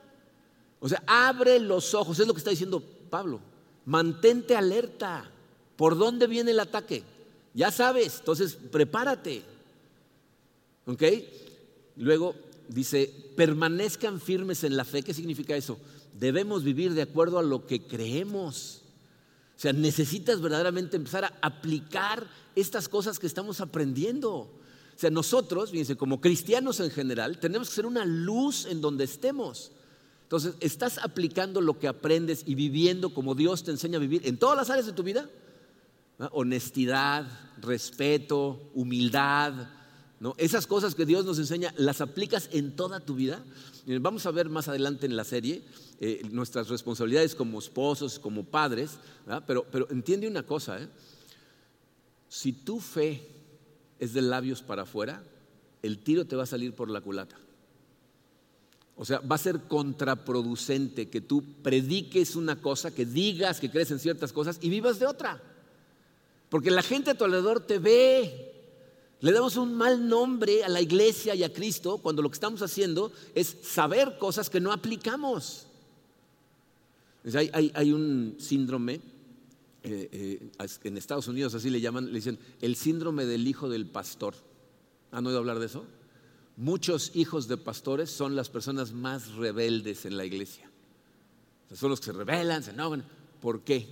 O 0.81 0.89
sea, 0.89 1.03
abre 1.07 1.59
los 1.59 1.95
ojos. 1.95 2.19
Es 2.19 2.27
lo 2.27 2.33
que 2.33 2.39
está 2.39 2.51
diciendo 2.51 2.83
Pablo. 3.13 3.41
Mantente 3.85 4.57
alerta. 4.57 5.31
¿Por 5.77 5.99
dónde 5.99 6.27
viene 6.27 6.53
el 6.53 6.61
ataque? 6.61 7.03
Ya 7.53 7.71
sabes, 7.71 8.21
entonces 8.21 8.57
prepárate. 8.71 9.43
¿Ok? 10.87 11.03
Luego 11.97 12.35
dice, 12.69 13.13
permanezcan 13.37 14.19
firmes 14.19 14.65
en 14.65 14.79
la 14.79 14.87
fe. 14.87 15.03
¿Qué 15.03 15.13
significa 15.13 15.55
eso? 15.55 15.79
Debemos 16.19 16.65
vivir 16.65 16.95
de 16.95 17.03
acuerdo 17.03 17.39
a 17.39 17.43
lo 17.43 17.67
que 17.67 17.83
creemos. 17.83 18.81
O 19.59 19.61
sea, 19.61 19.75
necesitas 19.75 20.41
verdaderamente 20.41 20.97
empezar 20.97 21.27
a 21.27 21.35
aplicar 21.43 22.27
estas 22.57 22.89
cosas 22.89 23.19
que 23.19 23.27
estamos 23.27 23.61
aprendiendo. 23.61 24.33
O 24.33 24.51
sea, 24.97 25.11
nosotros, 25.11 25.71
fíjense, 25.71 25.97
como 25.97 26.23
cristianos 26.23 26.81
en 26.81 26.91
general, 26.91 27.39
tenemos 27.39 27.69
que 27.69 27.75
ser 27.75 27.87
una 27.87 28.07
luz 28.07 28.65
en 28.65 28.81
donde 28.81 29.05
estemos. 29.05 29.71
Entonces, 30.33 30.55
¿estás 30.61 30.97
aplicando 30.97 31.61
lo 31.61 31.79
que 31.79 31.87
aprendes 31.87 32.45
y 32.47 32.55
viviendo 32.55 33.13
como 33.13 33.35
Dios 33.35 33.65
te 33.65 33.71
enseña 33.71 33.99
a 33.99 34.01
vivir 34.01 34.27
en 34.27 34.39
todas 34.39 34.57
las 34.57 34.71
áreas 34.71 34.87
de 34.87 34.95
tu 34.95 35.03
vida? 35.03 35.29
Honestidad, 36.31 37.27
respeto, 37.61 38.71
humildad, 38.73 39.53
¿no? 40.21 40.35
Esas 40.39 40.67
cosas 40.67 40.95
que 40.95 41.05
Dios 41.05 41.27
nos 41.27 41.39
enseña, 41.39 41.75
¿las 41.77 42.01
aplicas 42.01 42.49
en 42.51 42.75
toda 42.75 43.01
tu 43.01 43.15
vida? 43.15 43.45
Vamos 43.87 44.25
a 44.25 44.31
ver 44.31 44.49
más 44.49 44.69
adelante 44.69 45.05
en 45.05 45.17
la 45.17 45.25
serie 45.25 45.65
eh, 46.01 46.23
nuestras 46.31 46.71
responsabilidades 46.71 47.35
como 47.35 47.59
esposos, 47.59 48.19
como 48.19 48.43
padres, 48.43 48.93
pero, 49.47 49.67
pero, 49.71 49.87
entiende 49.91 50.27
una 50.27 50.45
cosa, 50.45 50.81
¿eh? 50.81 50.89
si 52.31 52.55
tu 52.55 52.81
fe 52.81 53.29
es 53.99 54.15
de 54.15 54.23
labios 54.23 54.63
para 54.63 54.85
afuera, 54.85 55.23
el 55.83 55.99
tiro 55.99 56.25
te 56.25 56.37
va 56.37 56.45
a 56.45 56.47
salir 56.47 56.73
por 56.73 56.89
la 56.89 57.03
culata. 57.03 57.37
O 59.03 59.05
sea, 59.05 59.19
va 59.19 59.35
a 59.35 59.39
ser 59.39 59.63
contraproducente 59.63 61.09
que 61.09 61.21
tú 61.21 61.43
prediques 61.61 62.37
una 62.37 62.63
cosa, 62.63 62.95
que 62.95 63.05
digas 63.05 63.59
que 63.59 63.69
crees 63.69 63.91
en 63.91 63.99
ciertas 63.99 64.33
cosas 64.33 64.61
y 64.61 64.71
vivas 64.71 65.01
de 65.01 65.07
otra. 65.07 65.43
Porque 66.49 66.71
la 66.71 66.83
gente 66.83 67.11
a 67.11 67.15
tu 67.17 67.25
alrededor 67.25 67.67
te 67.67 67.81
ve. 67.81 68.55
Le 69.19 69.33
damos 69.33 69.57
un 69.57 69.75
mal 69.75 70.09
nombre 70.09 70.63
a 70.63 70.69
la 70.69 70.81
iglesia 70.81 71.35
y 71.35 71.43
a 71.43 71.53
Cristo 71.53 71.99
cuando 71.99 72.23
lo 72.23 72.31
que 72.31 72.35
estamos 72.35 72.63
haciendo 72.63 73.11
es 73.35 73.57
saber 73.65 74.19
cosas 74.19 74.49
que 74.49 74.61
no 74.61 74.71
aplicamos. 74.71 75.67
Hay, 77.25 77.93
un 77.93 78.37
síndrome, 78.39 79.01
eh, 79.83 80.09
eh, 80.13 80.69
en 80.85 80.97
Estados 80.97 81.27
Unidos 81.27 81.57
así 81.57 81.71
le 81.71 81.81
llaman, 81.81 82.07
le 82.07 82.13
dicen 82.13 82.39
el 82.61 82.77
síndrome 82.77 83.27
del 83.27 83.49
hijo 83.49 83.69
del 83.69 83.85
pastor. 83.85 84.35
¿Han 85.11 85.27
oído 85.27 85.41
hablar 85.41 85.59
de 85.59 85.67
eso? 85.67 85.85
Muchos 86.57 87.13
hijos 87.15 87.49
de 87.49 87.57
pastores 87.57 88.11
son 88.11 88.37
las 88.37 88.51
personas 88.51 88.93
más 88.93 89.35
rebeldes 89.35 90.05
en 90.05 90.17
la 90.17 90.25
iglesia. 90.25 90.71
son 91.75 91.91
los 91.91 92.01
que 92.01 92.07
se 92.07 92.13
rebelan, 92.13 92.63
se 92.63 92.71
enojan. 92.71 93.05
¿Por 93.41 93.63
qué? 93.63 93.87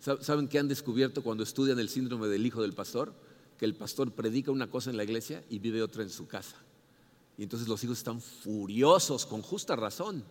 ¿Saben 0.00 0.48
qué 0.48 0.58
han 0.58 0.68
descubierto 0.68 1.22
cuando 1.22 1.42
estudian 1.42 1.78
el 1.78 1.90
síndrome 1.90 2.28
del 2.28 2.46
hijo 2.46 2.62
del 2.62 2.72
pastor? 2.72 3.12
Que 3.58 3.66
el 3.66 3.74
pastor 3.74 4.12
predica 4.12 4.50
una 4.50 4.70
cosa 4.70 4.88
en 4.88 4.96
la 4.96 5.04
iglesia 5.04 5.44
y 5.50 5.58
vive 5.58 5.82
otra 5.82 6.02
en 6.02 6.10
su 6.10 6.26
casa. 6.26 6.56
Y 7.36 7.42
entonces 7.42 7.68
los 7.68 7.84
hijos 7.84 7.98
están 7.98 8.20
furiosos, 8.20 9.26
con 9.26 9.42
justa 9.42 9.76
razón. 9.76 10.24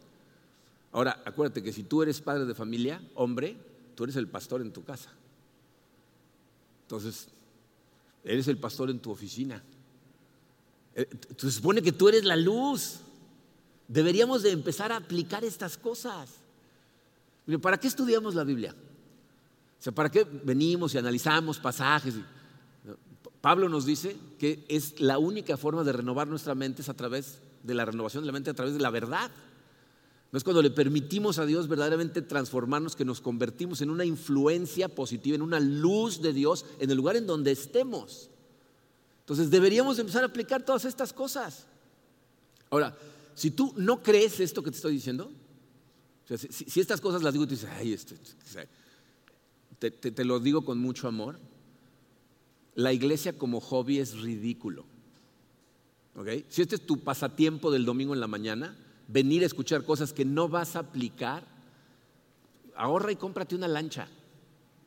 Ahora, 0.91 1.21
acuérdate 1.23 1.62
que 1.62 1.71
si 1.71 1.84
tú 1.84 2.01
eres 2.01 2.19
padre 2.19 2.45
de 2.45 2.55
familia, 2.55 3.01
hombre, 3.13 3.55
tú 3.95 4.05
eres 4.05 4.15
el 4.15 4.27
pastor 4.27 4.62
en 4.62 4.73
tu 4.73 4.84
casa. 4.84 5.12
Entonces, 6.84 7.27
eres 8.23 8.47
el 8.47 8.58
pastor 8.58 8.89
en 8.89 8.99
tu 8.99 9.12
oficina. 9.12 9.63
Eh, 11.00 11.08
se 11.38 11.50
supone 11.50 11.82
que 11.82 11.94
tú 11.94 12.10
eres 12.10 12.26
la 12.26 12.36
luz. 12.36 12.98
Deberíamos 13.88 14.44
de 14.44 14.52
empezar 14.52 14.92
a 14.92 14.98
aplicar 14.98 15.46
estas 15.46 15.78
cosas. 15.78 16.30
¿Para 17.62 17.80
qué 17.80 17.88
estudiamos 17.88 18.36
la 18.36 18.44
Biblia? 18.44 18.76
O 19.80 19.82
sea, 19.82 19.94
¿para 19.94 20.12
qué 20.12 20.26
venimos 20.44 20.94
y 20.94 20.98
analizamos 20.98 21.58
pasajes? 21.58 22.16
Pablo 23.40 23.70
nos 23.70 23.86
dice 23.86 24.18
que 24.38 24.66
es 24.68 25.00
la 25.00 25.18
única 25.18 25.56
forma 25.56 25.86
de 25.86 25.94
renovar 25.94 26.28
nuestra 26.28 26.54
mente 26.54 26.82
es 26.82 26.90
a 26.90 26.94
través 26.94 27.40
de 27.64 27.74
la 27.74 27.86
renovación 27.86 28.24
de 28.24 28.28
la 28.28 28.34
mente, 28.34 28.50
a 28.50 28.54
través 28.54 28.74
de 28.74 28.82
la 28.82 28.90
verdad. 28.90 29.32
No 30.34 30.38
es 30.38 30.44
cuando 30.44 30.62
le 30.62 30.70
permitimos 30.70 31.40
a 31.40 31.46
Dios 31.46 31.70
verdaderamente 31.70 32.22
transformarnos 32.22 32.98
que 32.98 33.06
nos 33.06 33.22
convertimos 33.22 33.80
en 33.80 33.90
una 33.90 34.04
influencia 34.04 34.90
positiva, 34.90 35.36
en 35.36 35.42
una 35.44 35.62
luz 35.62 36.22
de 36.22 36.34
Dios 36.34 36.66
en 36.80 36.92
el 36.92 36.98
lugar 36.98 37.16
en 37.16 37.26
donde 37.26 37.52
estemos. 37.52 38.29
Entonces 39.30 39.52
deberíamos 39.52 40.00
empezar 40.00 40.24
a 40.24 40.26
aplicar 40.26 40.63
todas 40.63 40.86
estas 40.86 41.13
cosas. 41.13 41.68
Ahora, 42.72 42.98
si 43.36 43.52
tú 43.52 43.72
no 43.78 44.02
crees 44.02 44.39
esto 44.39 44.63
que 44.63 44.72
te 44.72 44.78
estoy 44.78 44.94
diciendo, 44.94 45.32
si, 46.26 46.80
estas 46.80 47.00
cosas 47.00 47.22
las 47.22 47.34
digo 47.34 47.44
y 47.44 47.48
tú 47.48 47.54
dices, 47.54 47.70
ay, 47.72 47.94
esto, 47.94 48.15
te, 49.78 50.26
lo 50.26 50.39
digo 50.39 50.65
con 50.65 50.80
mucho 50.80 51.08
amor, 51.08 51.38
la 52.74 52.92
iglesia 52.92 53.38
como 53.38 53.60
hobby 53.62 54.00
es 54.00 54.20
ridículo. 54.20 54.84
Si 56.48 56.63
este 56.63 56.78
es 56.78 56.88
tu 56.88 56.98
pasatiempo 56.98 57.70
del 57.70 57.86
domingo 57.86 58.15
en 58.15 58.22
la 58.22 58.28
mañana, 58.28 58.76
venir 59.08 59.44
a 59.44 59.46
escuchar 59.46 59.84
cosas 59.84 60.12
que 60.12 60.26
no 60.26 60.50
vas 60.50 60.76
a 60.76 60.80
aplicar, 60.80 61.46
ahorra 62.76 63.12
y 63.12 63.15
cómprate 63.15 63.56
una 63.56 63.68
lancha. 63.68 64.08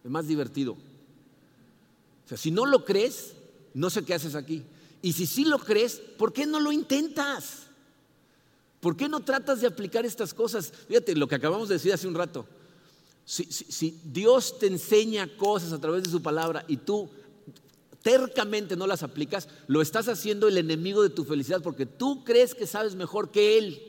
Es 0.02 0.10
más 0.10 0.26
divertido. 0.26 0.72
O 0.72 2.28
sea, 2.28 2.36
si 2.36 2.50
no 2.50 2.66
lo 2.66 2.84
crees, 2.84 3.36
no 3.74 3.90
sé 3.90 4.04
qué 4.04 4.14
haces 4.14 4.34
aquí. 4.34 4.62
Y 5.02 5.12
si 5.12 5.26
sí 5.26 5.44
lo 5.44 5.58
crees, 5.58 6.00
¿por 6.16 6.32
qué 6.32 6.46
no 6.46 6.60
lo 6.60 6.72
intentas? 6.72 7.66
¿Por 8.80 8.96
qué 8.96 9.08
no 9.08 9.20
tratas 9.20 9.60
de 9.60 9.66
aplicar 9.66 10.04
estas 10.04 10.34
cosas? 10.34 10.72
Fíjate 10.88 11.14
lo 11.14 11.28
que 11.28 11.36
acabamos 11.36 11.68
de 11.68 11.74
decir 11.74 11.92
hace 11.92 12.08
un 12.08 12.14
rato. 12.14 12.46
Si, 13.24 14.00
Dios 14.04 14.58
te 14.58 14.66
enseña 14.66 15.36
cosas 15.36 15.72
a 15.72 15.80
través 15.80 16.02
de 16.02 16.10
su 16.10 16.20
palabra 16.20 16.64
y 16.66 16.78
tú 16.78 17.08
tercamente 18.02 18.74
no 18.74 18.88
las 18.88 19.04
aplicas, 19.04 19.48
lo 19.68 19.80
estás 19.80 20.08
haciendo 20.08 20.48
el 20.48 20.58
enemigo 20.58 21.02
de 21.02 21.10
tu 21.10 21.24
felicidad 21.24 21.62
porque 21.62 21.86
tú 21.86 22.24
crees 22.24 22.54
que 22.54 22.66
sabes 22.66 22.96
mejor 22.96 23.30
que 23.30 23.58
Él. 23.58 23.82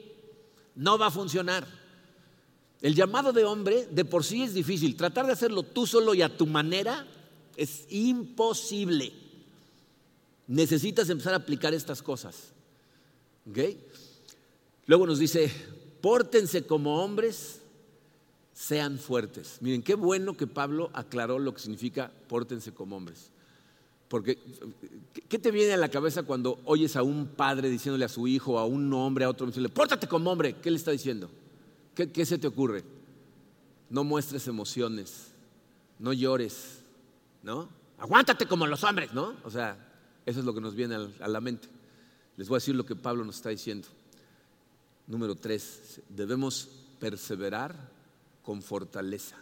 No 0.76 1.00
va 1.00 1.08
a 1.08 1.12
funcionar. 1.12 1.68
El 2.82 2.96
llamado 2.96 3.34
de 3.34 3.46
hombre 3.46 3.88
de 3.90 4.06
por 4.06 4.24
sí 4.24 4.44
es 4.44 4.54
difícil. 4.54 4.96
Tratar 4.96 5.26
de 5.26 5.34
hacerlo 5.34 5.64
tú 5.64 5.88
solo 5.88 6.14
y 6.14 6.22
a 6.22 6.38
tu 6.38 6.46
manera 6.46 7.08
es 7.56 7.86
imposible. 7.90 9.23
Necesitas 10.48 11.10
empezar 11.10 11.34
a 11.34 11.38
aplicar 11.38 11.74
estas 11.74 12.02
cosas. 12.02 12.52
Luego 14.86 15.08
nos 15.08 15.20
dice, 15.20 15.52
pórtense 16.02 16.66
como 16.66 17.04
hombres 17.04 17.62
sean 18.54 19.00
fuertes. 19.00 19.58
Miren, 19.62 19.82
qué 19.82 19.96
bueno 19.96 20.36
que 20.36 20.48
Pablo 20.48 20.90
aclaró 20.94 21.40
lo 21.40 21.54
que 21.54 21.62
significa 21.62 22.12
pórtense 22.28 22.72
como 22.74 22.98
hombres. 22.98 23.32
Porque, 24.08 24.38
¿qué 25.28 25.40
te 25.40 25.50
viene 25.50 25.74
a 25.74 25.78
la 25.78 25.90
cabeza 25.90 26.24
cuando 26.24 26.60
oyes 26.66 26.96
a 26.96 27.04
un 27.04 27.26
padre 27.28 27.70
diciéndole 27.70 28.06
a 28.06 28.10
su 28.10 28.28
hijo, 28.28 28.60
a 28.60 28.66
un 28.66 28.94
hombre, 28.94 29.26
a 29.26 29.30
otro, 29.30 29.48
diciéndole, 29.48 29.74
pórtate 29.74 30.08
como 30.08 30.32
hombre? 30.32 30.56
¿Qué 30.62 30.70
le 30.70 30.78
está 30.78 30.92
diciendo? 30.92 31.32
¿Qué, 31.96 32.12
qué 32.12 32.26
se 32.26 32.38
te 32.38 32.46
ocurre? 32.46 32.84
No 33.90 34.04
muestres 34.04 34.48
emociones, 34.48 35.32
no 35.98 36.14
llores, 36.14 36.82
¿no? 37.42 37.70
Aguántate 37.98 38.46
como 38.46 38.68
los 38.68 38.84
hombres, 38.84 39.14
¿no? 39.14 39.36
O 39.44 39.50
sea, 39.50 39.93
eso 40.26 40.40
es 40.40 40.46
lo 40.46 40.54
que 40.54 40.62
nos 40.62 40.76
viene 40.76 40.96
a 41.20 41.28
la 41.28 41.42
mente. 41.42 41.68
Les 42.38 42.48
voy 42.48 42.58
a 42.58 42.60
decir 42.60 42.76
lo 42.76 42.86
que 42.86 42.96
Pablo 42.96 43.24
nos 43.24 43.36
está 43.36 43.50
diciendo. 43.50 43.88
Número 45.08 45.36
tres, 45.36 46.02
debemos 46.10 46.70
perseverar 47.00 47.92
con 48.42 48.62
fortaleza. 48.62 49.38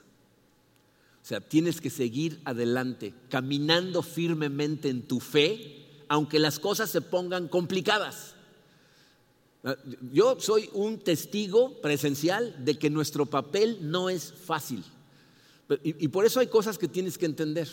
O 1.23 1.25
sea, 1.25 1.39
tienes 1.39 1.79
que 1.79 1.89
seguir 1.89 2.41
adelante, 2.45 3.13
caminando 3.29 4.01
firmemente 4.01 4.89
en 4.89 5.03
tu 5.03 5.19
fe, 5.19 5.85
aunque 6.07 6.39
las 6.39 6.57
cosas 6.57 6.89
se 6.89 7.01
pongan 7.01 7.47
complicadas. 7.47 8.33
Ah, 9.63 9.75
yo 10.11 10.39
soy 10.39 10.69
un 10.73 10.99
testigo 10.99 11.79
presencial 11.81 12.65
de 12.65 12.79
que 12.79 12.89
nuestro 12.89 13.27
papel 13.27 13.77
no 13.81 14.09
es 14.09 14.33
fácil. 14.33 14.83
Y, 15.83 16.09
por 16.09 16.25
eso 16.25 16.41
hay 16.41 16.47
cosas 16.47 16.77
que 16.77 16.89
tienes 16.89 17.17
que 17.17 17.25
entender. 17.25 17.69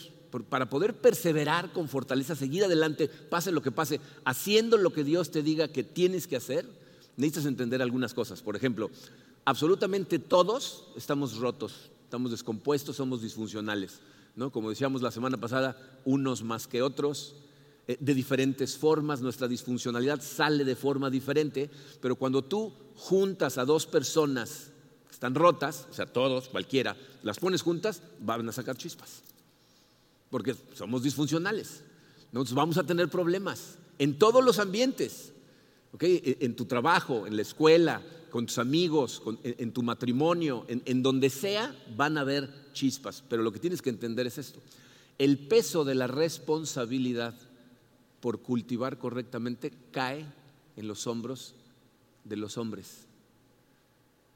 Para 0.49 0.69
poder 0.69 0.95
perseverar 0.95 1.71
con 1.73 1.89
fortaleza, 1.89 2.35
seguir 2.35 2.63
adelante, 2.63 3.07
pase 3.07 3.51
lo 3.51 3.61
que 3.61 3.71
pase, 3.71 3.99
haciendo 4.25 4.77
lo 4.77 4.93
que 4.93 5.03
Dios 5.03 5.31
te 5.31 5.41
diga 5.43 5.67
que 5.67 5.83
tienes 5.83 6.27
que 6.27 6.35
hacer, 6.35 6.65
necesitas 7.17 7.45
entender 7.45 7.81
algunas 7.81 8.13
cosas. 8.13 8.41
Por 8.41 8.55
ejemplo, 8.55 8.89
absolutamente 9.45 10.19
todos 10.19 10.87
estamos 10.95 11.37
rotos, 11.37 11.89
estamos 12.03 12.31
descompuestos, 12.31 12.95
somos 12.95 13.21
disfuncionales. 13.21 13.99
¿no? 14.35 14.51
Como 14.51 14.69
decíamos 14.69 15.01
la 15.01 15.11
semana 15.11 15.37
pasada, 15.37 15.75
unos 16.05 16.43
más 16.43 16.67
que 16.67 16.81
otros, 16.81 17.35
eh, 17.87 17.97
de 17.99 18.13
diferentes 18.13 18.77
formas, 18.77 19.19
nuestra 19.19 19.47
disfuncionalidad 19.47 20.21
sale 20.21 20.63
de 20.63 20.75
forma 20.75 21.09
diferente, 21.09 21.69
pero 21.99 22.15
cuando 22.15 22.43
tú 22.43 22.71
juntas 22.95 23.57
a 23.57 23.65
dos 23.65 23.87
personas 23.87 24.71
que 25.07 25.13
están 25.13 25.33
rotas, 25.35 25.87
o 25.89 25.93
sea, 25.93 26.05
todos, 26.05 26.49
cualquiera, 26.49 26.95
las 27.23 27.39
pones 27.39 27.63
juntas, 27.63 28.01
van 28.19 28.47
a 28.47 28.51
sacar 28.51 28.77
chispas, 28.77 29.23
porque 30.29 30.55
somos 30.73 31.03
disfuncionales. 31.03 31.83
Entonces 32.25 32.53
vamos 32.53 32.77
a 32.77 32.83
tener 32.83 33.09
problemas 33.09 33.77
en 33.97 34.17
todos 34.17 34.43
los 34.43 34.59
ambientes, 34.59 35.33
e, 35.99 36.37
en 36.41 36.55
tu 36.55 36.65
trabajo, 36.65 37.27
en 37.27 37.35
la 37.35 37.41
escuela, 37.41 38.01
con 38.29 38.45
tus 38.45 38.59
amigos, 38.59 39.21
en, 39.43 39.73
tu 39.73 39.81
matrimonio, 39.81 40.65
en, 40.67 41.03
donde 41.03 41.29
sea, 41.31 41.75
van 41.97 42.17
a 42.17 42.21
haber 42.21 42.49
chispas. 42.73 43.23
Pero 43.27 43.41
lo 43.41 43.51
que 43.51 43.59
tienes 43.59 43.81
que 43.81 43.89
entender 43.89 44.27
es 44.27 44.37
esto. 44.37 44.59
El 45.17 45.39
peso 45.39 45.83
de 45.83 45.95
la 45.95 46.05
responsabilidad 46.05 47.35
por 48.19 48.41
cultivar 48.41 48.99
correctamente 48.99 49.73
cae 49.91 50.25
en 50.77 50.87
los 50.87 51.07
hombros 51.07 51.55
de 52.23 52.37
los 52.37 52.57
hombres. 52.57 53.08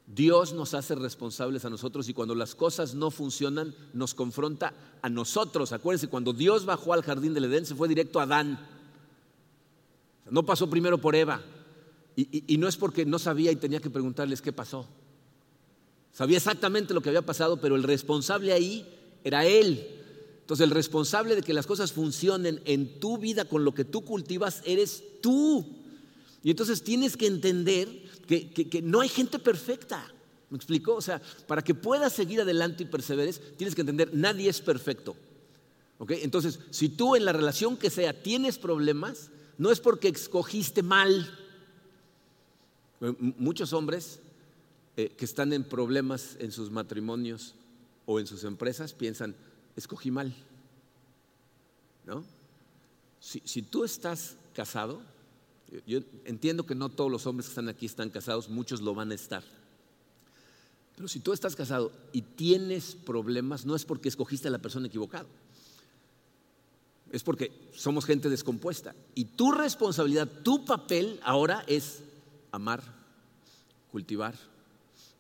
Dios 0.05 0.53
nos 0.53 0.73
hace 0.73 0.95
responsables 0.95 1.63
a 1.63 1.69
nosotros 1.69 2.09
y 2.09 2.13
cuando 2.13 2.35
las 2.35 2.55
cosas 2.55 2.93
no 2.93 3.09
funcionan 3.09 3.73
nos 3.93 4.13
confronta 4.13 4.73
a 5.01 5.09
nosotros. 5.09 5.71
Acuérdense, 5.71 6.09
cuando 6.09 6.33
Dios 6.33 6.65
bajó 6.65 6.93
al 6.93 7.03
jardín 7.03 7.33
del 7.33 7.45
Edén 7.45 7.65
se 7.65 7.75
fue 7.75 7.87
directo 7.87 8.19
a 8.19 8.23
Adán. 8.23 8.59
No 10.29 10.45
pasó 10.45 10.69
primero 10.69 10.99
por 10.99 11.15
Eva, 11.15 11.41
y, 12.15 12.57
no 12.57 12.67
es 12.67 12.77
porque 12.77 13.05
no 13.05 13.17
sabía 13.17 13.51
y 13.51 13.55
tenía 13.55 13.79
que 13.79 13.89
preguntarles 13.89 14.41
qué 14.41 14.53
pasó. 14.53 14.87
Sabía 16.11 16.37
exactamente 16.37 16.93
lo 16.93 17.01
que 17.01 17.09
había 17.09 17.25
pasado, 17.25 17.59
pero 17.59 17.75
el 17.75 17.83
responsable 17.83 18.53
ahí 18.53 18.87
era 19.23 19.45
él. 19.45 19.87
Entonces 20.41 20.63
el 20.63 20.71
responsable 20.71 21.35
de 21.35 21.41
que 21.41 21.53
las 21.53 21.65
cosas 21.65 21.91
funcionen 21.91 22.61
en 22.65 22.99
tu 22.99 23.17
vida 23.17 23.45
con 23.45 23.63
lo 23.63 23.73
que 23.73 23.85
tú 23.85 24.01
cultivas 24.01 24.61
eres 24.65 25.03
tú. 25.21 25.65
Y 26.43 26.51
entonces 26.51 26.83
tienes 26.83 27.15
que 27.15 27.25
entender 27.25 27.87
que, 28.27 28.81
no 28.83 28.99
hay 28.99 29.07
gente 29.07 29.39
perfecta. 29.39 30.05
¿Me 30.49 30.57
explico? 30.57 30.93
O 30.93 31.01
sea, 31.01 31.21
para 31.47 31.63
que 31.63 31.73
puedas 31.73 32.13
seguir 32.13 32.41
adelante 32.41 32.83
y 32.83 32.85
perseveres, 32.85 33.41
tienes 33.57 33.73
que 33.73 33.81
entender, 33.81 34.13
nadie 34.13 34.49
es 34.49 34.61
perfecto. 34.61 35.15
Entonces, 36.09 36.59
si 36.69 36.89
tú 36.89 37.15
en 37.15 37.23
la 37.23 37.31
relación 37.31 37.77
que 37.77 37.89
sea 37.89 38.21
tienes 38.21 38.57
problemas, 38.57 39.29
no 39.57 39.71
es 39.71 39.79
porque 39.79 40.09
escogiste 40.09 40.83
mal. 40.83 41.39
Muchos 42.99 43.71
hombres 43.71 44.19
eh, 44.97 45.09
que 45.17 45.25
están 45.25 45.53
en 45.53 45.63
problemas 45.63 46.35
en 46.39 46.51
sus 46.51 46.69
matrimonios 46.69 47.55
o 48.05 48.19
en 48.19 48.27
sus 48.27 48.43
empresas 48.43 48.93
piensan, 48.93 49.33
escogí 49.77 50.11
mal. 50.11 50.35
¿No? 52.05 52.25
Si 53.21 53.61
tú 53.61 53.85
estás 53.85 54.35
casado, 54.53 55.01
yo 55.85 55.99
entiendo 56.25 56.65
que 56.65 56.75
no 56.75 56.89
todos 56.89 57.11
los 57.11 57.25
hombres 57.25 57.47
que 57.47 57.51
están 57.51 57.69
aquí 57.69 57.85
están 57.85 58.09
casados, 58.09 58.49
muchos 58.49 58.81
lo 58.81 58.93
van 58.93 59.11
a 59.11 59.15
estar. 59.15 59.43
Pero 60.95 61.07
si 61.07 61.19
tú 61.19 61.33
estás 61.33 61.55
casado 61.55 61.91
y 62.11 62.21
tienes 62.21 62.95
problemas, 62.95 63.65
no 63.65 63.75
es 63.75 63.83
porque 63.83 64.09
escogiste 64.09 64.47
a 64.47 64.51
la 64.51 64.59
persona 64.59 64.87
equivocada. 64.87 65.25
Es 67.11 67.23
porque 67.23 67.51
somos 67.73 68.05
gente 68.05 68.29
descompuesta. 68.29 68.95
Y 69.15 69.25
tu 69.25 69.51
responsabilidad, 69.51 70.27
tu 70.43 70.65
papel 70.65 71.19
ahora 71.23 71.63
es 71.67 72.03
amar, 72.51 72.83
cultivar, 73.91 74.35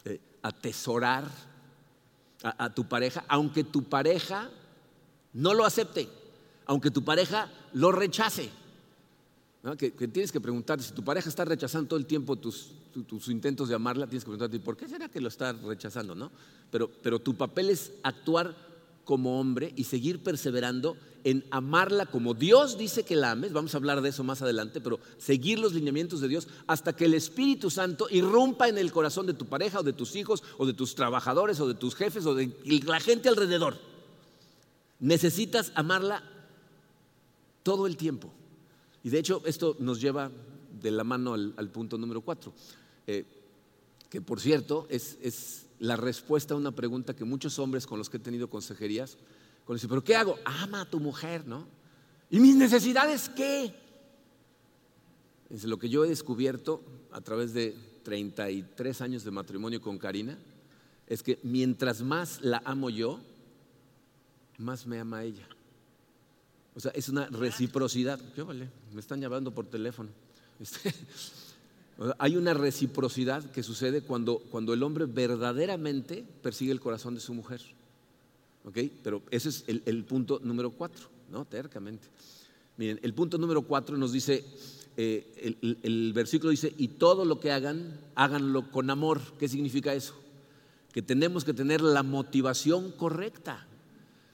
eh, 0.05 0.19
atesorar 0.41 1.29
a 2.43 2.73
tu 2.73 2.87
pareja, 2.87 3.23
aunque 3.27 3.63
tu 3.63 3.83
pareja 3.83 4.49
no 5.31 5.53
lo 5.53 5.65
acepte, 5.65 6.09
aunque 6.65 6.91
tu 6.91 7.03
pareja 7.03 7.49
lo 7.73 7.91
rechace. 7.91 8.49
Que, 9.77 9.91
tienes 9.91 10.29
que 10.31 10.41
preguntarte, 10.41 10.83
si 10.83 10.91
tu 10.91 11.05
pareja 11.05 11.29
está 11.29 11.45
rechazando 11.45 11.87
todo 11.87 11.99
el 11.99 12.05
tiempo 12.05 12.35
tus, 12.35 12.73
intentos 13.29 13.69
de 13.69 13.75
amarla, 13.75 14.07
tienes 14.07 14.25
que 14.25 14.29
preguntarte, 14.29 14.59
¿por 14.59 14.75
qué 14.75 14.89
será 14.89 15.07
que 15.07 15.21
lo 15.21 15.29
está 15.29 15.53
rechazando? 15.53 16.15
¿no? 16.15 16.31
Pero, 16.69 16.91
pero 17.01 17.19
tu 17.19 17.35
papel 17.35 17.69
es 17.69 17.93
actuar 18.03 18.53
como 19.05 19.39
hombre 19.39 19.71
y 19.77 19.85
seguir 19.85 20.21
perseverando 20.21 20.97
en 21.23 21.45
amarla 21.51 22.05
como 22.05 22.33
Dios 22.33 22.77
dice 22.77 23.03
que 23.03 23.15
la 23.15 23.31
ames, 23.31 23.53
vamos 23.53 23.73
a 23.73 23.77
hablar 23.77 24.01
de 24.01 24.09
eso 24.09 24.23
más 24.23 24.41
adelante, 24.41 24.81
pero 24.81 24.99
seguir 25.17 25.59
los 25.59 25.73
lineamientos 25.73 26.19
de 26.19 26.27
Dios 26.27 26.47
hasta 26.67 26.93
que 26.93 27.05
el 27.05 27.13
Espíritu 27.13 27.69
Santo 27.69 28.07
irrumpa 28.09 28.67
en 28.67 28.77
el 28.77 28.91
corazón 28.91 29.25
de 29.25 29.33
tu 29.33 29.45
pareja 29.45 29.79
o 29.79 29.83
de 29.83 29.93
tus 29.93 30.15
hijos 30.15 30.43
o 30.57 30.65
de 30.65 30.73
tus 30.73 30.95
trabajadores 30.95 31.59
o 31.59 31.67
de 31.67 31.75
tus 31.75 31.95
jefes 31.95 32.25
o 32.25 32.35
de 32.35 32.51
la 32.85 32.99
gente 32.99 33.29
alrededor. 33.29 33.77
Necesitas 34.99 35.71
amarla 35.75 36.23
todo 37.63 37.87
el 37.87 37.95
tiempo. 37.95 38.33
Y 39.03 39.09
de 39.09 39.19
hecho 39.19 39.41
esto 39.45 39.75
nos 39.79 39.99
lleva 40.01 40.31
de 40.81 40.91
la 40.91 41.03
mano 41.03 41.33
al, 41.33 41.69
punto 41.69 41.97
número 41.97 42.21
cuatro, 42.21 42.53
eh, 43.05 43.25
que 44.09 44.21
por 44.21 44.39
cierto 44.39 44.87
es, 44.89 45.67
la 45.79 45.95
respuesta 45.97 46.53
a 46.53 46.57
una 46.57 46.71
pregunta 46.71 47.15
que 47.15 47.25
muchos 47.25 47.59
hombres 47.59 47.85
con 47.85 47.97
los 47.97 48.09
que 48.09 48.17
he 48.17 48.19
tenido 48.19 48.49
consejerías, 48.49 49.17
cuando 49.65 49.75
dicen, 49.75 49.89
pero 49.89 50.03
¿qué 50.03 50.15
hago? 50.15 50.37
Ama 50.45 50.81
a 50.81 50.89
tu 50.89 50.99
mujer, 50.99 51.45
¿no? 51.45 51.67
¿Y 52.29 52.39
mis 52.39 52.55
necesidades 52.55 53.29
qué? 53.29 53.75
Es 55.49 55.65
lo 55.65 55.77
que 55.77 55.89
yo 55.89 56.05
he 56.05 56.09
descubierto 56.09 56.81
a 57.11 57.21
través 57.21 57.53
de 57.53 57.75
33 58.03 59.01
años 59.01 59.23
de 59.23 59.31
matrimonio 59.31 59.81
con 59.81 59.97
Karina, 59.97 60.37
es 61.07 61.21
que 61.21 61.39
mientras 61.43 62.01
más 62.01 62.41
la 62.41 62.61
amo 62.65 62.89
yo, 62.89 63.19
más 64.57 64.87
me 64.87 64.99
ama 64.99 65.23
ella. 65.23 65.47
O 66.75 66.79
sea, 66.79 66.91
es 66.91 67.09
una 67.09 67.27
reciprocidad. 67.27 68.19
¿Qué 68.35 68.41
vale? 68.41 68.69
Me 68.93 68.99
están 68.99 69.21
llamando 69.21 69.51
por 69.51 69.65
teléfono. 69.65 70.09
Este, 70.59 70.93
hay 72.19 72.37
una 72.37 72.53
reciprocidad 72.53 73.43
que 73.51 73.63
sucede 73.63 74.01
cuando, 74.01 74.37
cuando, 74.37 74.73
el 74.73 74.83
hombre 74.83 75.05
verdaderamente 75.05 76.23
persigue 76.41 76.71
el 76.71 76.79
corazón 76.79 77.15
de 77.15 77.21
su 77.21 77.33
mujer. 77.33 77.61
Pero 79.03 79.23
ese 79.31 79.49
es 79.49 79.65
el, 79.67 80.03
punto 80.05 80.39
número 80.43 80.71
cuatro, 80.71 81.07
¿no? 81.31 81.43
Tercamente. 81.45 82.07
Miren, 82.77 82.99
el 83.01 83.13
punto 83.13 83.37
número 83.37 83.63
cuatro 83.63 83.97
nos 83.97 84.11
dice, 84.11 84.45
eh, 84.95 85.57
el, 85.61 85.77
el 85.83 86.13
versículo 86.13 86.51
dice, 86.51 86.73
y 86.77 86.87
todo 86.87 87.25
lo 87.25 87.39
que 87.39 87.51
hagan, 87.51 87.99
háganlo 88.15 88.71
con 88.71 88.89
amor. 88.89 89.19
¿Qué 89.37 89.47
significa 89.47 89.93
eso? 89.93 90.13
Que 90.93 91.01
tenemos 91.01 91.43
que 91.43 91.53
tener 91.53 91.81
la 91.81 92.03
motivación 92.03 92.91
correcta. 92.91 93.67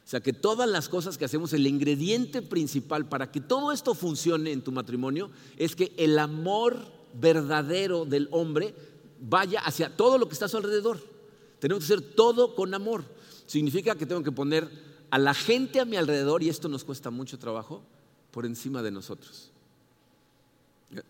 O 0.09 0.11
sea, 0.11 0.21
que 0.21 0.33
todas 0.33 0.67
las 0.67 0.89
cosas 0.89 1.19
que 1.19 1.25
hacemos, 1.25 1.53
el 1.53 1.67
ingrediente 1.67 2.41
principal 2.41 3.07
para 3.07 3.31
que 3.31 3.39
todo 3.39 3.71
esto 3.71 3.93
funcione 3.93 4.51
en 4.51 4.63
tu 4.63 4.71
matrimonio 4.71 5.29
es 5.55 5.75
que 5.75 5.93
el 5.97 6.17
amor 6.17 6.83
verdadero 7.13 8.05
del 8.05 8.27
hombre 8.31 8.73
vaya 9.21 9.59
hacia 9.59 9.95
todo 9.95 10.17
lo 10.17 10.27
que 10.27 10.33
está 10.33 10.45
a 10.45 10.49
su 10.49 10.57
alrededor. 10.57 10.99
Tenemos 11.59 11.85
que 11.85 11.93
hacer 11.93 12.15
todo 12.15 12.55
con 12.55 12.73
amor. 12.73 13.03
Significa 13.45 13.93
que 13.93 14.07
tengo 14.07 14.23
que 14.23 14.31
poner 14.31 14.67
a 15.11 15.19
la 15.19 15.35
gente 15.35 15.79
a 15.79 15.85
mi 15.85 15.95
alrededor, 15.95 16.41
y 16.41 16.49
esto 16.49 16.69
nos 16.69 16.83
cuesta 16.83 17.11
mucho 17.11 17.37
trabajo, 17.37 17.83
por 18.31 18.47
encima 18.47 18.81
de 18.81 18.89
nosotros. 18.89 19.51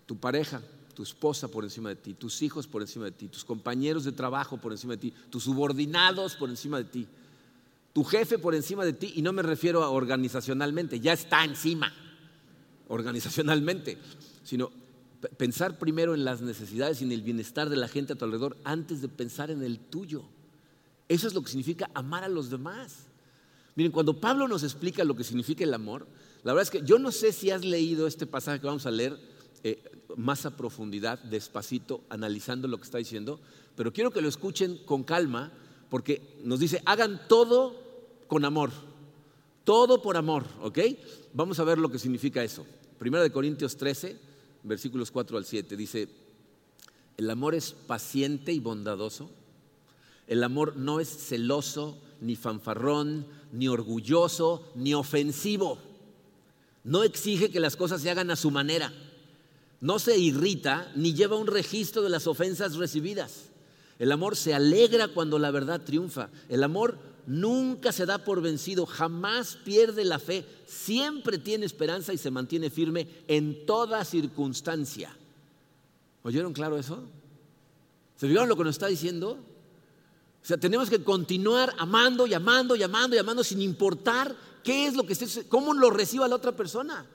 Tu 0.08 0.18
pareja, 0.18 0.62
tu 0.94 1.04
esposa 1.04 1.48
por 1.48 1.64
encima 1.64 1.88
de 1.88 1.96
ti, 1.96 2.16
tus 2.16 2.42
hijos 2.42 2.68
por 2.68 2.82
encima 2.82 3.06
de 3.06 3.12
ti, 3.12 3.30
tus 3.30 3.46
compañeros 3.46 4.04
de 4.04 4.12
trabajo 4.12 4.58
por 4.58 4.74
encima 4.74 4.98
de 4.98 5.10
ti, 5.10 5.14
tus 5.30 5.46
subordinados 5.46 6.36
por 6.36 6.50
encima 6.50 6.80
de 6.80 6.84
ti 6.84 7.08
tu 7.94 8.04
jefe 8.04 8.38
por 8.38 8.56
encima 8.56 8.86
de 8.86 8.94
ti, 8.94 9.14
y 9.16 9.22
no 9.22 9.34
me 9.34 9.42
refiero 9.42 9.84
a 9.84 9.90
organizacionalmente, 9.90 11.00
ya 11.00 11.14
está 11.14 11.44
encima, 11.44 11.94
organizacionalmente, 12.88 13.98
sino 14.44 14.72
pensar 15.38 15.78
primero 15.78 16.14
en 16.14 16.24
las 16.24 16.42
necesidades 16.42 17.02
y 17.02 17.06
en 17.06 17.12
el 17.12 17.22
bienestar 17.22 17.70
de 17.70 17.76
la 17.76 17.88
gente 17.88 18.14
a 18.14 18.16
tu 18.16 18.26
alrededor 18.26 18.58
antes 18.64 19.02
de 19.02 19.10
pensar 19.10 19.52
en 19.52 19.64
el 19.64 19.80
tuyo. 19.80 20.24
Eso 21.08 21.28
es 21.28 21.34
lo 21.34 21.42
que 21.42 21.50
significa 21.50 21.90
amar 21.94 22.24
a 22.24 22.30
los 22.30 22.50
demás. 22.50 23.08
Miren, 23.76 23.92
cuando 23.92 24.20
Pablo 24.20 24.48
nos 24.48 24.64
explica 24.64 25.04
lo 25.04 25.16
que 25.16 25.24
significa 25.24 25.64
el 25.64 25.74
amor, 25.74 26.08
la 26.44 26.54
verdad 26.54 26.64
es 26.64 26.70
que 26.70 26.86
yo 26.86 27.00
no 27.00 27.12
sé 27.12 27.34
si 27.34 27.52
has 27.52 27.66
leído 27.66 28.08
este 28.08 28.26
pasaje 28.26 28.60
que 28.60 28.68
vamos 28.68 28.86
a 28.86 28.92
leer 28.92 29.18
eh, 29.64 29.84
más 30.16 30.46
a 30.46 30.56
profundidad, 30.56 31.20
despacito, 31.24 32.04
analizando 32.10 32.68
lo 32.68 32.78
que 32.78 32.84
está 32.84 32.98
diciendo, 32.98 33.40
pero 33.76 33.92
quiero 33.92 34.12
que 34.12 34.22
lo 34.22 34.30
escuchen 34.30 34.78
con 34.86 35.04
calma 35.04 35.52
porque 35.90 36.22
nos 36.44 36.60
dice, 36.60 36.82
hagan 36.86 37.28
todo 37.28 37.76
con 38.28 38.46
amor, 38.46 38.72
todo 39.64 40.02
por 40.02 40.18
amor, 40.18 40.46
¿ok? 40.62 40.80
Vamos 41.34 41.60
a 41.60 41.64
ver 41.64 41.78
lo 41.78 41.90
que 41.90 42.00
significa 42.00 42.44
eso. 42.44 42.66
Primera 42.98 43.24
de 43.24 43.32
Corintios 43.32 43.76
13, 43.76 44.18
versículos 44.64 45.12
4 45.12 45.38
al 45.38 45.46
7, 45.46 45.76
dice, 45.76 46.08
el 47.18 47.30
amor 47.30 47.56
es 47.56 47.72
paciente 47.72 48.54
y 48.54 48.60
bondadoso, 48.60 49.30
el 50.28 50.44
amor 50.44 50.78
no 50.78 51.00
es 51.00 51.10
celoso, 51.10 51.98
ni 52.22 52.36
fanfarrón, 52.36 53.26
ni 53.52 53.68
orgulloso, 53.68 54.72
ni 54.76 54.94
ofensivo. 54.94 55.80
No 56.84 57.04
exige 57.04 57.50
que 57.50 57.60
las 57.60 57.76
cosas 57.76 58.02
se 58.02 58.12
hagan 58.12 58.30
a 58.30 58.36
su 58.36 58.52
manera. 58.52 58.94
No 59.82 59.98
se 59.98 60.18
irrita 60.18 60.92
ni 60.96 61.14
lleva 61.14 61.38
un 61.38 61.48
registro 61.48 62.02
de 62.04 62.10
las 62.10 62.28
ofensas 62.28 62.76
recibidas 62.76 63.49
el 64.00 64.14
amor 64.14 64.38
se 64.38 64.54
alegra 64.54 65.10
cuando 65.10 65.38
la 65.38 65.52
verdad 65.52 65.82
triunfa. 65.82 66.30
El 66.48 66.64
amor 66.64 66.98
nunca 67.28 67.92
se 67.92 68.06
da 68.06 68.18
por 68.18 68.42
vencido, 68.42 68.86
jamás 68.86 69.58
pierde 69.64 70.06
la 70.06 70.20
fe, 70.20 70.46
siempre 70.66 71.38
tiene 71.38 71.66
esperanza 71.66 72.14
y 72.14 72.18
se 72.18 72.32
mantiene 72.32 72.70
firme 72.70 73.08
en 73.28 73.66
toda 73.66 74.06
circunstancia. 74.06 75.16
¿Oyeron 76.24 76.54
claro 76.54 76.78
eso? 76.78 77.04
¿Se 78.16 78.26
vieron 78.26 78.48
lo 78.48 78.56
que 78.56 78.64
nos 78.64 78.76
está 78.76 78.88
diciendo? 78.88 79.38
O 80.42 80.46
sea, 80.46 80.58
tenemos 80.58 80.90
que 80.90 81.04
continuar 81.04 81.76
amando 81.78 82.26
y 82.26 82.34
amando 82.34 82.78
y 82.78 82.84
amando 82.84 83.18
y 83.18 83.20
amando 83.20 83.44
sin 83.44 83.62
importar 83.62 84.34
qué 84.64 84.88
es 84.88 84.96
lo 84.96 85.06
que 85.06 85.14
esté, 85.14 85.44
cómo 85.50 85.74
lo 85.74 85.90
reciba 85.90 86.28
la 86.28 86.36
otra 86.36 86.54
persona. 86.54 87.06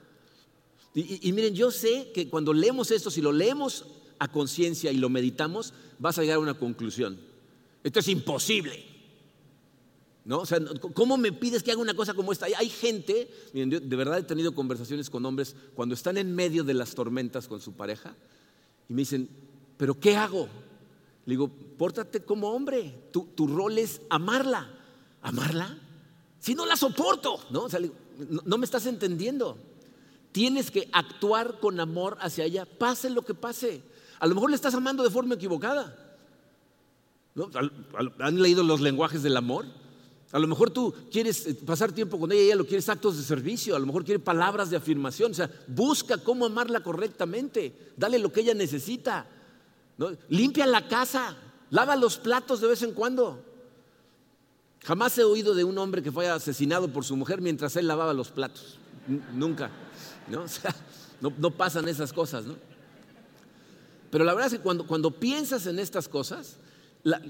Y, 0.93 1.27
y 1.27 1.33
miren, 1.33 1.55
yo 1.55 1.71
sé 1.71 2.11
que 2.13 2.29
cuando 2.29 2.53
leemos 2.53 2.91
esto, 2.91 3.09
si 3.09 3.21
lo 3.21 3.31
leemos 3.31 3.85
a 4.19 4.31
conciencia 4.31 4.91
y 4.91 4.97
lo 4.97 5.09
meditamos, 5.09 5.73
vas 5.99 6.17
a 6.17 6.21
llegar 6.21 6.37
a 6.37 6.41
una 6.41 6.53
conclusión. 6.55 7.19
Esto 7.83 7.99
es 7.99 8.07
imposible. 8.07 8.95
¿No? 10.25 10.39
O 10.39 10.45
sea, 10.45 10.59
¿cómo 10.95 11.17
me 11.17 11.31
pides 11.31 11.61
que 11.61 11.71
haga 11.71 11.81
una 11.81 11.93
cosa 11.93 12.15
como 12.15 12.31
esta? 12.31 12.47
Hay 12.57 12.69
gente, 12.69 13.29
de 13.53 13.95
verdad 13.95 14.17
he 14.17 14.23
tenido 14.23 14.55
conversaciones 14.55 15.11
con 15.11 15.23
hombres 15.23 15.55
cuando 15.75 15.93
están 15.93 16.17
en 16.17 16.33
medio 16.33 16.63
de 16.63 16.73
las 16.73 16.95
tormentas 16.95 17.47
con 17.47 17.61
su 17.61 17.73
pareja 17.73 18.15
y 18.89 18.93
me 18.93 19.03
dicen, 19.03 19.29
¿pero 19.77 19.99
qué 19.99 20.15
hago? 20.15 20.47
Le 21.25 21.33
digo, 21.33 21.47
pórtate 21.47 22.23
como 22.23 22.49
hombre, 22.49 23.09
tu, 23.11 23.25
tu 23.35 23.45
rol 23.45 23.77
es 23.77 24.01
amarla. 24.09 24.71
¿Amarla? 25.21 25.77
Si 26.39 26.55
no 26.55 26.65
la 26.65 26.75
soporto, 26.75 27.39
¿no? 27.51 27.67
no, 28.29 28.41
no 28.45 28.57
me 28.57 28.65
estás 28.65 28.87
entendiendo. 28.87 29.57
Tienes 30.31 30.69
que 30.69 30.89
actuar 30.91 31.59
con 31.59 31.79
amor 31.79 32.17
hacia 32.19 32.45
ella, 32.45 32.65
pase 32.65 33.09
lo 33.09 33.23
que 33.23 33.33
pase. 33.35 33.83
A 34.25 34.27
lo 34.27 34.33
mejor 34.33 34.49
le 34.49 34.55
estás 34.55 34.73
amando 34.73 35.03
de 35.03 35.11
forma 35.11 35.35
equivocada. 35.35 35.95
¿Han 38.17 38.41
leído 38.41 38.63
los 38.63 38.81
lenguajes 38.81 39.21
del 39.21 39.37
amor? 39.37 39.67
A 40.31 40.39
lo 40.39 40.47
mejor 40.47 40.71
tú 40.71 40.91
quieres 41.11 41.45
eh, 41.45 41.53
pasar 41.53 41.91
tiempo 41.91 42.19
con 42.19 42.31
ella 42.31 42.41
y 42.41 42.45
ella 42.45 42.55
lo 42.55 42.65
quieres 42.65 42.89
actos 42.89 43.17
de 43.17 43.23
servicio, 43.23 43.75
a 43.75 43.79
lo 43.79 43.85
mejor 43.85 44.03
quiere 44.03 44.17
palabras 44.17 44.71
de 44.71 44.77
afirmación, 44.77 45.29
o 45.29 45.35
sea, 45.35 45.51
busca 45.67 46.17
cómo 46.17 46.47
amarla 46.47 46.81
correctamente, 46.81 47.91
dale 47.95 48.17
lo 48.17 48.33
que 48.33 48.41
ella 48.41 48.55
necesita. 48.55 49.27
Limpia 50.29 50.65
la 50.65 50.87
casa, 50.87 51.37
lava 51.69 51.95
los 51.95 52.17
platos 52.17 52.61
de 52.61 52.67
vez 52.67 52.81
en 52.81 52.93
cuando. 52.93 53.45
Jamás 54.85 55.15
he 55.19 55.23
oído 55.23 55.53
de 55.53 55.63
un 55.63 55.77
hombre 55.77 56.01
que 56.01 56.11
fue 56.11 56.27
asesinado 56.27 56.87
por 56.87 57.05
su 57.05 57.15
mujer 57.15 57.41
mientras 57.41 57.75
él 57.75 57.87
lavaba 57.87 58.11
los 58.15 58.31
platos. 58.31 58.79
nunca. 59.35 59.69
¿no? 60.27 60.41
O 60.45 60.47
sea, 60.47 60.75
no, 61.21 61.51
pasan 61.51 61.87
esas 61.87 62.11
cosas, 62.11 62.45
¿no? 62.45 62.55
Pero 64.15 64.23
la 64.23 64.33
verdad 64.33 64.47
es 64.47 64.59
que 64.59 64.63
cuando, 64.63 64.87
cuando 64.87 65.11
piensas 65.11 65.67
en 65.67 65.77
estas 65.77 66.07
cosas, 66.07 66.55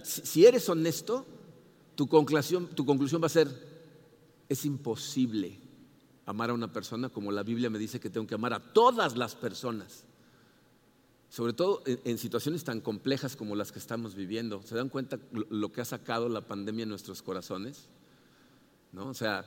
si 0.04 0.46
eres 0.46 0.70
honesto, 0.70 1.26
tu 1.96 2.08
conclusión, 2.08 2.70
va 2.70 3.26
a 3.26 3.30
ser, 3.30 3.50
es 4.48 4.66
imposible 4.66 5.58
amar 6.28 6.52
a 6.52 6.54
una 6.54 6.72
persona 6.72 7.10
como 7.10 7.32
la 7.32 7.42
Biblia 7.42 7.72
me 7.72 7.80
dice 7.80 8.00
que 8.00 8.12
tengo 8.12 8.28
que 8.28 8.36
amar 8.36 8.54
a 8.54 8.60
todas 8.60 9.18
las 9.18 9.34
personas. 9.34 10.04
Sobre 11.28 11.54
todo 11.54 11.82
en, 11.88 12.20
situaciones 12.20 12.64
tan 12.64 12.82
complejas 12.82 13.36
como 13.36 13.56
las 13.56 13.72
que 13.72 13.80
estamos 13.80 14.14
viviendo. 14.14 14.62
¿Se 14.62 14.76
dan 14.76 14.90
cuenta 14.90 15.18
lo 15.32 15.72
que 15.72 15.82
ha 15.82 15.86
sacado 15.86 16.30
la 16.30 16.42
pandemia 16.42 16.84
en 16.84 16.90
nuestros 16.90 17.24
corazones? 17.24 17.88
¿No? 18.92 19.08
O 19.08 19.16
sea, 19.16 19.44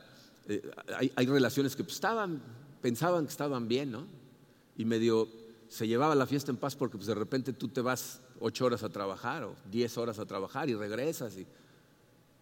eh, 0.48 0.68
hay, 1.14 1.26
relaciones 1.26 1.76
que 1.76 1.84
estaban, 1.84 2.42
pensaban 2.82 3.26
que 3.26 3.30
estaban 3.30 3.68
bien, 3.68 3.92
¿no? 3.92 4.06
Y 4.76 4.84
medio 4.84 5.46
se 5.68 5.86
llevaba 5.86 6.14
la 6.14 6.26
fiesta 6.26 6.50
en 6.50 6.56
paz 6.56 6.74
porque 6.74 6.96
pues, 6.96 7.06
de 7.06 7.14
repente 7.14 7.52
tú 7.52 7.68
te 7.68 7.80
vas 7.80 8.20
ocho 8.40 8.64
horas 8.64 8.82
a 8.82 8.88
trabajar 8.88 9.44
o 9.44 9.54
diez 9.70 9.96
horas 9.98 10.18
a 10.18 10.26
trabajar 10.26 10.68
y 10.68 10.74
regresas. 10.74 11.36
Y, 11.36 11.46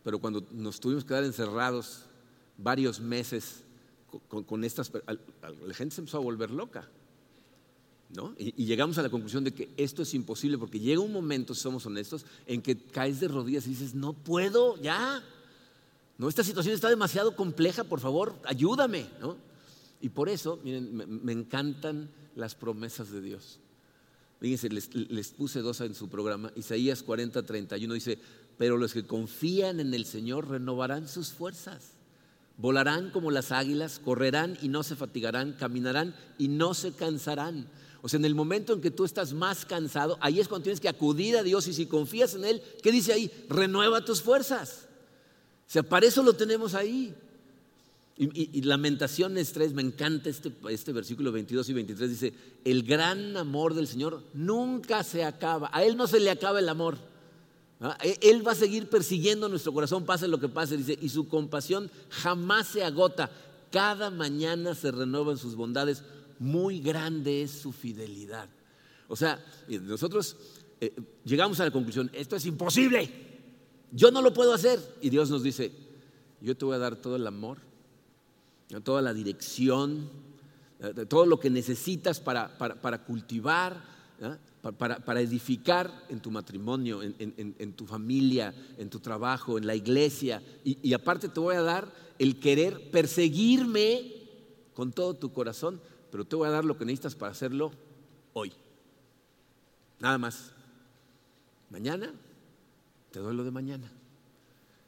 pero 0.04 0.18
cuando 0.18 0.46
nos 0.52 0.78
tuvimos 0.78 1.04
que 1.04 1.08
quedar 1.08 1.24
encerrados 1.24 2.02
varios 2.56 3.00
meses 3.00 3.64
con, 4.28 4.64
estas, 4.64 4.92
la 4.92 5.74
gente 5.74 5.94
se 5.94 6.00
empezó 6.00 6.18
a 6.18 6.20
volver 6.20 6.50
loca. 6.50 6.88
¿no? 8.14 8.34
Y, 8.38 8.64
llegamos 8.64 8.96
a 8.98 9.02
la 9.02 9.10
conclusión 9.10 9.42
de 9.42 9.52
que 9.52 9.68
esto 9.76 10.02
es 10.02 10.14
imposible 10.14 10.58
porque 10.58 10.78
llega 10.78 11.00
un 11.00 11.12
momento, 11.12 11.54
si 11.54 11.62
somos 11.62 11.84
honestos, 11.86 12.24
en 12.46 12.62
que 12.62 12.76
caes 12.76 13.18
de 13.20 13.28
rodillas 13.28 13.66
y 13.66 13.70
dices, 13.70 13.94
no 13.94 14.12
puedo, 14.12 14.80
ya. 14.80 15.22
No, 16.16 16.28
esta 16.28 16.44
situación 16.44 16.74
está 16.74 16.88
demasiado 16.88 17.34
compleja, 17.34 17.84
por 17.84 18.00
favor, 18.00 18.34
ayúdame. 18.44 19.06
¿no? 19.20 19.36
Y 20.00 20.10
por 20.10 20.28
eso, 20.28 20.60
miren, 20.62 21.22
me 21.24 21.32
encantan 21.32 22.10
las 22.34 22.54
promesas 22.54 23.10
de 23.10 23.20
Dios. 23.20 23.60
Fíjense, 24.40 24.68
les, 24.68 25.28
puse 25.30 25.60
dos 25.60 25.80
en 25.80 25.94
su 25.94 26.08
programa. 26.08 26.52
Isaías 26.56 27.02
40, 27.02 27.44
31 27.44 27.94
dice, 27.94 28.18
pero 28.58 28.76
los 28.76 28.92
que 28.92 29.06
confían 29.06 29.80
en 29.80 29.94
el 29.94 30.04
Señor 30.04 30.48
renovarán 30.48 31.08
sus 31.08 31.32
fuerzas. 31.32 31.92
Volarán 32.58 33.10
como 33.10 33.30
las 33.30 33.52
águilas, 33.52 33.98
correrán 33.98 34.58
y 34.62 34.68
no 34.68 34.82
se 34.82 34.96
fatigarán, 34.96 35.54
caminarán 35.54 36.14
y 36.38 36.48
no 36.48 36.74
se 36.74 36.92
cansarán. 36.92 37.68
O 38.02 38.08
sea, 38.08 38.18
en 38.18 38.24
el 38.24 38.34
momento 38.34 38.72
en 38.72 38.80
que 38.80 38.90
tú 38.90 39.04
estás 39.04 39.32
más 39.32 39.64
cansado, 39.64 40.18
ahí 40.20 40.38
es 40.38 40.48
cuando 40.48 40.64
tienes 40.64 40.80
que 40.80 40.88
acudir 40.88 41.36
a 41.36 41.42
Dios 41.42 41.66
y 41.66 41.72
si 41.72 41.86
confías 41.86 42.34
en 42.34 42.44
Él, 42.44 42.62
¿qué 42.82 42.92
dice 42.92 43.12
ahí? 43.12 43.30
Renueva 43.48 44.04
tus 44.04 44.22
fuerzas. 44.22 44.86
O 45.66 45.70
sea, 45.70 45.82
para 45.82 46.06
eso 46.06 46.22
lo 46.22 46.34
tenemos 46.34 46.74
ahí. 46.74 47.14
Y, 48.18 48.62
Lamentaciones 48.62 49.52
3, 49.52 49.74
me 49.74 49.82
encanta 49.82 50.30
este, 50.30 50.50
este 50.70 50.92
versículo 50.92 51.32
22 51.32 51.68
y 51.68 51.72
23, 51.74 52.10
dice, 52.10 52.32
el 52.64 52.82
gran 52.82 53.36
amor 53.36 53.74
del 53.74 53.86
Señor 53.86 54.22
nunca 54.32 55.04
se 55.04 55.22
acaba, 55.22 55.68
a 55.70 55.84
Él 55.84 55.98
no 55.98 56.06
se 56.06 56.18
le 56.18 56.30
acaba 56.30 56.58
el 56.58 56.70
amor. 56.70 56.96
E, 58.02 58.18
él 58.22 58.46
va 58.46 58.52
a 58.52 58.54
seguir 58.54 58.88
persiguiendo 58.88 59.50
nuestro 59.50 59.74
corazón, 59.74 60.06
pase 60.06 60.28
lo 60.28 60.40
que 60.40 60.48
pase, 60.48 60.78
dice, 60.78 60.98
y 60.98 61.10
su 61.10 61.28
compasión 61.28 61.90
jamás 62.08 62.68
se 62.68 62.82
agota, 62.82 63.30
cada 63.70 64.08
mañana 64.10 64.74
se 64.74 64.90
renuevan 64.92 65.36
sus 65.36 65.54
bondades, 65.54 66.02
muy 66.38 66.80
grande 66.80 67.42
es 67.42 67.50
su 67.50 67.72
fidelidad. 67.72 68.48
O 69.08 69.16
sea, 69.16 69.44
nosotros 69.68 70.36
eh, 70.80 70.94
llegamos 71.24 71.60
a 71.60 71.66
la 71.66 71.70
conclusión, 71.70 72.10
esto 72.14 72.34
es 72.36 72.46
imposible, 72.46 73.10
yo 73.92 74.10
no 74.10 74.22
lo 74.22 74.32
puedo 74.32 74.54
hacer, 74.54 74.80
y 75.02 75.10
Dios 75.10 75.28
nos 75.28 75.42
dice, 75.42 75.70
yo 76.40 76.56
te 76.56 76.64
voy 76.64 76.76
a 76.76 76.78
dar 76.78 76.96
todo 76.96 77.16
el 77.16 77.26
amor 77.26 77.58
toda 78.82 79.02
la 79.02 79.14
dirección, 79.14 80.08
eh, 80.80 81.06
todo 81.06 81.26
lo 81.26 81.38
que 81.38 81.50
necesitas 81.50 82.20
para, 82.20 82.56
cultivar, 83.06 83.82
para, 84.78 85.20
edificar 85.20 86.04
en 86.08 86.20
tu 86.20 86.30
matrimonio, 86.30 87.00
en, 87.02 87.72
tu 87.74 87.86
familia, 87.86 88.54
en 88.76 88.90
tu 88.90 89.00
trabajo, 89.00 89.58
en 89.58 89.66
la 89.66 89.74
iglesia. 89.74 90.42
Y, 90.64 90.92
aparte 90.92 91.28
te 91.28 91.40
voy 91.40 91.56
a 91.56 91.62
dar 91.62 91.92
el 92.18 92.38
querer 92.40 92.90
perseguirme 92.90 94.12
con 94.74 94.92
todo 94.92 95.14
tu 95.14 95.32
corazón, 95.32 95.80
pero 96.10 96.24
te 96.24 96.36
voy 96.36 96.48
a 96.48 96.52
dar 96.52 96.64
lo 96.64 96.76
que 96.76 96.84
necesitas 96.84 97.14
para 97.14 97.32
hacerlo 97.32 97.72
hoy. 98.32 98.52
Nada 100.00 100.18
más. 100.18 100.52
Mañana 101.70 102.12
te 103.10 103.18
doy 103.18 103.34
lo 103.34 103.44
de 103.44 103.50
mañana. 103.50 103.90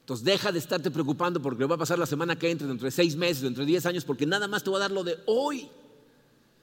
Entonces 0.08 0.24
deja 0.24 0.50
de 0.50 0.58
estarte 0.58 0.90
preocupando 0.90 1.42
porque 1.42 1.66
va 1.66 1.74
a 1.74 1.78
pasar 1.78 1.98
la 1.98 2.06
semana 2.06 2.34
que 2.34 2.50
entra, 2.50 2.66
dentro 2.66 2.86
de 2.86 2.90
seis 2.90 3.14
meses, 3.14 3.42
dentro 3.42 3.62
de 3.62 3.66
diez 3.66 3.84
años, 3.84 4.06
porque 4.06 4.24
nada 4.24 4.48
más 4.48 4.64
te 4.64 4.70
va 4.70 4.78
a 4.78 4.80
dar 4.80 4.90
lo 4.90 5.04
de 5.04 5.18
hoy. 5.26 5.68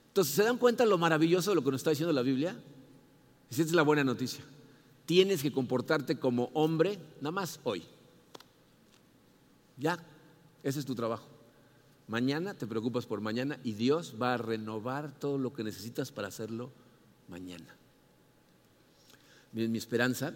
Entonces, 0.08 0.34
¿se 0.34 0.42
dan 0.42 0.58
cuenta 0.58 0.84
lo 0.84 0.98
maravilloso 0.98 1.52
de 1.52 1.54
lo 1.54 1.62
que 1.62 1.70
nos 1.70 1.78
está 1.78 1.90
diciendo 1.90 2.12
la 2.12 2.22
Biblia? 2.22 2.56
Esa 3.48 3.62
es 3.62 3.70
la 3.70 3.82
buena 3.82 4.02
noticia. 4.02 4.42
Tienes 5.04 5.42
que 5.42 5.52
comportarte 5.52 6.18
como 6.18 6.50
hombre 6.54 6.98
nada 7.20 7.30
más 7.30 7.60
hoy. 7.62 7.84
Ya, 9.76 9.96
ese 10.64 10.80
es 10.80 10.84
tu 10.84 10.96
trabajo. 10.96 11.28
Mañana 12.08 12.54
te 12.54 12.66
preocupas 12.66 13.06
por 13.06 13.20
mañana 13.20 13.60
y 13.62 13.74
Dios 13.74 14.14
va 14.20 14.34
a 14.34 14.38
renovar 14.38 15.20
todo 15.20 15.38
lo 15.38 15.52
que 15.52 15.62
necesitas 15.62 16.10
para 16.10 16.26
hacerlo 16.26 16.72
mañana. 17.28 17.76
Miren, 19.52 19.70
mi 19.70 19.78
esperanza 19.78 20.34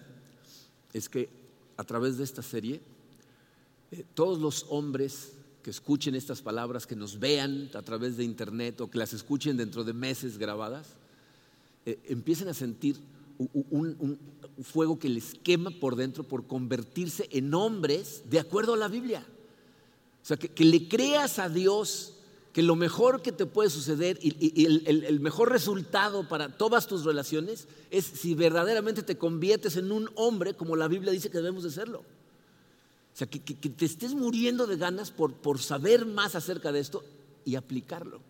es 0.92 1.08
que 1.08 1.28
a 1.76 1.82
través 1.82 2.16
de 2.16 2.22
esta 2.22 2.42
serie 2.42 2.80
eh, 3.90 4.04
todos 4.14 4.38
los 4.38 4.66
hombres 4.68 5.32
que 5.62 5.70
escuchen 5.70 6.14
estas 6.14 6.42
palabras, 6.42 6.86
que 6.86 6.96
nos 6.96 7.18
vean 7.18 7.70
a 7.74 7.82
través 7.82 8.16
de 8.16 8.24
internet 8.24 8.80
o 8.80 8.90
que 8.90 8.98
las 8.98 9.12
escuchen 9.12 9.56
dentro 9.56 9.84
de 9.84 9.92
meses 9.92 10.38
grabadas, 10.38 10.96
eh, 11.86 11.98
empiecen 12.08 12.48
a 12.48 12.54
sentir 12.54 12.96
un, 13.70 14.18
fuego 14.62 14.98
que 14.98 15.08
les 15.08 15.34
quema 15.34 15.70
por 15.70 15.96
dentro 15.96 16.24
por 16.24 16.46
convertirse 16.46 17.26
en 17.30 17.54
hombres 17.54 18.22
de 18.28 18.38
acuerdo 18.38 18.74
a 18.74 18.76
la 18.76 18.88
Biblia. 18.88 19.26
O 20.22 20.26
sea, 20.26 20.36
que, 20.36 20.64
le 20.64 20.86
creas 20.86 21.38
a 21.38 21.48
Dios 21.48 22.16
que 22.52 22.62
lo 22.62 22.76
mejor 22.76 23.22
que 23.22 23.32
te 23.32 23.46
puede 23.46 23.70
suceder 23.70 24.18
y, 24.20 24.66
el, 24.66 25.20
mejor 25.20 25.50
resultado 25.50 26.28
para 26.28 26.58
todas 26.58 26.86
tus 26.86 27.04
relaciones 27.04 27.68
es 27.90 28.04
si 28.04 28.34
verdaderamente 28.34 29.02
te 29.02 29.16
conviertes 29.16 29.76
en 29.76 29.90
un 29.90 30.10
hombre 30.16 30.54
como 30.54 30.76
la 30.76 30.88
Biblia 30.88 31.12
dice 31.12 31.30
que 31.30 31.38
debemos 31.38 31.62
de 31.62 31.70
serlo. 31.70 32.04
O 33.12 33.16
sea, 33.16 33.26
que, 33.26 33.40
te 33.40 33.84
estés 33.84 34.14
muriendo 34.14 34.66
de 34.66 34.76
ganas 34.76 35.10
por, 35.10 35.34
por 35.34 35.58
saber 35.58 36.06
más 36.06 36.34
acerca 36.34 36.72
de 36.72 36.80
esto 36.80 37.04
y 37.44 37.56
aplicarlo. 37.56 38.20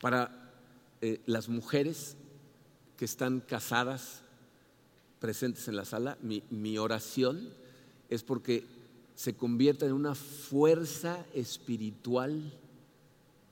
Para 0.00 0.52
eh, 1.00 1.20
las 1.26 1.48
mujeres 1.48 2.16
que 2.96 3.04
están 3.04 3.40
casadas, 3.40 4.22
presentes 5.18 5.68
en 5.68 5.76
la 5.76 5.84
sala, 5.84 6.18
mi, 6.20 6.78
oración 6.78 7.48
es 8.08 8.22
porque 8.22 8.64
se 9.14 9.34
convierta 9.34 9.86
en 9.86 9.92
una 9.92 10.14
fuerza 10.14 11.24
espiritual 11.32 12.52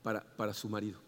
para, 0.03 0.21
para, 0.35 0.53
su 0.53 0.67
marido. 0.69 0.99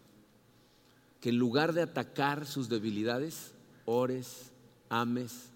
Que 1.20 1.30
en 1.30 1.38
lugar 1.38 1.74
de 1.74 1.82
atacar 1.82 2.46
sus 2.46 2.70
debilidades, 2.70 3.54
ores, 3.86 4.52
ames, 4.90 5.53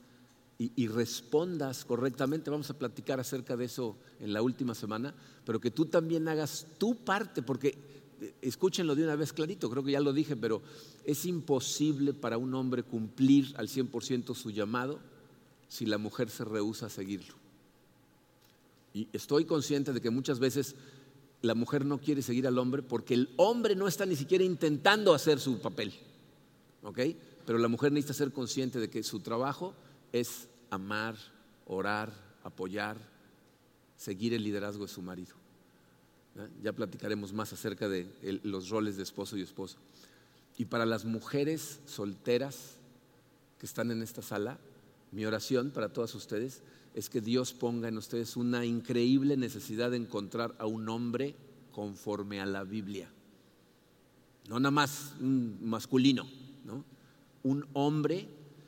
y, 0.60 0.88
respondas 0.88 1.86
correctamente. 1.86 2.50
Vamos 2.50 2.70
a 2.70 2.78
platicar 2.78 3.20
acerca 3.20 3.56
de 3.56 3.66
eso 3.66 3.96
en 4.20 4.34
la 4.34 4.42
última 4.42 4.74
semana, 4.74 5.14
pero 5.46 5.60
que 5.60 5.72
tú 5.72 5.86
también 5.86 6.28
hagas 6.28 6.66
tu 6.80 6.96
parte, 6.96 7.44
porque 7.44 7.78
eh, 8.22 8.34
escúchenlo 8.42 8.96
de 8.96 9.04
una 9.04 9.16
vez 9.16 9.34
clarito, 9.34 9.70
creo 9.70 9.84
que 9.84 9.92
ya 9.92 10.00
lo 10.00 10.14
dije, 10.14 10.36
pero 10.36 10.62
es 11.06 11.26
imposible 11.26 12.14
para 12.14 12.38
un 12.38 12.54
hombre 12.56 12.82
cumplir 12.84 13.54
al 13.58 13.68
100% 13.68 14.34
su 14.34 14.50
llamado 14.50 15.00
si 15.68 15.86
la 15.86 16.00
mujer 16.00 16.30
se 16.30 16.44
rehúsa 16.44 16.88
a 16.88 16.90
seguirlo. 16.90 17.36
Y 18.94 19.08
estoy 19.14 19.46
consciente 19.46 19.94
de 19.94 20.02
que 20.02 20.10
muchas 20.10 20.40
veces 20.40 20.76
la 21.44 21.54
mujer 21.54 21.86
no 21.86 22.00
quiere 22.00 22.24
seguir 22.24 22.48
al 22.48 22.58
hombre 22.58 22.82
porque 22.82 23.14
el 23.14 23.30
hombre 23.38 23.76
no 23.76 23.88
está 23.88 24.08
ni 24.08 24.16
siquiera 24.16 24.44
intentando 24.44 25.14
hacer 25.14 25.40
su 25.40 25.60
papel. 25.60 25.94
¿Ok? 26.82 27.00
Pero 27.46 27.60
la 27.60 27.68
mujer 27.68 27.92
necesita 27.92 28.14
ser 28.14 28.32
consciente 28.32 28.80
de 28.80 28.90
que 28.90 29.04
su 29.04 29.20
trabajo 29.20 29.76
es 30.12 30.48
amar, 30.70 31.16
orar, 31.66 32.12
apoyar, 32.44 32.98
seguir 33.96 34.34
el 34.34 34.44
liderazgo 34.44 34.86
de 34.86 34.92
su 34.92 35.02
marido. 35.02 35.36
Ya 36.62 36.72
platicaremos 36.74 37.34
más 37.34 37.52
acerca 37.54 37.90
de 37.90 38.40
los 38.44 38.70
roles 38.70 38.96
de 38.98 39.04
esposo 39.04 39.38
y 39.38 39.42
esposo. 39.42 39.78
Y 40.58 40.66
para 40.66 40.86
las 40.86 41.06
mujeres 41.06 41.80
solteras 41.86 42.78
que 43.60 43.66
están 43.66 43.92
en 43.92 44.04
esta 44.04 44.22
sala, 44.22 44.60
mi 45.12 45.26
oración 45.26 45.72
para 45.72 45.90
todas 45.90 46.14
ustedes 46.16 46.62
es 46.94 47.10
que 47.10 47.22
Dios 47.22 47.54
ponga 47.54 47.88
en 47.88 47.98
ustedes 47.98 48.38
una 48.38 48.66
increíble 48.66 49.38
necesidad 49.38 49.92
de 49.92 49.98
encontrar 49.98 50.56
a 50.60 50.66
un 50.66 50.90
hombre 50.90 51.36
conforme 51.72 52.42
a 52.42 52.46
la 52.46 52.64
Biblia. 52.64 53.10
No 54.50 54.60
nada 54.60 54.72
más 54.72 55.14
un 55.20 55.60
masculino, 55.62 56.28
¿no? 56.66 56.84
Un 57.44 57.68
hombre. 57.74 58.28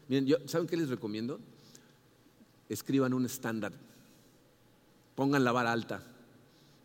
Miren, 0.10 0.48
¿saben 0.48 0.68
qué 0.68 0.76
les 0.76 0.90
recomiendo? 0.90 1.40
Escriban 2.68 3.14
un 3.14 3.26
estándar. 3.26 3.72
Pongan 5.16 5.44
la 5.44 5.52
vara 5.52 5.72
alta. 5.72 6.04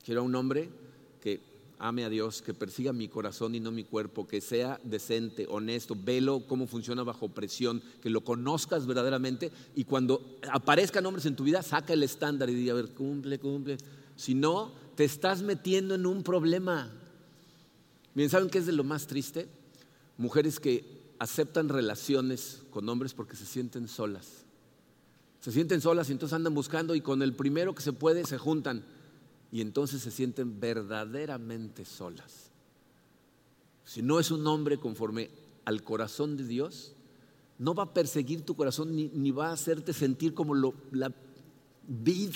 Quiero 0.05 0.21
a 0.21 0.25
un 0.25 0.35
hombre 0.35 0.69
que 1.23 1.41
ame 1.79 2.05
a 2.05 2.11
Dios, 2.11 2.43
que 2.43 2.53
persiga 2.53 2.93
mi 2.93 3.09
corazón 3.09 3.55
y 3.55 3.61
no 3.61 3.71
mi 3.71 3.85
cuerpo, 3.85 4.27
que 4.27 4.43
sea 4.43 4.79
decente, 4.85 5.47
honesto, 5.49 5.97
velo 5.99 6.45
cómo 6.47 6.67
funciona 6.67 7.03
bajo 7.03 7.29
presión, 7.29 7.83
que 8.03 8.11
lo 8.11 8.23
conozcas 8.23 8.87
verdaderamente 8.87 9.51
y 9.75 9.85
cuando 9.85 10.39
aparezcan 10.53 11.07
hombres 11.07 11.27
en 11.27 11.37
tu 11.37 11.45
vida, 11.45 11.63
saca 11.63 11.95
el 11.95 12.03
estándar 12.03 12.51
y 12.51 12.55
diga, 12.55 12.73
a 12.73 12.77
ver, 12.77 12.91
cumple, 12.91 13.39
cumple. 13.39 13.79
Si 14.17 14.35
no, 14.35 14.73
te 14.95 15.05
estás 15.05 15.43
metiendo 15.43 15.95
en 15.95 16.05
un 16.05 16.23
problema. 16.23 16.93
Bien, 18.15 18.29
¿saben 18.29 18.51
qué 18.51 18.59
es 18.59 18.67
de 18.67 18.73
lo 18.73 18.85
más 18.85 19.07
triste? 19.07 19.49
Mujeres 20.19 20.61
que 20.61 20.94
aceptan 21.19 21.69
relaciones 21.69 22.63
con 22.71 22.89
hombres 22.89 23.15
porque 23.15 23.37
se 23.37 23.47
sienten 23.47 23.89
solas. 23.89 24.45
Se 25.41 25.53
sienten 25.53 25.81
solas 25.81 26.09
y 26.09 26.13
entonces 26.13 26.35
andan 26.35 26.55
buscando 26.55 26.95
y 26.95 27.01
con 27.01 27.23
el 27.23 27.35
primero 27.35 27.75
que 27.75 27.83
se 27.83 27.93
puede 27.93 28.25
se 28.25 28.39
juntan 28.39 28.85
y 29.53 29.61
entonces 29.61 30.03
se 30.03 30.11
sienten 30.11 30.59
verdaderamente 30.59 31.85
solas. 31.85 32.51
Si 33.85 34.03
no 34.03 34.19
es 34.19 34.31
un 34.31 34.47
hombre 34.47 34.79
conforme 34.79 35.31
al 35.65 35.83
corazón 35.85 36.37
de 36.37 36.47
Dios, 36.47 36.95
no 37.59 37.75
va 37.75 37.85
a 37.85 37.95
perseguir 37.95 38.45
tu 38.45 38.57
corazón 38.57 38.97
ni, 38.97 39.31
va 39.31 39.51
a 39.51 39.53
hacerte 39.53 39.93
sentir 39.93 40.35
como 40.35 40.55
lo, 40.55 40.75
la 40.91 41.13
vid 41.87 42.35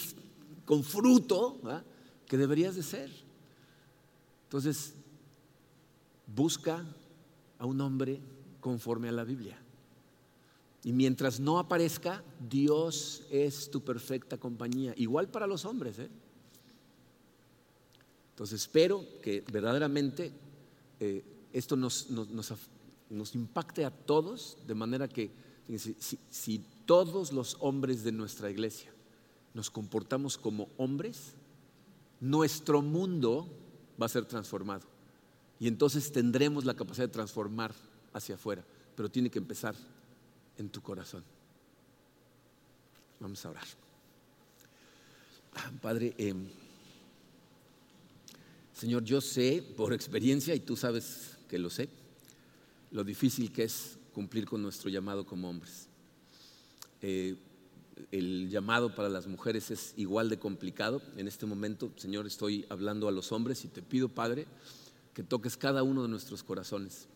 con 0.64 0.84
fruto 0.84 1.60
que 2.26 2.36
deberías 2.36 2.76
de 2.76 2.82
ser. 2.82 3.10
Entonces, 4.44 4.94
busca 6.26 6.84
a 7.58 7.66
un 7.66 7.80
hombre 7.80 8.20
conforme 8.68 9.08
a 9.08 9.12
la 9.12 9.24
Biblia. 9.24 9.58
Y 10.84 10.92
mientras 10.92 11.40
no 11.40 11.58
aparezca, 11.58 12.22
Dios 12.50 13.22
es 13.30 13.70
tu 13.70 13.80
perfecta 13.80 14.36
compañía. 14.36 14.92
Igual 14.98 15.28
para 15.28 15.46
los 15.46 15.64
hombres. 15.64 15.98
¿eh? 15.98 16.10
Entonces 18.32 18.60
espero 18.60 19.06
que 19.22 19.42
verdaderamente 19.50 20.32
eh, 21.00 21.24
esto 21.50 21.76
nos, 21.76 22.08
impacte 23.34 23.86
a 23.86 23.90
todos, 23.90 24.58
de 24.66 24.74
manera 24.74 25.08
que 25.08 25.30
si, 26.30 26.62
todos 26.84 27.32
los 27.32 27.56
hombres 27.60 28.04
de 28.04 28.12
nuestra 28.12 28.50
iglesia 28.50 28.92
nos 29.54 29.70
comportamos 29.70 30.36
como 30.36 30.68
hombres, 30.76 31.32
nuestro 32.20 32.82
mundo 32.82 33.48
va 34.00 34.04
a 34.04 34.10
ser 34.10 34.26
transformado. 34.26 34.86
Y 35.58 35.68
entonces 35.68 36.12
tendremos 36.12 36.66
la 36.66 36.74
capacidad 36.74 37.06
de 37.06 37.12
transformar 37.14 37.74
hacia 38.18 38.34
afuera, 38.34 38.64
pero 38.94 39.08
tiene 39.08 39.30
que 39.30 39.38
empezar 39.38 39.74
en 40.56 40.68
tu 40.68 40.80
corazón. 40.80 41.24
Vamos 43.20 43.44
a 43.44 43.50
orar. 43.50 43.66
Ah, 45.54 45.70
Padre, 45.80 46.14
eh, 46.18 46.34
Señor, 48.72 49.02
yo 49.02 49.20
sé 49.20 49.64
por 49.76 49.92
experiencia, 49.92 50.54
y 50.54 50.60
tú 50.60 50.76
sabes 50.76 51.36
que 51.48 51.58
lo 51.58 51.70
sé, 51.70 51.88
lo 52.92 53.02
difícil 53.02 53.52
que 53.52 53.64
es 53.64 53.98
cumplir 54.12 54.46
con 54.46 54.62
nuestro 54.62 54.88
llamado 54.88 55.26
como 55.26 55.48
hombres. 55.48 55.88
Eh, 57.02 57.36
el 58.12 58.48
llamado 58.50 58.94
para 58.94 59.08
las 59.08 59.26
mujeres 59.26 59.70
es 59.70 59.94
igual 59.96 60.28
de 60.28 60.38
complicado. 60.38 61.02
En 61.16 61.26
este 61.26 61.46
momento, 61.46 61.90
Señor, 61.96 62.26
estoy 62.26 62.66
hablando 62.68 63.08
a 63.08 63.12
los 63.12 63.32
hombres 63.32 63.64
y 63.64 63.68
te 63.68 63.82
pido, 63.82 64.08
Padre, 64.08 64.46
que 65.14 65.22
toques 65.24 65.56
cada 65.56 65.82
uno 65.82 66.02
de 66.02 66.08
nuestros 66.08 66.44
corazones, 66.44 67.08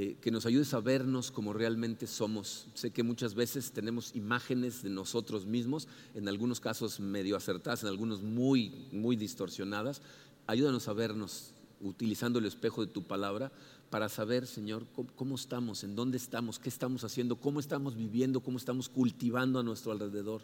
eh, 0.00 0.16
que 0.20 0.30
nos 0.30 0.46
ayudes 0.46 0.74
a 0.74 0.80
vernos 0.80 1.32
como 1.32 1.52
realmente 1.52 2.06
somos. 2.06 2.68
Sé 2.74 2.92
que 2.92 3.02
muchas 3.02 3.34
veces 3.34 3.72
tenemos 3.72 4.14
imágenes 4.14 4.82
de 4.82 4.90
nosotros 4.90 5.44
mismos, 5.44 5.88
en 6.14 6.28
algunos 6.28 6.60
casos 6.60 7.00
medio 7.00 7.36
acertadas, 7.36 7.82
en 7.82 7.88
algunos 7.88 8.22
muy, 8.22 8.86
muy 8.92 9.16
distorsionadas, 9.16 10.00
Ayúdanos 10.48 10.88
a 10.88 10.94
vernos 10.94 11.52
utilizando 11.78 12.38
el 12.38 12.46
espejo 12.46 12.80
de 12.86 12.90
tu 12.90 13.02
palabra 13.02 13.52
para 13.90 14.08
saber, 14.08 14.46
Señor, 14.46 14.86
cómo, 15.14 15.34
estamos, 15.34 15.84
en 15.84 15.94
dónde 15.94 16.16
estamos, 16.16 16.58
qué 16.58 16.70
estamos 16.70 17.04
haciendo, 17.04 17.36
cómo 17.36 17.60
estamos 17.60 17.94
viviendo, 17.94 18.40
cómo 18.40 18.56
estamos 18.56 18.88
cultivando 18.88 19.58
a 19.58 19.62
nuestro 19.62 19.92
alrededor. 19.92 20.40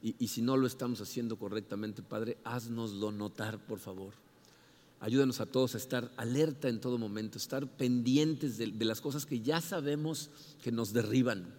Y, 0.00 0.28
si 0.28 0.40
no 0.40 0.56
lo 0.56 0.66
estamos 0.66 1.02
haciendo 1.02 1.36
correctamente, 1.36 2.02
Padre, 2.02 2.38
haznoslo 2.42 3.12
notar, 3.12 3.58
por 3.66 3.80
favor. 3.80 4.14
Ayúdanos 5.00 5.40
a 5.40 5.46
todos 5.46 5.74
a 5.74 5.78
estar 5.78 6.10
alerta 6.16 6.68
en 6.68 6.80
todo 6.80 6.96
momento, 6.96 7.36
estar 7.36 7.66
pendientes 7.66 8.56
de, 8.56 8.68
las 8.84 9.00
cosas 9.00 9.26
que 9.26 9.40
ya 9.40 9.60
sabemos 9.60 10.30
que 10.62 10.72
nos 10.72 10.92
derriban. 10.92 11.54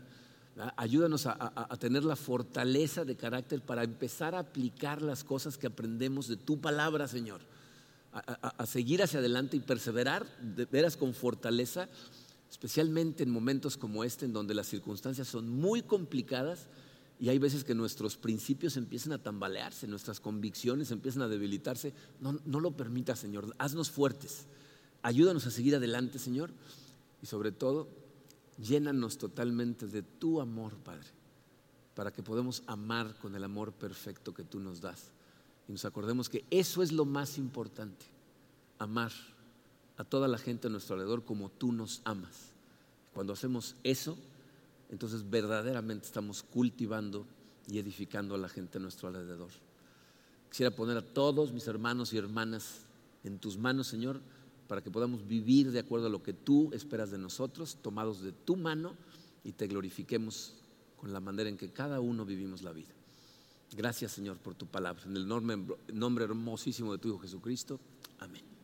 Ayúdanos 0.76 1.28
a, 1.28 1.78
tener 1.80 2.04
la 2.04 2.16
fortaleza 2.16 3.06
de 3.06 3.16
carácter 3.16 3.62
para 3.62 3.84
empezar 3.84 4.34
a 4.34 4.40
aplicar 4.40 5.04
las 5.04 5.24
cosas 5.24 5.56
que 5.56 5.68
aprendemos 5.68 6.28
de 6.28 6.36
tu 6.36 6.60
palabra, 6.60 7.08
Señor. 7.08 7.42
A, 8.12 8.66
seguir 8.66 9.04
hacia 9.04 9.20
adelante 9.20 9.56
y 9.56 9.60
perseverar 9.60 10.26
de 10.42 10.66
veras 10.66 10.98
con 10.98 11.14
fortaleza, 11.14 11.88
especialmente 12.50 13.22
en 13.22 13.30
momentos 13.30 13.78
como 13.78 14.04
este, 14.04 14.26
en 14.26 14.34
donde 14.34 14.56
las 14.56 14.66
circunstancias 14.66 15.28
son 15.28 15.48
muy 15.48 15.84
complicadas 15.84 16.68
y 17.20 17.30
hay 17.30 17.40
veces 17.40 17.64
que 17.64 17.74
nuestros 17.74 18.18
principios 18.18 18.78
empiezan 18.78 19.14
a 19.14 19.22
tambalearse, 19.22 19.88
nuestras 19.88 20.20
convicciones 20.20 20.92
empiezan 20.92 21.24
a 21.24 21.28
debilitarse. 21.28 21.94
No, 22.20 22.40
no 22.46 22.60
lo 22.60 22.78
permita, 22.78 23.16
Señor. 23.16 23.54
Haznos 23.58 23.90
fuertes. 23.90 24.46
Ayúdanos 25.02 25.46
a 25.48 25.52
seguir 25.52 25.76
adelante, 25.76 26.20
Señor. 26.20 26.52
Y 27.24 27.26
sobre 27.26 27.52
todo, 27.52 27.88
Llénanos 28.58 29.18
totalmente 29.18 29.86
de 29.88 30.02
tu 30.02 30.42
amor, 30.42 30.76
Padre, 30.78 31.08
para 31.96 32.12
que 32.12 32.24
podamos 32.24 32.64
amar 32.66 33.16
con 33.20 33.36
el 33.36 33.44
amor 33.44 33.72
perfecto 33.72 34.34
que 34.34 34.44
tú 34.44 34.60
nos 34.60 34.82
das. 34.82 35.12
Y 35.68 35.72
nos 35.72 35.86
acordemos 35.86 36.28
que 36.28 36.44
eso 36.50 36.82
es 36.82 36.92
lo 36.92 37.06
más 37.06 37.38
importante, 37.38 38.06
amar 38.80 39.12
a 39.98 40.04
toda 40.04 40.28
la 40.28 40.38
gente 40.38 40.68
a 40.68 40.70
nuestro 40.72 40.96
alrededor 40.96 41.24
como 41.24 41.50
tú 41.50 41.72
nos 41.72 42.02
amas. 42.04 42.52
Cuando 43.14 43.34
hacemos 43.34 43.76
eso, 43.84 44.18
entonces 44.90 45.30
verdaderamente 45.30 46.06
estamos 46.06 46.44
cultivando 46.44 47.26
y 47.68 47.80
edificando 47.80 48.36
a 48.36 48.38
la 48.38 48.50
gente 48.50 48.78
a 48.78 48.82
nuestro 48.82 49.10
alrededor. 49.10 49.50
Quisiera 50.50 50.76
poner 50.76 50.98
a 50.98 51.02
todos 51.02 51.52
mis 51.52 51.68
hermanos 51.68 52.14
y 52.14 52.18
hermanas 52.18 52.86
en 53.24 53.40
tus 53.40 53.58
manos, 53.58 53.88
Señor 53.88 54.22
para 54.68 54.82
que 54.82 54.92
podamos 54.92 55.26
vivir 55.28 55.72
de 55.72 55.80
acuerdo 55.80 56.08
a 56.08 56.10
lo 56.10 56.22
que 56.22 56.34
tú 56.34 56.70
esperas 56.74 57.10
de 57.10 57.18
nosotros, 57.18 57.78
tomados 57.82 58.22
de 58.22 58.32
tu 58.32 58.56
mano 58.56 58.96
y 59.44 59.54
te 59.54 59.68
glorifiquemos 59.68 60.56
con 60.98 61.14
la 61.14 61.20
manera 61.20 61.50
en 61.50 61.58
que 61.58 61.72
cada 61.72 62.00
uno 62.00 62.26
vivimos 62.26 62.62
la 62.62 62.74
vida. 62.74 62.94
Gracias 63.76 64.12
Señor 64.12 64.38
por 64.38 64.56
tu 64.56 64.68
palabra. 64.68 65.04
En 65.06 65.16
el 65.16 65.28
nombre, 65.28 65.58
nombre 65.94 66.26
hermosísimo 66.26 66.92
de 66.92 67.00
tu 67.00 67.10
Hijo 67.10 67.20
Jesucristo. 67.20 67.80
Amén. 68.20 68.57